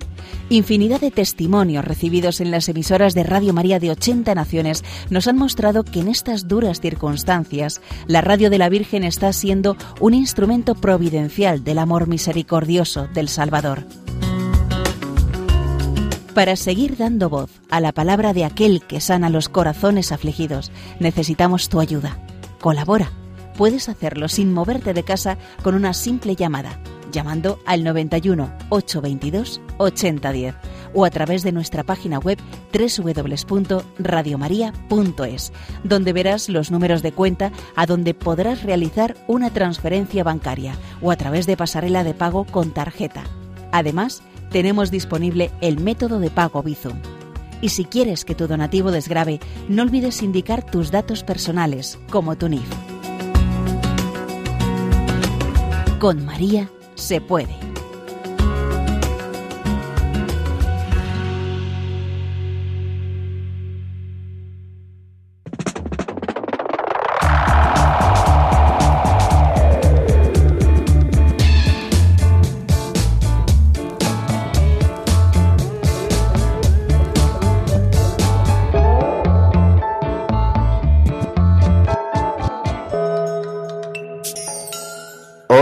Infinidad 0.50 1.00
de 1.00 1.10
testimonios 1.10 1.84
recibidos 1.84 2.40
en 2.40 2.50
las 2.50 2.68
emisoras 2.68 3.14
de 3.14 3.24
Radio 3.24 3.52
María 3.54 3.78
de 3.78 3.90
80 3.90 4.34
naciones 4.34 4.84
nos 5.08 5.26
han 5.26 5.36
mostrado 5.36 5.84
que 5.84 6.00
en 6.00 6.08
estas 6.08 6.48
duras 6.48 6.80
circunstancias 6.80 7.80
la 8.06 8.20
radio 8.20 8.50
de 8.50 8.58
la 8.58 8.68
Virgen 8.68 9.04
está 9.04 9.32
siendo 9.32 9.76
un 10.00 10.12
instrumento 10.12 10.74
providencial 10.74 11.64
del 11.64 11.78
amor 11.78 12.08
misericordioso 12.08 13.08
del 13.14 13.28
Salvador. 13.28 13.86
Para 16.34 16.56
seguir 16.56 16.96
dando 16.96 17.30
voz 17.30 17.50
a 17.70 17.80
la 17.80 17.92
palabra 17.92 18.32
de 18.32 18.44
aquel 18.44 18.82
que 18.82 19.00
sana 19.00 19.30
los 19.30 19.48
corazones 19.48 20.10
afligidos, 20.10 20.72
necesitamos 20.98 21.68
tu 21.68 21.80
ayuda. 21.80 22.18
Colabora. 22.60 23.12
Puedes 23.56 23.88
hacerlo 23.88 24.28
sin 24.28 24.52
moverte 24.52 24.94
de 24.94 25.04
casa 25.04 25.38
con 25.62 25.74
una 25.74 25.94
simple 25.94 26.36
llamada 26.36 26.80
llamando 27.14 27.58
al 27.64 27.82
91 27.84 28.52
822 28.68 29.62
8010 29.78 30.54
o 30.92 31.06
a 31.06 31.10
través 31.10 31.42
de 31.42 31.52
nuestra 31.52 31.84
página 31.84 32.18
web 32.18 32.38
www.radiomaria.es, 32.72 35.52
donde 35.82 36.12
verás 36.12 36.48
los 36.48 36.70
números 36.70 37.02
de 37.02 37.10
cuenta 37.12 37.50
a 37.74 37.86
donde 37.86 38.14
podrás 38.14 38.62
realizar 38.62 39.16
una 39.26 39.50
transferencia 39.50 40.22
bancaria 40.24 40.76
o 41.00 41.10
a 41.10 41.16
través 41.16 41.46
de 41.46 41.56
pasarela 41.56 42.04
de 42.04 42.12
pago 42.14 42.44
con 42.44 42.72
tarjeta. 42.72 43.24
Además, 43.72 44.22
tenemos 44.50 44.90
disponible 44.90 45.50
el 45.60 45.80
método 45.80 46.20
de 46.20 46.30
pago 46.30 46.62
Bizum. 46.62 46.98
Y 47.60 47.70
si 47.70 47.86
quieres 47.86 48.24
que 48.24 48.34
tu 48.34 48.46
donativo 48.46 48.92
desgrabe, 48.92 49.40
no 49.68 49.82
olvides 49.82 50.22
indicar 50.22 50.64
tus 50.64 50.90
datos 50.90 51.22
personales, 51.24 51.98
como 52.10 52.36
tu 52.36 52.48
NIF. 52.48 52.93
Con 56.04 56.22
María 56.26 56.68
se 56.96 57.18
puede. 57.18 57.73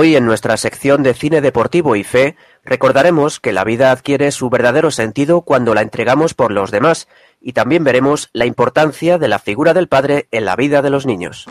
Hoy 0.03 0.16
en 0.16 0.26
nuestra 0.26 0.57
sección 0.57 1.05
de 1.05 1.14
cine 1.14 1.40
deportivo 1.40 1.94
y 1.94 2.03
fe 2.03 2.34
recordaremos 2.64 3.38
que 3.38 3.53
la 3.53 3.62
vida 3.62 3.92
adquiere 3.92 4.32
su 4.32 4.50
verdadero 4.50 4.90
sentido 4.90 5.42
cuando 5.42 5.74
la 5.74 5.80
entregamos 5.80 6.34
por 6.34 6.50
los 6.50 6.72
demás 6.72 7.07
y 7.40 7.53
también 7.53 7.84
veremos 7.84 8.28
la 8.32 8.46
importancia 8.46 9.18
de 9.18 9.28
la 9.28 9.38
figura 9.38 9.74
del 9.74 9.86
padre 9.86 10.26
en 10.32 10.44
la 10.44 10.57
vida 10.57 10.82
de 10.82 10.90
los 10.90 11.07
niños. 11.07 11.46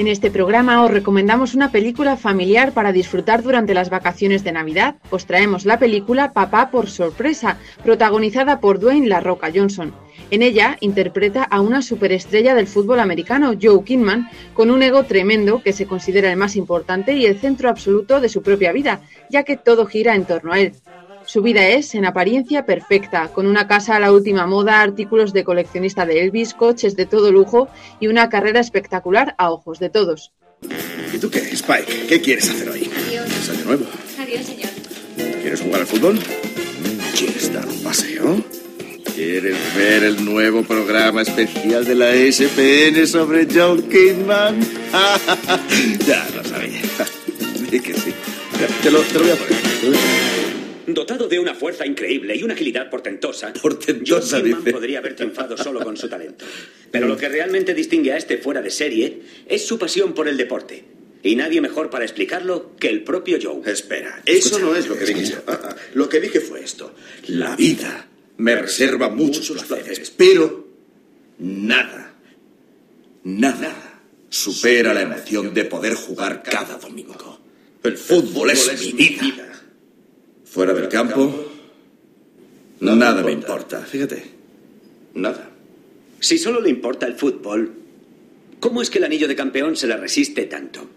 En 0.00 0.08
este 0.08 0.30
programa 0.30 0.82
os 0.82 0.90
recomendamos 0.90 1.54
una 1.54 1.70
película 1.70 2.16
familiar 2.16 2.72
para 2.72 2.90
disfrutar 2.90 3.42
durante 3.42 3.74
las 3.74 3.90
vacaciones 3.90 4.42
de 4.42 4.50
Navidad. 4.50 4.94
Os 5.10 5.26
traemos 5.26 5.66
la 5.66 5.78
película 5.78 6.32
Papá 6.32 6.70
por 6.70 6.88
sorpresa, 6.88 7.58
protagonizada 7.84 8.60
por 8.60 8.80
Dwayne 8.80 9.10
La 9.10 9.20
Roca 9.20 9.50
Johnson. 9.54 9.92
En 10.30 10.40
ella 10.40 10.78
interpreta 10.80 11.42
a 11.42 11.60
una 11.60 11.82
superestrella 11.82 12.54
del 12.54 12.66
fútbol 12.66 12.98
americano, 12.98 13.52
Joe 13.60 13.84
Kidman, 13.84 14.30
con 14.54 14.70
un 14.70 14.82
ego 14.82 15.04
tremendo 15.04 15.62
que 15.62 15.74
se 15.74 15.84
considera 15.84 16.30
el 16.30 16.38
más 16.38 16.56
importante 16.56 17.12
y 17.12 17.26
el 17.26 17.38
centro 17.38 17.68
absoluto 17.68 18.22
de 18.22 18.30
su 18.30 18.42
propia 18.42 18.72
vida, 18.72 19.02
ya 19.28 19.42
que 19.42 19.58
todo 19.58 19.84
gira 19.84 20.14
en 20.14 20.24
torno 20.24 20.54
a 20.54 20.60
él. 20.60 20.72
Su 21.30 21.42
vida 21.42 21.68
es, 21.68 21.94
en 21.94 22.04
apariencia, 22.06 22.66
perfecta, 22.66 23.28
con 23.28 23.46
una 23.46 23.68
casa 23.68 23.94
a 23.94 24.00
la 24.00 24.12
última 24.12 24.48
moda, 24.48 24.80
artículos 24.80 25.32
de 25.32 25.44
coleccionista 25.44 26.04
de 26.04 26.22
Elvis, 26.22 26.54
coches 26.54 26.96
de 26.96 27.06
todo 27.06 27.30
lujo 27.30 27.68
y 28.00 28.08
una 28.08 28.28
carrera 28.28 28.58
espectacular 28.58 29.36
a 29.38 29.52
ojos 29.52 29.78
de 29.78 29.90
todos. 29.90 30.32
¿Y 31.14 31.18
tú 31.18 31.30
qué, 31.30 31.38
Spike? 31.38 32.08
¿Qué 32.08 32.20
quieres 32.20 32.50
hacer 32.50 32.68
hoy? 32.68 32.90
Adiós. 33.06 33.28
¿Es 33.28 33.48
año 33.48 33.64
nuevo? 33.64 33.84
Adiós, 34.18 34.44
señor. 34.44 34.70
¿Quieres 35.40 35.60
jugar 35.60 35.82
al 35.82 35.86
fútbol? 35.86 36.18
¿Quieres 37.16 37.52
dar 37.52 37.64
un 37.64 37.80
paseo? 37.80 38.44
¿Quieres 39.14 39.56
ver 39.76 40.02
el 40.02 40.24
nuevo 40.24 40.64
programa 40.64 41.22
especial 41.22 41.84
de 41.84 41.94
la 41.94 42.10
SPN 42.10 43.06
sobre 43.06 43.46
John 43.46 43.88
Kidman? 43.88 44.58
ya 46.08 46.26
lo 46.34 46.42
sabía. 46.42 46.82
Sí 47.70 47.78
que 47.78 47.94
sí. 47.94 48.12
Te 48.82 48.90
lo, 48.90 48.98
te 49.02 49.14
lo 49.14 49.20
voy 49.20 49.30
a 49.30 49.36
poner. 49.36 49.62
te 49.80 49.86
lo 49.86 49.90
voy 49.92 49.96
a 49.96 50.00
poner. 50.00 50.59
Dotado 50.94 51.28
de 51.28 51.38
una 51.38 51.54
fuerza 51.54 51.86
increíble 51.86 52.36
y 52.36 52.42
una 52.42 52.54
agilidad 52.54 52.90
portentosa, 52.90 53.52
Portentosa, 53.52 54.36
John 54.36 54.44
Kidman 54.44 54.60
dice. 54.60 54.72
podría 54.72 54.98
haber 54.98 55.16
triunfado 55.16 55.56
solo 55.56 55.80
con 55.80 55.96
su 55.96 56.08
talento. 56.08 56.44
Pero 56.90 57.06
lo 57.06 57.16
que 57.16 57.28
realmente 57.28 57.74
distingue 57.74 58.12
a 58.12 58.16
este 58.16 58.38
fuera 58.38 58.62
de 58.62 58.70
serie 58.70 59.20
es 59.46 59.66
su 59.66 59.78
pasión 59.78 60.12
por 60.14 60.28
el 60.28 60.36
deporte. 60.36 60.84
Y 61.22 61.36
nadie 61.36 61.60
mejor 61.60 61.90
para 61.90 62.04
explicarlo 62.04 62.74
que 62.78 62.88
el 62.88 63.02
propio 63.04 63.38
Joe. 63.40 63.70
Espera, 63.70 64.22
eso 64.24 64.58
no 64.58 64.74
es 64.74 64.88
lo 64.88 64.96
que 64.96 65.04
dije 65.04 65.24
yo. 65.24 65.36
Ah, 65.46 65.60
ah, 65.62 65.76
Lo 65.92 66.08
que 66.08 66.20
dije 66.20 66.40
fue 66.40 66.64
esto. 66.64 66.94
La 67.26 67.54
vida 67.56 68.08
me 68.38 68.56
reserva 68.56 69.10
muchos 69.10 69.50
placeres, 69.50 70.10
pero 70.16 70.66
nada, 71.38 72.14
nada 73.24 74.02
supera 74.30 74.94
la 74.94 75.02
emoción 75.02 75.52
de 75.52 75.64
poder 75.66 75.94
jugar 75.94 76.42
cada 76.42 76.78
domingo. 76.78 77.38
El 77.82 77.98
fútbol 77.98 78.50
es 78.50 78.92
mi 78.92 78.92
vida. 78.92 79.49
Fuera 80.50 80.74
del 80.74 80.88
campo, 80.88 81.52
nada 82.80 83.22
me 83.22 83.30
importa. 83.30 83.82
Fíjate, 83.82 84.24
nada. 85.14 85.48
Si 86.18 86.38
solo 86.38 86.60
le 86.60 86.68
importa 86.68 87.06
el 87.06 87.14
fútbol, 87.14 87.72
¿cómo 88.58 88.82
es 88.82 88.90
que 88.90 88.98
el 88.98 89.04
anillo 89.04 89.28
de 89.28 89.36
campeón 89.36 89.76
se 89.76 89.86
le 89.86 89.96
resiste 89.96 90.46
tanto? 90.46 90.90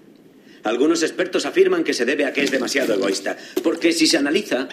Algunos 0.63 1.03
expertos 1.03 1.45
afirman 1.45 1.83
que 1.83 1.93
se 1.93 2.03
debe 2.03 2.25
a 2.25 2.33
que 2.33 2.41
es 2.41 2.49
demasiado 2.49 2.95
egoísta, 2.95 3.37
porque 3.61 3.91
si 3.91 4.07
se 4.07 4.17
analiza... 4.17 4.67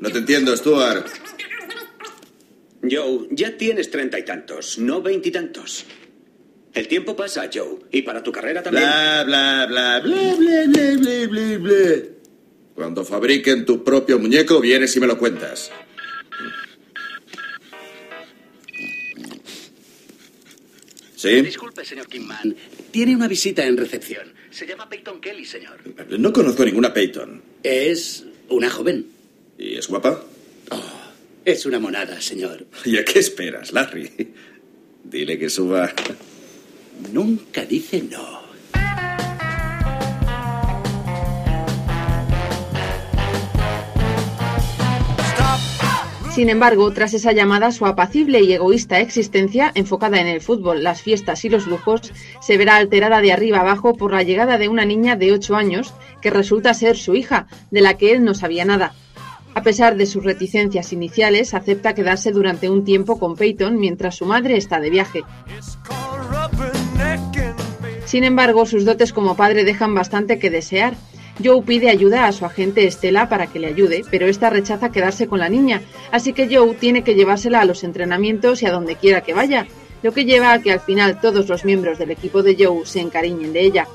No 0.00 0.10
te 0.10 0.18
entiendo, 0.18 0.54
Stuart. 0.54 1.06
Joe, 2.82 3.26
ya 3.30 3.56
tienes 3.56 3.90
treinta 3.90 4.18
y 4.18 4.24
tantos, 4.24 4.78
no 4.78 5.00
veintitantos. 5.00 5.86
El 6.78 6.86
tiempo 6.86 7.16
pasa, 7.16 7.50
Joe, 7.52 7.80
y 7.90 8.02
para 8.02 8.22
tu 8.22 8.30
carrera 8.30 8.62
también. 8.62 8.84
Bla, 8.84 9.24
bla, 9.24 9.66
bla, 9.66 9.98
bla, 9.98 10.34
bla, 10.36 10.66
bla, 10.68 10.96
bla, 10.96 11.26
bla, 11.26 11.58
bla. 11.58 12.02
Cuando 12.72 13.04
fabriquen 13.04 13.64
tu 13.64 13.82
propio 13.82 14.20
muñeco, 14.20 14.60
vienes 14.60 14.94
y 14.94 15.00
me 15.00 15.08
lo 15.08 15.18
cuentas. 15.18 15.72
¿Sí? 21.16 21.42
Disculpe, 21.42 21.84
señor 21.84 22.06
Kingman. 22.06 22.54
Tiene 22.92 23.16
una 23.16 23.26
visita 23.26 23.66
en 23.66 23.76
recepción. 23.76 24.32
Se 24.50 24.64
llama 24.64 24.88
Peyton 24.88 25.20
Kelly, 25.20 25.44
señor. 25.44 25.78
No 26.16 26.32
conozco 26.32 26.64
ninguna 26.64 26.94
Peyton. 26.94 27.42
Es 27.64 28.24
una 28.50 28.70
joven. 28.70 29.04
¿Y 29.58 29.74
es 29.74 29.88
guapa? 29.88 30.24
Es 31.44 31.66
una 31.66 31.80
monada, 31.80 32.20
señor. 32.20 32.64
¿Y 32.84 32.98
a 32.98 33.04
qué 33.04 33.18
esperas, 33.18 33.72
Larry? 33.72 34.32
Dile 35.02 35.36
que 35.40 35.50
suba. 35.50 35.92
Nunca 37.12 37.64
dice 37.64 38.02
no. 38.10 38.38
Sin 46.38 46.50
embargo, 46.50 46.92
tras 46.92 47.14
esa 47.14 47.32
llamada, 47.32 47.72
su 47.72 47.84
apacible 47.84 48.40
y 48.42 48.52
egoísta 48.52 49.00
existencia, 49.00 49.72
enfocada 49.74 50.20
en 50.20 50.28
el 50.28 50.40
fútbol, 50.40 50.84
las 50.84 51.02
fiestas 51.02 51.44
y 51.44 51.48
los 51.48 51.66
lujos, 51.66 52.12
se 52.40 52.56
verá 52.56 52.76
alterada 52.76 53.20
de 53.20 53.32
arriba 53.32 53.58
abajo 53.58 53.94
por 53.94 54.12
la 54.12 54.22
llegada 54.22 54.56
de 54.56 54.68
una 54.68 54.84
niña 54.84 55.16
de 55.16 55.32
8 55.32 55.56
años 55.56 55.94
que 56.22 56.30
resulta 56.30 56.74
ser 56.74 56.96
su 56.96 57.16
hija, 57.16 57.48
de 57.72 57.80
la 57.80 57.94
que 57.94 58.12
él 58.12 58.22
no 58.22 58.34
sabía 58.34 58.64
nada. 58.64 58.94
A 59.56 59.62
pesar 59.64 59.96
de 59.96 60.06
sus 60.06 60.22
reticencias 60.22 60.92
iniciales, 60.92 61.54
acepta 61.54 61.96
quedarse 61.96 62.30
durante 62.30 62.70
un 62.70 62.84
tiempo 62.84 63.18
con 63.18 63.34
Peyton 63.34 63.76
mientras 63.76 64.14
su 64.14 64.24
madre 64.24 64.56
está 64.56 64.78
de 64.78 64.90
viaje. 64.90 65.24
Sin 68.08 68.24
embargo, 68.24 68.64
sus 68.64 68.86
dotes 68.86 69.12
como 69.12 69.36
padre 69.36 69.64
dejan 69.64 69.94
bastante 69.94 70.38
que 70.38 70.48
desear. 70.48 70.94
Joe 71.44 71.60
pide 71.60 71.90
ayuda 71.90 72.24
a 72.24 72.32
su 72.32 72.46
agente 72.46 72.86
Estela 72.86 73.28
para 73.28 73.48
que 73.48 73.58
le 73.58 73.66
ayude, 73.66 74.02
pero 74.10 74.26
esta 74.26 74.48
rechaza 74.48 74.90
quedarse 74.90 75.26
con 75.26 75.40
la 75.40 75.50
niña, 75.50 75.82
así 76.10 76.32
que 76.32 76.48
Joe 76.50 76.74
tiene 76.74 77.04
que 77.04 77.14
llevársela 77.14 77.60
a 77.60 77.66
los 77.66 77.84
entrenamientos 77.84 78.62
y 78.62 78.66
a 78.66 78.72
donde 78.72 78.96
quiera 78.96 79.20
que 79.20 79.34
vaya, 79.34 79.66
lo 80.02 80.12
que 80.12 80.24
lleva 80.24 80.54
a 80.54 80.62
que 80.62 80.72
al 80.72 80.80
final 80.80 81.20
todos 81.20 81.50
los 81.50 81.66
miembros 81.66 81.98
del 81.98 82.10
equipo 82.10 82.42
de 82.42 82.56
Joe 82.58 82.86
se 82.86 83.00
encariñen 83.00 83.52
de 83.52 83.60
ella. 83.60 83.86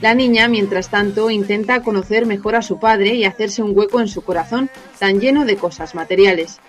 La 0.00 0.14
niña, 0.14 0.48
mientras 0.48 0.88
tanto, 0.88 1.28
intenta 1.28 1.82
conocer 1.82 2.24
mejor 2.24 2.56
a 2.56 2.62
su 2.62 2.80
padre 2.80 3.14
y 3.14 3.26
hacerse 3.26 3.62
un 3.62 3.76
hueco 3.76 4.00
en 4.00 4.08
su 4.08 4.22
corazón, 4.22 4.70
tan 4.98 5.20
lleno 5.20 5.44
de 5.44 5.56
cosas 5.56 5.94
materiales. 5.94 6.60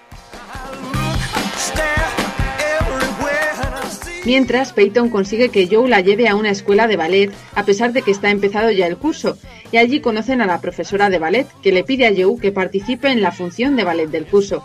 Mientras, 4.23 4.71
Peyton 4.71 5.09
consigue 5.09 5.49
que 5.49 5.67
Joe 5.67 5.89
la 5.89 6.01
lleve 6.01 6.27
a 6.27 6.35
una 6.35 6.51
escuela 6.51 6.87
de 6.87 6.95
ballet, 6.95 7.31
a 7.55 7.65
pesar 7.65 7.91
de 7.91 8.03
que 8.03 8.11
está 8.11 8.29
empezado 8.29 8.69
ya 8.69 8.85
el 8.85 8.97
curso, 8.97 9.37
y 9.71 9.77
allí 9.77 9.99
conocen 9.99 10.41
a 10.41 10.45
la 10.45 10.61
profesora 10.61 11.09
de 11.09 11.17
ballet, 11.17 11.47
que 11.63 11.71
le 11.71 11.83
pide 11.83 12.05
a 12.05 12.13
Joe 12.15 12.39
que 12.39 12.51
participe 12.51 13.09
en 13.09 13.21
la 13.21 13.31
función 13.31 13.75
de 13.75 13.83
ballet 13.83 14.07
del 14.07 14.25
curso. 14.25 14.63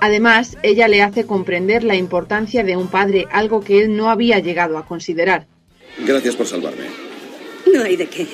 Además, 0.00 0.56
ella 0.64 0.88
le 0.88 1.02
hace 1.02 1.26
comprender 1.26 1.84
la 1.84 1.94
importancia 1.94 2.64
de 2.64 2.76
un 2.76 2.88
padre, 2.88 3.26
algo 3.30 3.60
que 3.60 3.82
él 3.82 3.96
no 3.96 4.10
había 4.10 4.40
llegado 4.40 4.78
a 4.78 4.86
considerar. 4.86 5.46
Gracias 6.04 6.34
por 6.34 6.46
salvarme. 6.46 6.86
No 7.72 7.82
hay 7.82 7.96
de 7.96 8.06
qué. 8.06 8.26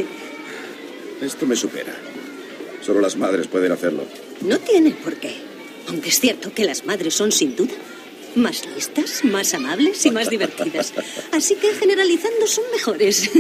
Esto 1.21 1.47
me 1.47 1.57
supera. 1.57 1.93
Solo 2.81 3.01
las 3.01 3.17
madres 3.17 3.49
pueden 3.49 3.73
hacerlo. 3.73 4.05
No 4.43 4.59
tiene 4.59 4.93
por 4.93 5.15
qué. 5.17 5.35
Aunque 5.89 6.09
es 6.09 6.21
cierto 6.21 6.53
que 6.55 6.65
las 6.65 6.87
madres 6.87 7.15
son 7.15 7.33
sin 7.33 7.55
duda 7.55 7.73
más 8.37 8.67
listas, 8.75 9.25
más 9.25 9.55
amables 9.55 10.05
y 10.07 10.11
más 10.11 10.31
divertidas. 10.31 10.93
Así 11.33 11.55
que 11.57 11.73
generalizando 11.75 12.47
son 12.47 12.65
mejores. 12.73 13.31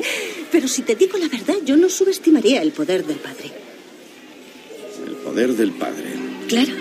Pero 0.52 0.68
si 0.68 0.82
te 0.82 0.94
digo 0.94 1.18
la 1.18 1.28
verdad, 1.28 1.56
yo 1.64 1.76
no 1.76 1.88
subestimaría 1.88 2.62
el 2.62 2.72
poder 2.72 3.04
del 3.04 3.16
padre. 3.16 3.50
El 5.06 5.14
poder 5.16 5.52
del 5.54 5.72
padre. 5.72 6.04
Claro. 6.48 6.72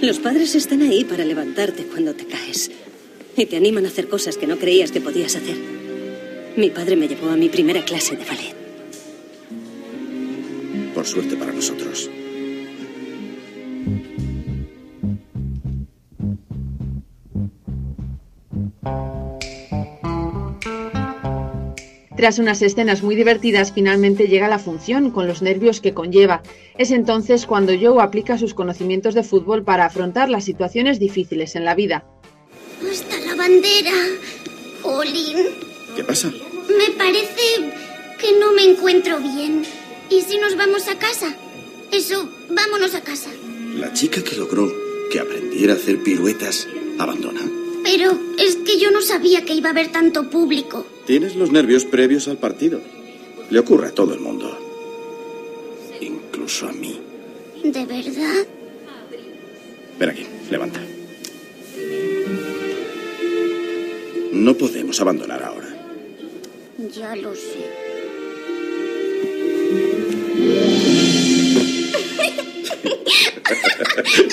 Los 0.00 0.18
padres 0.18 0.54
están 0.54 0.82
ahí 0.82 1.04
para 1.04 1.24
levantarte 1.24 1.84
cuando 1.84 2.14
te 2.14 2.26
caes. 2.26 2.70
Y 3.36 3.46
te 3.46 3.56
animan 3.56 3.84
a 3.84 3.88
hacer 3.88 4.08
cosas 4.08 4.36
que 4.36 4.46
no 4.46 4.58
creías 4.58 4.90
que 4.90 5.00
podías 5.00 5.36
hacer. 5.36 5.56
Mi 6.56 6.70
padre 6.70 6.96
me 6.96 7.06
llevó 7.06 7.30
a 7.30 7.36
mi 7.36 7.48
primera 7.48 7.84
clase 7.84 8.16
de 8.16 8.24
ballet. 8.24 8.54
Por 10.94 11.06
suerte 11.06 11.36
para 11.36 11.52
nosotros. 11.52 12.10
Tras 22.18 22.40
unas 22.40 22.60
escenas 22.62 23.04
muy 23.04 23.14
divertidas, 23.14 23.72
finalmente 23.72 24.26
llega 24.26 24.48
la 24.48 24.58
función, 24.58 25.12
con 25.12 25.28
los 25.28 25.40
nervios 25.40 25.80
que 25.80 25.94
conlleva. 25.94 26.42
Es 26.76 26.90
entonces 26.90 27.46
cuando 27.46 27.72
Joe 27.80 28.02
aplica 28.02 28.36
sus 28.36 28.54
conocimientos 28.54 29.14
de 29.14 29.22
fútbol 29.22 29.62
para 29.62 29.84
afrontar 29.84 30.28
las 30.28 30.44
situaciones 30.44 30.98
difíciles 30.98 31.54
en 31.54 31.64
la 31.64 31.76
vida. 31.76 32.04
Hasta 32.90 33.20
la 33.20 33.36
bandera. 33.36 33.92
Olin. 34.82 35.46
¿Qué 35.94 36.02
pasa? 36.02 36.32
Me 36.66 36.92
parece 36.96 37.70
que 38.20 38.36
no 38.40 38.52
me 38.52 38.64
encuentro 38.64 39.20
bien. 39.20 39.62
¿Y 40.10 40.20
si 40.22 40.38
nos 40.38 40.56
vamos 40.56 40.88
a 40.88 40.98
casa? 40.98 41.36
Eso, 41.92 42.28
vámonos 42.50 42.96
a 42.96 43.00
casa. 43.00 43.30
La 43.76 43.92
chica 43.92 44.24
que 44.24 44.34
logró 44.34 44.68
que 45.12 45.20
aprendiera 45.20 45.74
a 45.74 45.76
hacer 45.76 46.02
piruetas 46.02 46.66
abandona. 46.98 47.57
Pero 47.90 48.18
es 48.38 48.56
que 48.56 48.78
yo 48.78 48.90
no 48.90 49.00
sabía 49.00 49.46
que 49.46 49.54
iba 49.54 49.70
a 49.70 49.72
haber 49.72 49.90
tanto 49.90 50.28
público. 50.28 50.86
Tienes 51.06 51.36
los 51.36 51.50
nervios 51.50 51.86
previos 51.86 52.28
al 52.28 52.36
partido. 52.36 52.82
Le 53.48 53.58
ocurre 53.58 53.88
a 53.88 53.92
todo 53.92 54.12
el 54.12 54.20
mundo. 54.20 54.58
Incluso 55.98 56.68
a 56.68 56.72
mí. 56.72 57.00
¿De 57.64 57.86
verdad? 57.86 58.46
Ven 59.98 60.10
aquí, 60.10 60.26
levanta. 60.50 60.80
No 64.32 64.52
podemos 64.52 65.00
abandonar 65.00 65.42
ahora. 65.42 65.74
Ya 66.94 67.16
lo 67.16 67.34
sé. 67.34 67.70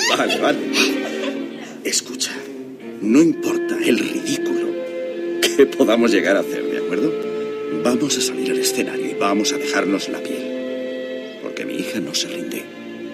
vale, 0.17 0.39
vale. 0.41 0.59
Escucha, 1.85 2.33
no 3.01 3.21
importa 3.21 3.77
el 3.83 3.99
ridículo 3.99 4.67
que 5.41 5.65
podamos 5.65 6.11
llegar 6.11 6.37
a 6.37 6.41
hacer, 6.41 6.63
¿de 6.63 6.77
acuerdo? 6.77 7.13
Vamos 7.83 8.17
a 8.17 8.21
salir 8.21 8.51
al 8.51 8.59
escenario 8.59 9.11
y 9.11 9.13
vamos 9.13 9.53
a 9.53 9.57
dejarnos 9.57 10.09
la 10.09 10.19
piel. 10.19 11.39
Porque 11.41 11.65
mi 11.65 11.75
hija 11.75 11.99
no 11.99 12.13
se 12.13 12.27
rinde. 12.27 12.63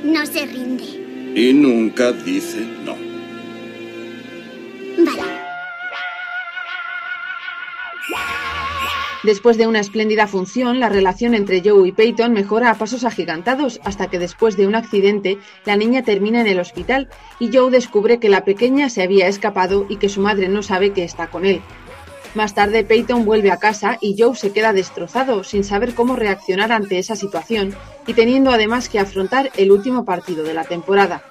No 0.03 0.25
se 0.25 0.45
rinde. 0.45 0.83
Y 1.35 1.53
nunca 1.53 2.11
dice 2.11 2.59
no. 2.85 3.10
Después 9.23 9.57
de 9.57 9.67
una 9.67 9.79
espléndida 9.79 10.25
función, 10.25 10.79
la 10.79 10.89
relación 10.89 11.35
entre 11.35 11.61
Joe 11.63 11.87
y 11.87 11.91
Peyton 11.91 12.33
mejora 12.33 12.71
a 12.71 12.77
pasos 12.77 13.03
agigantados 13.03 13.79
hasta 13.83 14.09
que 14.09 14.17
después 14.17 14.57
de 14.57 14.65
un 14.65 14.73
accidente, 14.73 15.37
la 15.63 15.75
niña 15.75 16.03
termina 16.03 16.41
en 16.41 16.47
el 16.47 16.59
hospital 16.59 17.07
y 17.39 17.55
Joe 17.55 17.69
descubre 17.69 18.19
que 18.19 18.29
la 18.29 18.43
pequeña 18.43 18.89
se 18.89 19.03
había 19.03 19.27
escapado 19.27 19.85
y 19.89 19.97
que 19.97 20.09
su 20.09 20.21
madre 20.21 20.49
no 20.49 20.63
sabe 20.63 20.91
que 20.91 21.03
está 21.03 21.27
con 21.27 21.45
él. 21.45 21.61
Más 22.33 22.55
tarde, 22.55 22.83
Peyton 22.83 23.25
vuelve 23.25 23.51
a 23.51 23.57
casa 23.57 23.99
y 24.01 24.15
Joe 24.17 24.35
se 24.35 24.53
queda 24.53 24.73
destrozado, 24.73 25.43
sin 25.43 25.63
saber 25.63 25.93
cómo 25.93 26.15
reaccionar 26.15 26.71
ante 26.71 26.97
esa 26.97 27.15
situación 27.15 27.75
y 28.07 28.13
teniendo 28.13 28.49
además 28.51 28.89
que 28.89 28.99
afrontar 28.99 29.51
el 29.55 29.71
último 29.71 30.03
partido 30.03 30.43
de 30.43 30.53
la 30.53 30.63
temporada. 30.63 31.23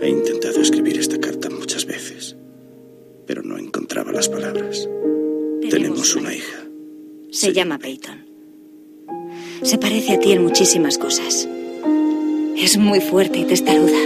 He 0.00 0.08
intentado 0.08 0.60
escribir 0.60 0.98
esta 0.98 1.18
carta 1.20 1.48
muchas 1.50 1.84
veces, 1.84 2.36
pero 3.26 3.42
no 3.42 3.56
encontraba 3.58 4.10
las 4.10 4.28
palabras. 4.28 4.88
Tenemos 5.70 6.16
una 6.16 6.34
hija. 6.34 6.67
Se 7.30 7.52
llama 7.52 7.78
Peyton. 7.78 8.24
Se 9.62 9.76
parece 9.76 10.14
a 10.14 10.20
ti 10.20 10.32
en 10.32 10.42
muchísimas 10.42 10.96
cosas. 10.96 11.46
Es 12.56 12.78
muy 12.78 13.00
fuerte 13.00 13.40
y 13.40 13.44
testaruda. 13.44 13.98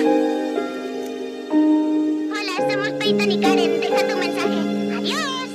Hola, 2.30 2.70
somos 2.70 2.90
Peyton 2.98 3.30
y 3.30 3.40
Karen. 3.40 3.80
Deja 3.80 4.08
tu 4.08 4.16
mensaje. 4.16 4.56
Adiós. 4.96 5.48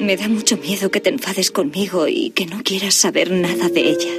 Me 0.00 0.16
da 0.18 0.28
mucho 0.28 0.58
miedo 0.58 0.90
que 0.90 1.00
te 1.00 1.08
enfades 1.08 1.50
conmigo 1.50 2.06
y 2.08 2.30
que 2.30 2.44
no 2.44 2.62
quieras 2.62 2.94
saber 2.94 3.30
nada 3.30 3.70
de 3.70 3.90
ella. 3.90 4.12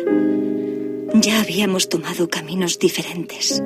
Ya 1.13 1.41
habíamos 1.41 1.89
tomado 1.89 2.27
caminos 2.27 2.79
diferentes. 2.79 3.61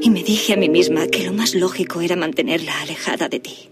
Y 0.00 0.10
me 0.10 0.22
dije 0.22 0.52
a 0.52 0.56
mí 0.56 0.68
misma 0.68 1.08
que 1.08 1.24
lo 1.24 1.32
más 1.32 1.56
lógico 1.56 2.00
era 2.00 2.14
mantenerla 2.14 2.80
alejada 2.82 3.28
de 3.28 3.40
ti. 3.40 3.70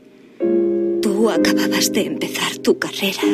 Tú 1.18 1.28
acababas 1.28 1.92
de 1.92 2.02
empezar 2.02 2.58
tu 2.58 2.78
carrera 2.78 3.24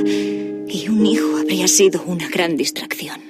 y 0.67 0.89
un 0.89 1.05
hijo 1.05 1.37
habría 1.37 1.69
sido 1.69 2.03
una 2.07 2.31
gran 2.31 2.57
distracción. 2.57 3.21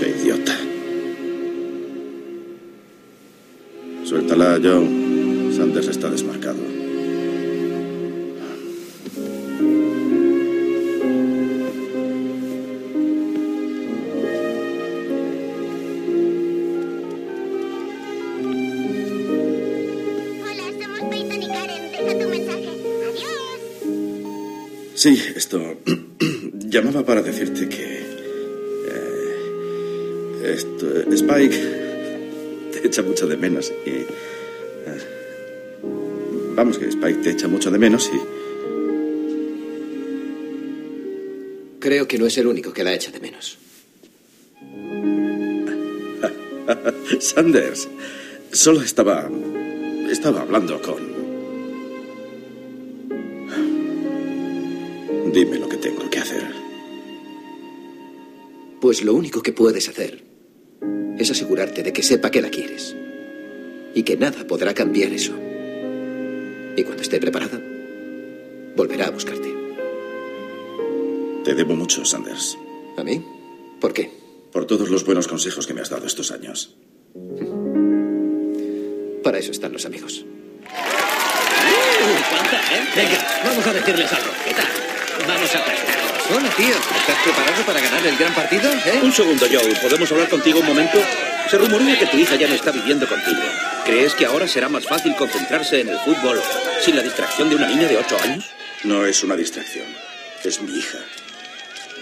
Qué 0.00 0.08
idiota. 0.10 0.58
Suéltala, 4.02 4.58
Joe. 4.60 5.52
Sanders 5.56 5.86
está 5.86 6.10
desmarcado. 6.10 6.83
Sí, 25.04 25.20
esto. 25.36 25.60
Llamaba 26.54 27.04
para 27.04 27.20
decirte 27.20 27.68
que. 27.68 27.84
eh, 28.88 30.54
esto, 30.56 30.86
Spike 31.12 31.58
te 32.72 32.86
echa 32.86 33.02
mucho 33.02 33.26
de 33.26 33.36
menos 33.36 33.70
y. 33.84 33.90
eh, 33.90 34.06
vamos, 36.56 36.78
que 36.78 36.86
Spike 36.88 37.18
te 37.22 37.32
echa 37.32 37.48
mucho 37.48 37.70
de 37.70 37.78
menos 37.78 38.10
y. 38.14 38.18
Creo 41.80 42.08
que 42.08 42.16
no 42.16 42.24
es 42.24 42.38
el 42.38 42.46
único 42.46 42.72
que 42.72 42.82
la 42.82 42.94
echa 42.94 43.10
de 43.10 43.20
menos. 43.20 43.58
Sanders, 47.20 47.90
solo 48.52 48.80
estaba. 48.80 49.30
Estaba 50.10 50.40
hablando 50.40 50.80
con. 50.80 51.13
Dime 55.34 55.58
lo 55.58 55.68
que 55.68 55.78
tengo 55.78 56.08
que 56.08 56.20
hacer. 56.20 56.44
Pues 58.80 59.02
lo 59.02 59.14
único 59.14 59.42
que 59.42 59.52
puedes 59.52 59.88
hacer 59.88 60.22
es 61.18 61.28
asegurarte 61.28 61.82
de 61.82 61.92
que 61.92 62.04
sepa 62.04 62.30
que 62.30 62.40
la 62.40 62.50
quieres. 62.50 62.94
Y 63.96 64.04
que 64.04 64.16
nada 64.16 64.46
podrá 64.46 64.74
cambiar 64.74 65.12
eso. 65.12 65.32
Y 66.76 66.84
cuando 66.84 67.02
esté 67.02 67.18
preparada, 67.18 67.60
volverá 68.76 69.08
a 69.08 69.10
buscarte. 69.10 69.52
Te 71.42 71.54
debo 71.54 71.74
mucho, 71.74 72.04
Sanders. 72.04 72.56
¿A 72.96 73.02
mí? 73.02 73.20
¿Por 73.80 73.92
qué? 73.92 74.12
Por 74.52 74.66
todos 74.66 74.88
los 74.88 75.04
buenos 75.04 75.26
consejos 75.26 75.66
que 75.66 75.74
me 75.74 75.80
has 75.80 75.90
dado 75.90 76.06
estos 76.06 76.30
años. 76.30 76.76
Para 79.24 79.38
eso 79.40 79.50
están 79.50 79.72
los 79.72 79.84
amigos. 79.84 80.24
¿Cuánta 82.30 82.58
gente? 82.60 82.90
Venga, 82.94 83.26
vamos 83.44 83.66
a 83.66 83.72
decirles 83.72 84.12
algo. 84.12 84.30
¿Qué 84.46 84.54
tal? 84.54 84.83
Vamos 85.22 85.54
a 85.54 85.64
practicar. 85.64 85.94
Hola, 86.30 86.50
tío. 86.56 86.74
¿Estás 86.74 87.18
preparado 87.22 87.62
para 87.64 87.80
ganar 87.80 88.06
el 88.06 88.16
gran 88.16 88.34
partido? 88.34 88.70
¿Eh? 88.72 89.00
Un 89.02 89.12
segundo, 89.12 89.46
Joe. 89.50 89.74
¿Podemos 89.76 90.10
hablar 90.10 90.28
contigo 90.28 90.60
un 90.60 90.66
momento? 90.66 90.98
Se 91.48 91.58
rumorea 91.58 91.98
que 91.98 92.06
tu 92.06 92.16
hija 92.16 92.34
ya 92.36 92.48
no 92.48 92.54
está 92.54 92.70
viviendo 92.72 93.06
contigo. 93.06 93.40
¿Crees 93.84 94.14
que 94.14 94.26
ahora 94.26 94.48
será 94.48 94.68
más 94.68 94.86
fácil 94.86 95.14
concentrarse 95.14 95.80
en 95.80 95.90
el 95.90 95.98
fútbol 95.98 96.40
sin 96.80 96.96
la 96.96 97.02
distracción 97.02 97.48
de 97.48 97.56
una 97.56 97.68
niña 97.68 97.86
de 97.86 97.98
ocho 97.98 98.16
años? 98.22 98.44
No 98.82 99.06
es 99.06 99.22
una 99.22 99.36
distracción. 99.36 99.86
Es 100.42 100.60
mi 100.60 100.76
hija. 100.78 100.98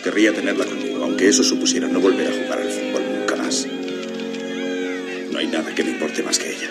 Querría 0.02 0.32
tenerla 0.32 0.64
conmigo, 0.64 1.04
aunque 1.04 1.28
eso 1.28 1.42
supusiera 1.42 1.86
no 1.86 2.00
volver 2.00 2.28
a 2.28 2.32
jugar 2.32 2.60
al 2.60 2.70
fútbol 2.70 3.02
nunca 3.18 3.36
más. 3.36 3.66
No 5.30 5.38
hay 5.38 5.46
nada 5.46 5.74
que 5.74 5.84
me 5.84 5.90
importe 5.90 6.22
más 6.22 6.38
que 6.38 6.50
ella. 6.50 6.70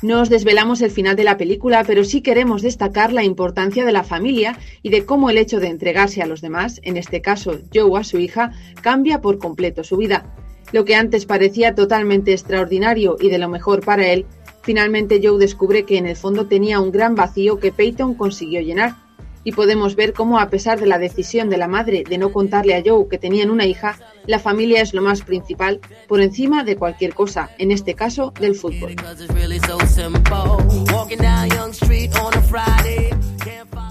No 0.00 0.22
os 0.22 0.30
desvelamos 0.30 0.80
el 0.80 0.90
final 0.90 1.16
de 1.16 1.24
la 1.24 1.36
película, 1.36 1.82
pero 1.84 2.04
sí 2.04 2.22
queremos 2.22 2.62
destacar 2.62 3.12
la 3.12 3.24
importancia 3.24 3.84
de 3.84 3.92
la 3.92 4.04
familia 4.04 4.56
y 4.82 4.90
de 4.90 5.04
cómo 5.04 5.28
el 5.28 5.38
hecho 5.38 5.58
de 5.58 5.66
entregarse 5.66 6.22
a 6.22 6.26
los 6.26 6.40
demás, 6.40 6.80
en 6.84 6.96
este 6.96 7.20
caso 7.20 7.58
Joe 7.74 7.98
a 7.98 8.04
su 8.04 8.18
hija, 8.18 8.52
cambia 8.80 9.20
por 9.20 9.38
completo 9.38 9.82
su 9.82 9.96
vida. 9.96 10.32
Lo 10.72 10.84
que 10.84 10.94
antes 10.94 11.26
parecía 11.26 11.74
totalmente 11.74 12.32
extraordinario 12.32 13.16
y 13.20 13.28
de 13.28 13.38
lo 13.38 13.48
mejor 13.48 13.84
para 13.84 14.06
él, 14.06 14.26
finalmente 14.68 15.18
Joe 15.22 15.38
descubre 15.38 15.86
que 15.86 15.96
en 15.96 16.04
el 16.04 16.14
fondo 16.14 16.44
tenía 16.44 16.78
un 16.78 16.92
gran 16.92 17.14
vacío 17.14 17.58
que 17.58 17.72
Peyton 17.72 18.12
consiguió 18.12 18.60
llenar. 18.60 18.96
y 19.44 19.52
podemos 19.52 19.96
ver 19.96 20.12
cómo 20.12 20.38
a 20.38 20.50
pesar 20.50 20.78
de 20.78 20.86
la 20.86 20.98
decisión 20.98 21.48
de 21.48 21.56
la 21.56 21.68
madre 21.68 22.04
de 22.06 22.18
no 22.18 22.32
contarle 22.32 22.74
a 22.74 22.82
Joe 22.84 23.08
que 23.08 23.16
tenían 23.16 23.48
una 23.48 23.64
hija, 23.64 23.98
la 24.26 24.38
familia 24.38 24.82
es 24.82 24.92
lo 24.92 25.00
más 25.00 25.22
principal 25.22 25.80
por 26.06 26.20
encima 26.20 26.64
de 26.64 26.76
cualquier 26.76 27.14
cosa, 27.14 27.48
en 27.56 27.70
este 27.70 27.94
caso 27.94 28.34
del 28.38 28.54
fútbol. 28.56 28.94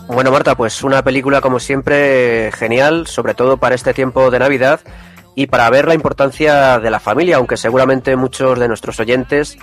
Bueno, 0.09 0.31
Marta, 0.31 0.55
pues 0.55 0.83
una 0.83 1.03
película 1.03 1.41
como 1.41 1.59
siempre 1.59 2.51
genial, 2.51 3.07
sobre 3.07 3.33
todo 3.33 3.57
para 3.57 3.73
este 3.73 3.95
tiempo 3.95 4.29
de 4.29 4.37
Navidad 4.37 4.81
y 5.33 5.45
para 5.45 5.69
ver 5.69 5.87
la 5.87 5.93
importancia 5.93 6.79
de 6.79 6.89
la 6.89 6.99
familia, 6.99 7.37
aunque 7.37 7.57
seguramente 7.57 8.15
muchos 8.15 8.59
de 8.59 8.67
nuestros 8.67 8.99
oyentes, 8.99 9.57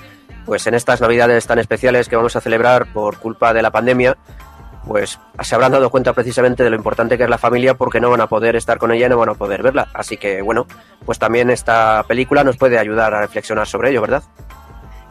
pues 0.44 0.66
en 0.66 0.74
estas 0.74 1.00
Navidades 1.00 1.46
tan 1.46 1.58
especiales 1.58 2.08
que 2.08 2.16
vamos 2.16 2.36
a 2.36 2.40
celebrar 2.40 2.92
por 2.92 3.18
culpa 3.18 3.52
de 3.52 3.62
la 3.62 3.70
pandemia, 3.70 4.16
pues 4.86 5.18
se 5.42 5.54
habrán 5.54 5.72
dado 5.72 5.90
cuenta 5.90 6.12
precisamente 6.12 6.62
de 6.62 6.70
lo 6.70 6.76
importante 6.76 7.16
que 7.16 7.24
es 7.24 7.30
la 7.30 7.38
familia 7.38 7.74
porque 7.74 8.00
no 8.00 8.10
van 8.10 8.20
a 8.20 8.28
poder 8.28 8.56
estar 8.56 8.78
con 8.78 8.92
ella 8.92 9.06
y 9.06 9.08
no 9.08 9.18
van 9.18 9.30
a 9.30 9.34
poder 9.34 9.62
verla. 9.62 9.88
Así 9.94 10.16
que 10.16 10.42
bueno, 10.42 10.66
pues 11.04 11.18
también 11.18 11.50
esta 11.50 12.04
película 12.06 12.44
nos 12.44 12.56
puede 12.56 12.78
ayudar 12.78 13.14
a 13.14 13.20
reflexionar 13.20 13.66
sobre 13.66 13.90
ello, 13.90 14.02
¿verdad? 14.02 14.22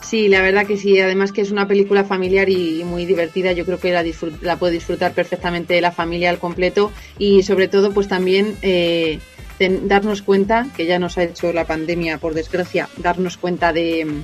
Sí, 0.01 0.27
la 0.27 0.41
verdad 0.41 0.67
que 0.67 0.77
sí. 0.77 0.99
Además 0.99 1.31
que 1.31 1.41
es 1.41 1.51
una 1.51 1.67
película 1.67 2.03
familiar 2.03 2.49
y 2.49 2.83
muy 2.83 3.05
divertida. 3.05 3.53
Yo 3.53 3.65
creo 3.65 3.79
que 3.79 3.91
la, 3.91 4.03
la 4.41 4.57
puede 4.57 4.73
disfrutar 4.73 5.13
perfectamente 5.13 5.79
la 5.81 5.91
familia 5.91 6.29
al 6.29 6.39
completo 6.39 6.91
y 7.17 7.43
sobre 7.43 7.67
todo 7.67 7.91
pues 7.93 8.07
también 8.07 8.57
eh, 8.61 9.19
darnos 9.59 10.21
cuenta, 10.21 10.67
que 10.75 10.85
ya 10.85 10.99
nos 10.99 11.17
ha 11.17 11.23
hecho 11.23 11.53
la 11.53 11.65
pandemia 11.65 12.17
por 12.17 12.33
desgracia, 12.33 12.89
darnos 12.97 13.37
cuenta 13.37 13.71
de, 13.71 14.23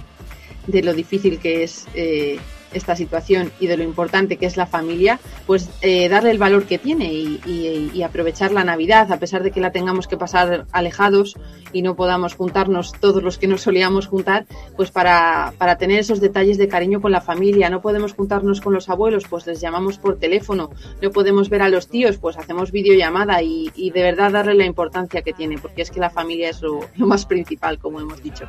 de 0.69 0.83
lo 0.83 0.93
difícil 0.93 1.39
que 1.39 1.63
es 1.63 1.87
eh, 1.93 2.39
esta 2.73 2.95
situación 2.95 3.51
y 3.59 3.67
de 3.67 3.77
lo 3.77 3.83
importante 3.83 4.37
que 4.37 4.45
es 4.45 4.57
la 4.57 4.65
familia, 4.65 5.19
pues 5.45 5.69
eh, 5.81 6.07
darle 6.09 6.31
el 6.31 6.37
valor 6.37 6.65
que 6.65 6.77
tiene 6.77 7.11
y, 7.13 8.01
aprovechar 8.03 8.51
la 8.51 8.63
Navidad, 8.63 9.11
a 9.11 9.19
pesar 9.19 9.43
de 9.43 9.51
que 9.51 9.59
la 9.59 9.71
tengamos 9.71 10.07
que 10.07 10.17
pasar 10.17 10.65
alejados 10.71 11.37
y 11.73 11.81
no 11.81 11.95
podamos 11.95 12.33
juntarnos 12.33 12.93
todos 12.99 13.21
los 13.21 13.37
que 13.37 13.45
nos 13.45 13.61
solíamos 13.61 14.07
juntar, 14.07 14.45
pues 14.77 14.89
para, 14.89 15.53
para 15.57 15.77
tener 15.77 15.99
esos 15.99 16.21
detalles 16.21 16.57
de 16.57 16.69
cariño 16.69 17.01
con 17.01 17.11
la 17.11 17.21
familia. 17.21 17.69
No 17.69 17.81
podemos 17.81 18.13
juntarnos 18.13 18.61
con 18.61 18.73
los 18.73 18.89
abuelos, 18.89 19.25
pues 19.29 19.45
les 19.45 19.59
llamamos 19.59 19.99
por 19.99 20.17
teléfono. 20.17 20.71
No 21.01 21.11
podemos 21.11 21.49
ver 21.49 21.61
a 21.61 21.69
los 21.69 21.87
tíos, 21.87 22.17
pues 22.17 22.37
hacemos 22.37 22.71
videollamada 22.71 23.43
y, 23.43 23.69
y 23.75 23.91
de 23.91 24.01
verdad 24.01 24.31
darle 24.31 24.55
la 24.55 24.65
importancia 24.65 25.21
que 25.21 25.33
tiene, 25.33 25.57
porque 25.59 25.81
es 25.81 25.91
que 25.91 25.99
la 25.99 26.09
familia 26.09 26.49
es 26.49 26.61
lo 26.61 26.79
más 26.95 27.25
principal, 27.25 27.77
como 27.77 27.99
hemos 27.99 28.23
dicho 28.23 28.47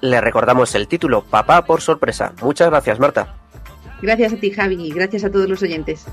le 0.00 0.20
recordamos 0.20 0.74
el 0.74 0.88
título, 0.88 1.22
Papá 1.22 1.64
por 1.64 1.80
sorpresa. 1.80 2.32
Muchas 2.42 2.70
gracias, 2.70 2.98
Marta. 2.98 3.34
Gracias 4.02 4.32
a 4.32 4.36
ti, 4.36 4.50
Javi, 4.50 4.86
y 4.86 4.92
gracias 4.92 5.24
a 5.24 5.30
todos 5.30 5.48
los 5.48 5.62
oyentes. 5.62 6.06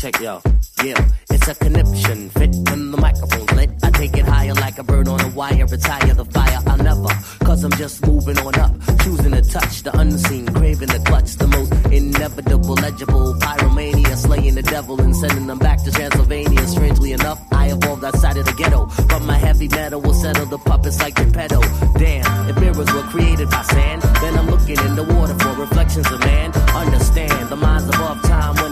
check 0.00 0.18
yo. 0.22 0.59
Yeah, 0.82 0.96
it's 1.30 1.46
a 1.46 1.54
conniption. 1.54 2.30
Fit 2.30 2.54
when 2.70 2.90
the 2.90 2.96
microphone's 2.96 3.52
lit. 3.52 3.70
I 3.82 3.90
take 3.90 4.16
it 4.16 4.24
higher 4.24 4.54
like 4.54 4.78
a 4.78 4.82
bird 4.82 5.08
on 5.08 5.20
a 5.20 5.28
wire. 5.28 5.66
Retire 5.66 6.14
the 6.14 6.24
fire. 6.24 6.58
I'll 6.66 6.78
never, 6.78 7.12
cause 7.44 7.64
I'm 7.64 7.72
just 7.72 8.06
moving 8.06 8.38
on 8.38 8.58
up. 8.58 8.72
Choosing 9.02 9.32
to 9.32 9.42
touch 9.42 9.82
the 9.82 9.94
unseen, 9.98 10.46
craving 10.46 10.88
the 10.88 11.02
clutch. 11.04 11.36
The 11.36 11.48
most 11.48 11.72
inevitable, 11.92 12.74
legible. 12.74 13.34
Pyromania, 13.34 14.16
slaying 14.16 14.54
the 14.54 14.62
devil 14.62 14.98
and 15.02 15.14
sending 15.14 15.46
them 15.46 15.58
back 15.58 15.82
to 15.84 15.92
Transylvania. 15.92 16.66
Strangely 16.66 17.12
enough, 17.12 17.40
I 17.52 17.72
evolved 17.72 18.04
outside 18.04 18.38
of 18.38 18.46
the 18.46 18.52
ghetto. 18.52 18.86
But 19.08 19.20
my 19.20 19.36
heavy 19.36 19.68
metal 19.68 20.00
will 20.00 20.14
settle 20.14 20.46
the 20.46 20.58
puppets 20.58 20.98
like 21.00 21.14
Geppetto. 21.14 21.60
Damn, 21.98 22.48
if 22.48 22.58
mirrors 22.58 22.90
were 22.94 23.06
created 23.12 23.50
by 23.50 23.62
sand, 23.64 24.00
then 24.22 24.38
I'm 24.38 24.48
looking 24.48 24.78
in 24.78 24.96
the 24.96 25.04
water 25.04 25.34
for 25.34 25.60
reflections 25.60 26.10
of 26.10 26.20
man. 26.20 26.52
Understand, 26.72 27.50
the 27.50 27.56
mind's 27.56 27.88
above 27.88 28.22
time 28.22 28.54
when 28.56 28.69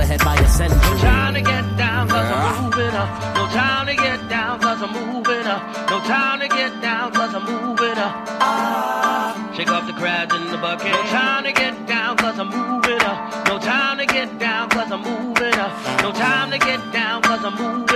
ahead 0.00 0.20
by 0.24 0.34
a 0.34 0.48
century. 0.48 0.78
No 0.80 0.96
time 0.98 1.34
to 1.34 1.42
get 1.42 1.76
down, 1.76 2.08
cause 2.08 2.30
I'm 2.30 2.64
moving 2.64 2.94
up. 2.94 3.10
No 3.34 3.46
time 3.48 3.86
to 3.86 3.94
get 3.94 4.28
down, 4.28 4.60
cause 4.60 4.82
I'm 4.82 4.92
moving 4.92 5.46
up. 5.46 5.90
No 5.90 6.00
time 6.00 6.40
to 6.40 6.48
get 6.48 6.80
down, 6.80 7.12
cause 7.12 7.34
I'm 7.34 7.44
moving 7.44 7.98
up. 7.98 8.14
Ah, 8.40 9.52
shake 9.54 9.70
off 9.70 9.86
the 9.86 9.92
crabs 9.92 10.34
in 10.34 10.50
the 10.50 10.58
bucket. 10.58 10.92
No 10.92 11.02
time 11.04 11.44
to 11.44 11.52
get 11.52 11.86
down, 11.86 12.16
cause 12.16 12.38
I'm 12.38 12.48
moving 12.48 13.02
up. 13.02 13.46
No 13.46 13.58
time 13.58 13.98
to 13.98 14.06
get 14.06 14.38
down, 14.38 14.70
cause 14.70 14.90
I'm 14.90 15.02
moving 15.02 15.54
up. 15.54 15.72
No 16.02 16.12
time 16.12 16.50
to 16.50 16.58
get 16.58 16.80
down, 16.92 17.22
cause 17.22 17.44
I'm 17.44 17.54
moving 17.56 17.89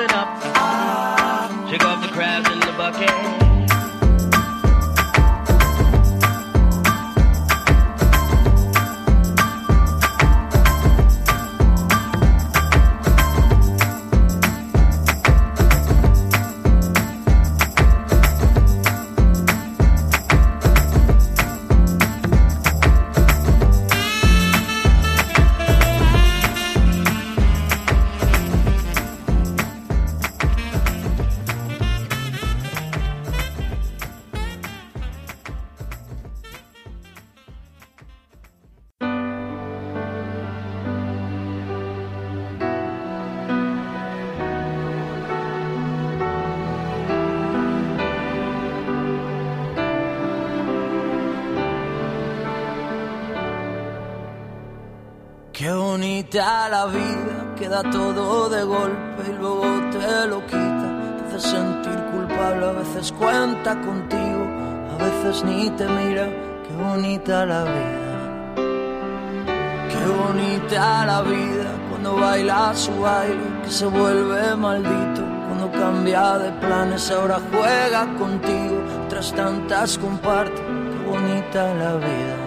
planes, 77.04 77.10
ahora 77.10 77.40
juega 77.50 78.06
contigo, 78.18 78.82
tras 79.08 79.32
tantas 79.32 79.98
comparte. 79.98 80.60
Qué 80.60 81.10
bonita 81.10 81.74
la 81.74 81.96
vida. 81.96 82.44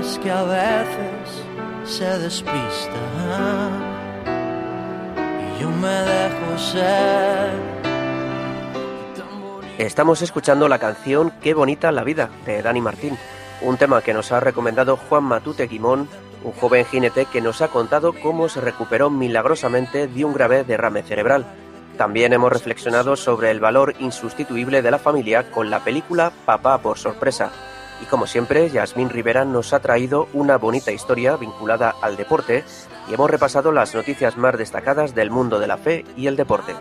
es 0.00 0.18
que 0.18 0.30
a 0.30 0.42
veces 0.44 1.44
se 1.84 2.18
despista 2.18 2.92
y 5.56 5.62
yo 5.62 5.70
me 5.70 5.88
dejo 5.88 6.58
ser. 6.58 7.74
Estamos 9.78 10.22
escuchando 10.22 10.68
la 10.68 10.78
canción 10.78 11.32
Qué 11.42 11.52
bonita 11.52 11.90
la 11.90 12.04
vida 12.04 12.30
de 12.46 12.62
Dani 12.62 12.80
Martín, 12.80 13.18
un 13.60 13.76
tema 13.76 14.02
que 14.02 14.14
nos 14.14 14.30
ha 14.30 14.40
recomendado 14.40 14.96
Juan 14.96 15.24
Matute 15.24 15.66
Guimón, 15.66 16.08
un 16.44 16.52
joven 16.52 16.84
jinete 16.84 17.26
que 17.26 17.40
nos 17.40 17.62
ha 17.62 17.68
contado 17.68 18.12
cómo 18.22 18.48
se 18.48 18.60
recuperó 18.60 19.10
milagrosamente 19.10 20.06
de 20.06 20.24
un 20.24 20.32
grave 20.32 20.62
derrame 20.62 21.02
cerebral. 21.02 21.44
También 21.98 22.32
hemos 22.32 22.52
reflexionado 22.52 23.16
sobre 23.16 23.50
el 23.50 23.60
valor 23.60 23.94
insustituible 23.98 24.82
de 24.82 24.90
la 24.90 24.98
familia 24.98 25.50
con 25.50 25.70
la 25.70 25.80
película 25.80 26.32
Papá 26.44 26.78
por 26.78 26.98
sorpresa, 26.98 27.50
y 28.02 28.06
como 28.06 28.26
siempre, 28.26 28.68
Yasmín 28.70 29.10
Rivera 29.10 29.44
nos 29.44 29.72
ha 29.72 29.80
traído 29.80 30.28
una 30.32 30.58
bonita 30.58 30.92
historia 30.92 31.36
vinculada 31.36 31.94
al 32.02 32.16
deporte 32.16 32.64
y 33.08 33.14
hemos 33.14 33.30
repasado 33.30 33.72
las 33.72 33.94
noticias 33.94 34.36
más 34.36 34.58
destacadas 34.58 35.14
del 35.14 35.30
mundo 35.30 35.58
de 35.58 35.66
la 35.66 35.76
fe 35.76 36.04
y 36.16 36.26
el 36.26 36.36
deporte. 36.36 36.74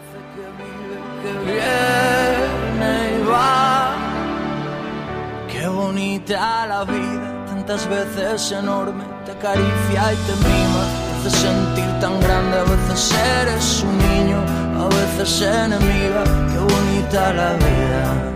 Qué 5.51 5.68
bonita 5.68 6.68
la 6.68 6.84
vida, 6.84 7.45
tantas 7.45 7.88
veces 7.88 8.51
enorme, 8.51 9.03
te 9.26 9.32
acaricia 9.32 10.13
y 10.13 10.15
te 10.15 10.36
mima, 10.36 10.84
te 11.21 11.28
hace 11.28 11.38
sentir 11.38 11.99
tan 11.99 12.19
grande, 12.19 12.57
a 12.57 12.63
veces 12.63 13.15
eres 13.41 13.84
un 13.84 13.97
niño, 13.97 14.38
a 14.80 14.88
veces 14.88 15.41
enemiga, 15.41 16.24
qué 16.24 16.59
bonita 16.59 17.34
la 17.34 17.53
vida. 17.53 18.34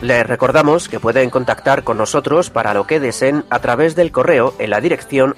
Les 0.00 0.26
recordamos 0.26 0.88
que 0.88 1.00
pueden 1.00 1.30
contactar 1.30 1.82
con 1.82 1.96
nosotros 1.96 2.50
para 2.50 2.74
lo 2.74 2.86
que 2.86 3.00
deseen 3.00 3.44
a 3.48 3.60
través 3.60 3.94
del 3.94 4.12
correo 4.12 4.54
en 4.58 4.70
la 4.70 4.80
dirección 4.80 5.34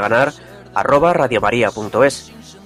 ganar 0.00 0.32
arroba. 0.74 1.14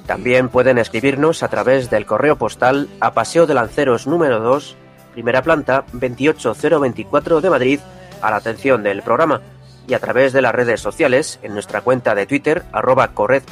También 0.07 0.49
pueden 0.49 0.79
escribirnos 0.79 1.43
a 1.43 1.49
través 1.49 1.89
del 1.89 2.05
correo 2.05 2.37
postal 2.37 2.89
a 3.01 3.15
Paseo 3.15 3.47
de 3.47 3.55
Lanceros 3.55 4.07
número 4.07 4.41
2, 4.41 4.77
primera 5.13 5.43
planta 5.43 5.85
28024 5.93 7.41
de 7.41 7.51
Madrid, 7.51 7.81
a 8.21 8.31
la 8.31 8.37
atención 8.37 8.83
del 8.83 9.03
programa, 9.03 9.41
y 9.87 9.95
a 9.95 9.99
través 9.99 10.33
de 10.33 10.43
las 10.43 10.55
redes 10.55 10.81
sociales 10.81 11.39
en 11.43 11.55
nuestra 11.55 11.81
cuenta 11.81 12.15
de 12.15 12.27
Twitter 12.27 12.63
arroba 12.73 13.09
corred 13.09 13.43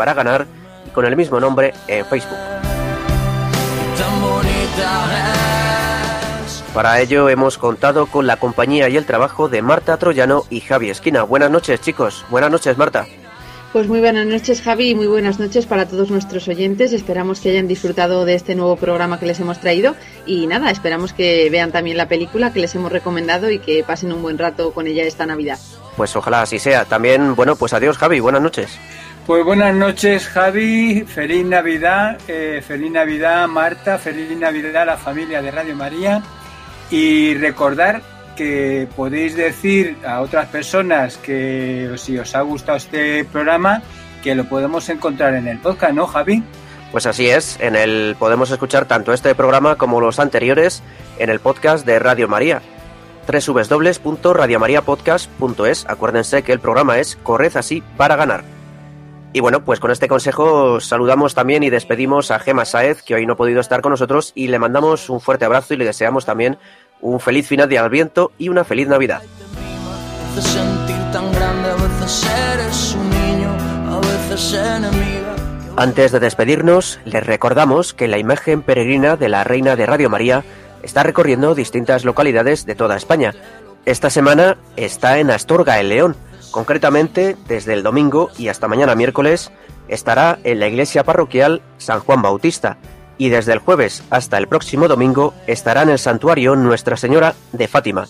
y 0.87 0.91
con 0.91 1.05
el 1.05 1.17
mismo 1.17 1.41
nombre 1.41 1.75
en 1.89 2.05
Facebook. 2.07 2.39
Para 6.75 7.01
ello 7.01 7.29
hemos 7.29 7.59
contado 7.59 8.07
con 8.07 8.27
la 8.27 8.39
compañía 8.39 8.89
y 8.89 8.97
el 8.97 9.05
trabajo 9.05 9.51
de 9.51 9.61
Marta 9.61 9.99
Troyano 9.99 10.45
y 10.49 10.61
Javi 10.61 10.89
Esquina. 10.89 11.23
Buenas 11.23 11.51
noches 11.51 11.83
chicos, 11.83 12.25
buenas 12.31 12.51
noches 12.51 12.79
Marta. 12.79 13.07
Pues 13.75 13.89
muy 13.89 14.01
buenas 14.01 14.27
noches 14.27 14.63
Javi 14.63 14.91
y 14.91 14.95
muy 14.95 15.07
buenas 15.07 15.39
noches 15.39 15.67
para 15.67 15.87
todos 15.87 16.11
nuestros 16.11 16.49
oyentes. 16.49 16.95
Esperamos 16.95 17.41
que 17.41 17.51
hayan 17.51 17.69
disfrutado 17.69 18.25
de 18.25 18.35
este 18.35 18.55
nuevo 18.55 18.77
programa 18.77 19.21
que 19.21 19.27
les 19.27 19.41
hemos 19.41 19.61
traído 19.61 19.95
y 20.25 20.47
nada, 20.47 20.71
esperamos 20.71 21.13
que 21.13 21.49
vean 21.51 21.73
también 21.73 21.99
la 21.99 22.09
película 22.09 22.55
que 22.55 22.61
les 22.61 22.75
hemos 22.75 22.91
recomendado 22.91 23.51
y 23.51 23.59
que 23.59 23.85
pasen 23.85 24.13
un 24.13 24.23
buen 24.23 24.39
rato 24.39 24.73
con 24.73 24.87
ella 24.87 25.05
esta 25.05 25.27
Navidad. 25.27 25.59
Pues 25.97 26.15
ojalá 26.17 26.43
así 26.43 26.59
sea. 26.59 26.85
También, 26.85 27.35
bueno, 27.35 27.57
pues 27.57 27.73
adiós 27.73 27.99
Javi, 27.99 28.21
buenas 28.21 28.43
noches. 28.43 28.79
Pues 29.27 29.45
buenas 29.45 29.73
noches 29.73 30.27
Javi, 30.27 31.05
feliz 31.07 31.47
Navidad, 31.47 32.19
eh, 32.27 32.61
feliz 32.67 32.91
Navidad 32.91 33.47
Marta, 33.47 33.97
feliz 33.97 34.37
Navidad 34.37 34.83
a 34.83 34.85
la 34.85 34.97
familia 34.97 35.41
de 35.41 35.53
Radio 35.53 35.77
María 35.77 36.23
y 36.91 37.35
recordar 37.35 38.03
que 38.37 38.89
podéis 38.97 39.37
decir 39.37 39.97
a 40.05 40.23
otras 40.23 40.49
personas 40.49 41.19
que 41.19 41.93
si 41.99 42.19
os 42.19 42.35
ha 42.35 42.41
gustado 42.41 42.79
este 42.79 43.25
programa, 43.25 43.83
que 44.25 44.35
lo 44.35 44.45
podemos 44.45 44.89
encontrar 44.89 45.35
en 45.35 45.47
el 45.47 45.59
podcast, 45.59 45.95
¿no, 45.95 46.09
Javi? 46.09 46.43
Pues 46.91 47.07
así 47.07 47.29
es, 47.29 47.59
en 47.61 47.77
el 47.77 48.17
podemos 48.19 48.51
escuchar 48.51 48.87
tanto 48.87 49.13
este 49.13 49.37
programa 49.37 49.77
como 49.77 50.01
los 50.01 50.19
anteriores 50.19 50.83
en 51.19 51.31
el 51.31 51.39
podcast 51.39 51.87
de 51.87 52.01
Radio 52.01 52.27
María 52.27 52.61
www.radiomariapodcast.es. 53.27 55.87
Acuérdense 55.89 56.43
que 56.43 56.53
el 56.53 56.61
programa 56.61 56.99
es 56.99 57.17
Corred 57.17 57.57
así 57.57 57.83
para 57.97 58.17
ganar. 58.17 58.45
Y 59.35 59.41
bueno, 59.41 59.65
pues 59.65 59.81
con 59.81 59.91
este 59.91 60.09
consejo 60.09 60.79
saludamos 60.81 61.35
también 61.35 61.63
y 61.63 61.71
despedimos 61.71 62.31
a 62.31 62.39
Gema 62.39 62.67
Saez, 62.67 63.03
que 63.03 63.15
hoy 63.15 63.25
no 63.25 63.33
ha 63.33 63.37
podido 63.37 63.61
estar 63.61 63.81
con 63.81 63.91
nosotros, 63.91 64.33
y 64.35 64.49
le 64.49 64.59
mandamos 64.59 65.09
un 65.09 65.21
fuerte 65.21 65.47
abrazo 65.47 65.73
y 65.73 65.79
le 65.79 65.87
deseamos 65.87 66.27
también 66.27 66.59
un 67.01 67.19
feliz 67.19 67.49
final 67.49 67.69
de 67.69 67.79
Adviento 67.79 68.33
y 68.37 68.51
una 68.51 68.65
feliz 68.65 68.89
Navidad. 68.89 69.23
Antes 75.77 76.13
de 76.13 76.21
despedirnos, 76.21 77.01
les 77.07 77.27
recordamos 77.27 77.95
que 77.95 78.09
la 78.09 78.19
imagen 78.19 78.63
peregrina 78.63 79.17
de 79.17 79.31
la 79.31 79.45
Reina 79.45 79.77
de 79.77 79.87
Radio 79.87 80.11
María 80.11 80.45
está 80.83 81.03
recorriendo 81.03 81.55
distintas 81.55 82.05
localidades 82.05 82.67
de 82.67 82.75
toda 82.75 82.97
España. 82.97 83.35
Esta 83.85 84.11
semana 84.11 84.57
está 84.77 85.19
en 85.19 85.31
Astorga, 85.31 85.81
en 85.81 85.89
León. 85.89 86.17
Concretamente, 86.51 87.37
desde 87.49 87.73
el 87.73 87.83
domingo 87.83 88.31
y 88.39 88.49
hasta 88.49 88.69
mañana 88.69 88.95
miércoles, 88.95 89.51
estará 89.89 90.39
en 90.45 90.61
la 90.61 90.69
iglesia 90.69 91.05
parroquial 91.05 91.63
San 91.79 92.01
Juan 92.01 92.23
Bautista 92.23 92.79
y 93.19 93.29
desde 93.29 93.53
el 93.53 93.59
jueves 93.59 94.03
hasta 94.11 94.39
el 94.39 94.49
próximo 94.49 94.89
domingo 94.89 95.35
estará 95.47 95.83
en 95.83 95.91
el 95.91 95.99
santuario 95.99 96.57
Nuestra 96.57 96.97
Señora 96.97 97.35
de 97.53 97.69
Fátima. 97.69 98.07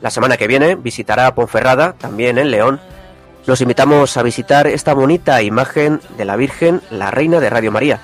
La 0.00 0.10
semana 0.10 0.36
que 0.36 0.48
viene 0.48 0.74
visitará 0.74 1.34
Ponferrada, 1.34 1.94
también 1.94 2.38
en 2.38 2.50
León. 2.50 2.80
Los 3.46 3.60
invitamos 3.60 4.16
a 4.16 4.22
visitar 4.22 4.66
esta 4.66 4.92
bonita 4.92 5.40
imagen 5.42 6.00
de 6.16 6.24
la 6.24 6.36
Virgen, 6.36 6.80
la 6.90 7.10
Reina 7.10 7.40
de 7.40 7.50
Radio 7.50 7.72
María. 7.72 8.00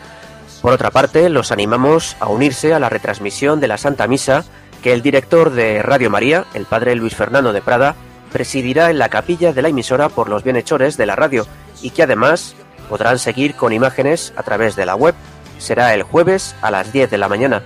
Por 0.62 0.72
otra 0.72 0.90
parte, 0.90 1.28
los 1.30 1.52
animamos 1.52 2.16
a 2.20 2.28
unirse 2.28 2.74
a 2.74 2.78
la 2.78 2.88
retransmisión 2.88 3.60
de 3.60 3.68
la 3.68 3.78
Santa 3.78 4.06
Misa 4.06 4.44
que 4.82 4.92
el 4.92 5.02
director 5.02 5.50
de 5.50 5.82
Radio 5.82 6.10
María, 6.10 6.44
el 6.54 6.66
padre 6.66 6.94
Luis 6.94 7.14
Fernando 7.14 7.52
de 7.52 7.62
Prada, 7.62 7.96
presidirá 8.32 8.90
en 8.90 8.98
la 8.98 9.08
capilla 9.08 9.52
de 9.52 9.62
la 9.62 9.68
emisora 9.68 10.08
por 10.08 10.28
los 10.28 10.44
bienhechores 10.44 10.96
de 10.96 11.06
la 11.06 11.16
radio 11.16 11.46
y 11.82 11.90
que 11.90 12.02
además 12.02 12.54
podrán 12.88 13.18
seguir 13.18 13.54
con 13.54 13.72
imágenes 13.72 14.32
a 14.36 14.42
través 14.42 14.76
de 14.76 14.86
la 14.86 14.94
web 14.94 15.14
será 15.60 15.94
el 15.94 16.02
jueves 16.02 16.56
a 16.62 16.70
las 16.70 16.92
10 16.92 17.10
de 17.10 17.18
la 17.18 17.28
mañana. 17.28 17.62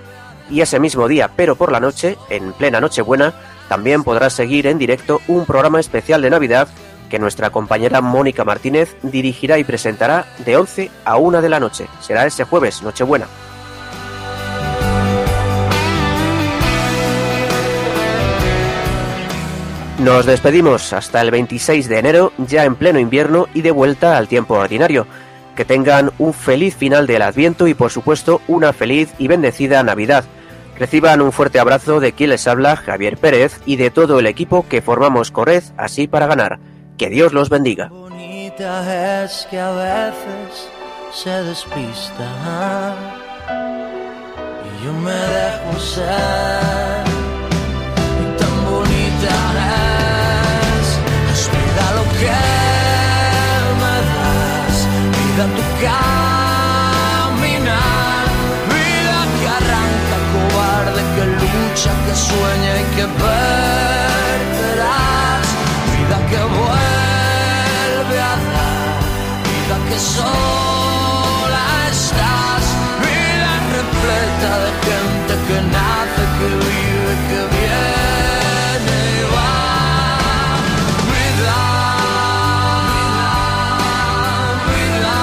Y 0.49 0.61
ese 0.61 0.79
mismo 0.79 1.07
día, 1.07 1.31
pero 1.35 1.55
por 1.55 1.71
la 1.71 1.79
noche, 1.79 2.17
en 2.29 2.53
plena 2.53 2.79
Nochebuena, 2.79 3.33
también 3.67 4.03
podrás 4.03 4.33
seguir 4.33 4.67
en 4.67 4.77
directo 4.77 5.21
un 5.27 5.45
programa 5.45 5.79
especial 5.79 6.21
de 6.21 6.29
Navidad 6.29 6.67
que 7.09 7.19
nuestra 7.19 7.49
compañera 7.49 8.01
Mónica 8.01 8.43
Martínez 8.43 8.95
dirigirá 9.03 9.57
y 9.57 9.63
presentará 9.63 10.25
de 10.45 10.57
11 10.57 10.91
a 11.03 11.17
1 11.17 11.41
de 11.41 11.49
la 11.49 11.59
noche. 11.59 11.87
Será 12.01 12.25
ese 12.25 12.43
jueves, 12.43 12.81
Nochebuena. 12.81 13.27
Nos 19.99 20.25
despedimos 20.25 20.91
hasta 20.93 21.21
el 21.21 21.31
26 21.31 21.87
de 21.87 21.99
enero, 21.99 22.33
ya 22.37 22.65
en 22.65 22.75
pleno 22.75 22.99
invierno 22.99 23.47
y 23.53 23.61
de 23.61 23.71
vuelta 23.71 24.17
al 24.17 24.27
tiempo 24.27 24.55
ordinario 24.55 25.07
que 25.55 25.65
tengan 25.65 26.11
un 26.19 26.33
feliz 26.33 26.75
final 26.75 27.07
del 27.07 27.21
Adviento 27.21 27.67
y 27.67 27.73
por 27.73 27.91
supuesto 27.91 28.41
una 28.47 28.73
feliz 28.73 29.13
y 29.17 29.27
bendecida 29.27 29.81
Navidad. 29.83 30.25
Reciban 30.77 31.21
un 31.21 31.31
fuerte 31.31 31.59
abrazo 31.59 32.01
de 32.01 32.11
quien 32.11 32.31
les 32.31 32.47
habla, 32.47 32.75
Javier 32.75 33.17
Pérez, 33.17 33.61
y 33.65 33.77
de 33.77 33.89
todo 33.89 34.19
el 34.19 34.27
equipo 34.27 34.65
que 34.67 34.81
formamos 34.81 35.31
Corred 35.31 35.63
así 35.77 36.07
para 36.07 36.27
ganar. 36.27 36.59
Que 36.97 37.09
Dios 37.09 37.33
los 37.33 37.49
bendiga. 37.49 37.91
es 38.57 39.47
que 39.49 39.59
a 39.59 39.71
veces 39.71 40.69
se 41.13 41.29
despista. 41.43 42.95
Y 44.63 44.85
yo 44.85 44.93
me 44.93 45.11
dejo 45.11 45.79
ser. 45.79 47.03
Y 48.21 48.25
tan 48.39 48.55
bonita 48.71 49.35
es, 50.79 50.87
lo 51.95 52.03
que 52.17 52.39
vida 55.35 55.45
tu 55.57 55.63
caminar, 55.83 57.15
vida 58.71 59.19
que 59.37 59.47
arranca 59.59 60.17
cobarde, 60.33 61.01
que 61.15 61.25
lucha, 61.41 61.91
que 62.05 62.15
sueña 62.15 62.71
y 62.79 62.85
que 62.95 63.05
perderás, 63.19 63.34
que 69.95 70.01
sola 70.01 71.65
estás, 71.89 72.65
vida 73.03 73.53
repleta 73.77 74.51
de 74.63 74.71
gente 74.87 75.33
que 75.47 75.57
nace, 75.75 76.23
que 76.37 76.47
vive, 76.67 77.13
que 77.29 77.41
viene 77.55 78.97
y 79.15 79.23
va. 79.33 79.53
Vida 81.11 81.61
vida, 84.67 85.15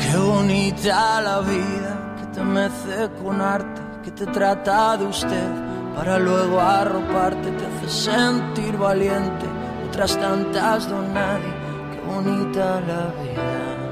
Qué 0.00 0.16
bonita 0.16 0.84
vida 0.84 1.13
con 3.22 3.40
arte, 3.40 3.80
que 4.02 4.10
te 4.10 4.26
trata 4.26 4.96
de 4.96 5.06
usted 5.06 5.48
para 5.94 6.18
luego 6.18 6.60
arroparte, 6.60 7.50
te 7.50 7.66
hace 7.66 8.10
sentir 8.10 8.76
valiente. 8.76 9.46
Otras 9.88 10.16
tantas 10.18 10.88
don 10.88 11.12
nadie, 11.12 11.52
qué 11.92 12.00
bonita 12.00 12.80
la 12.80 13.12
vida. 13.22 13.83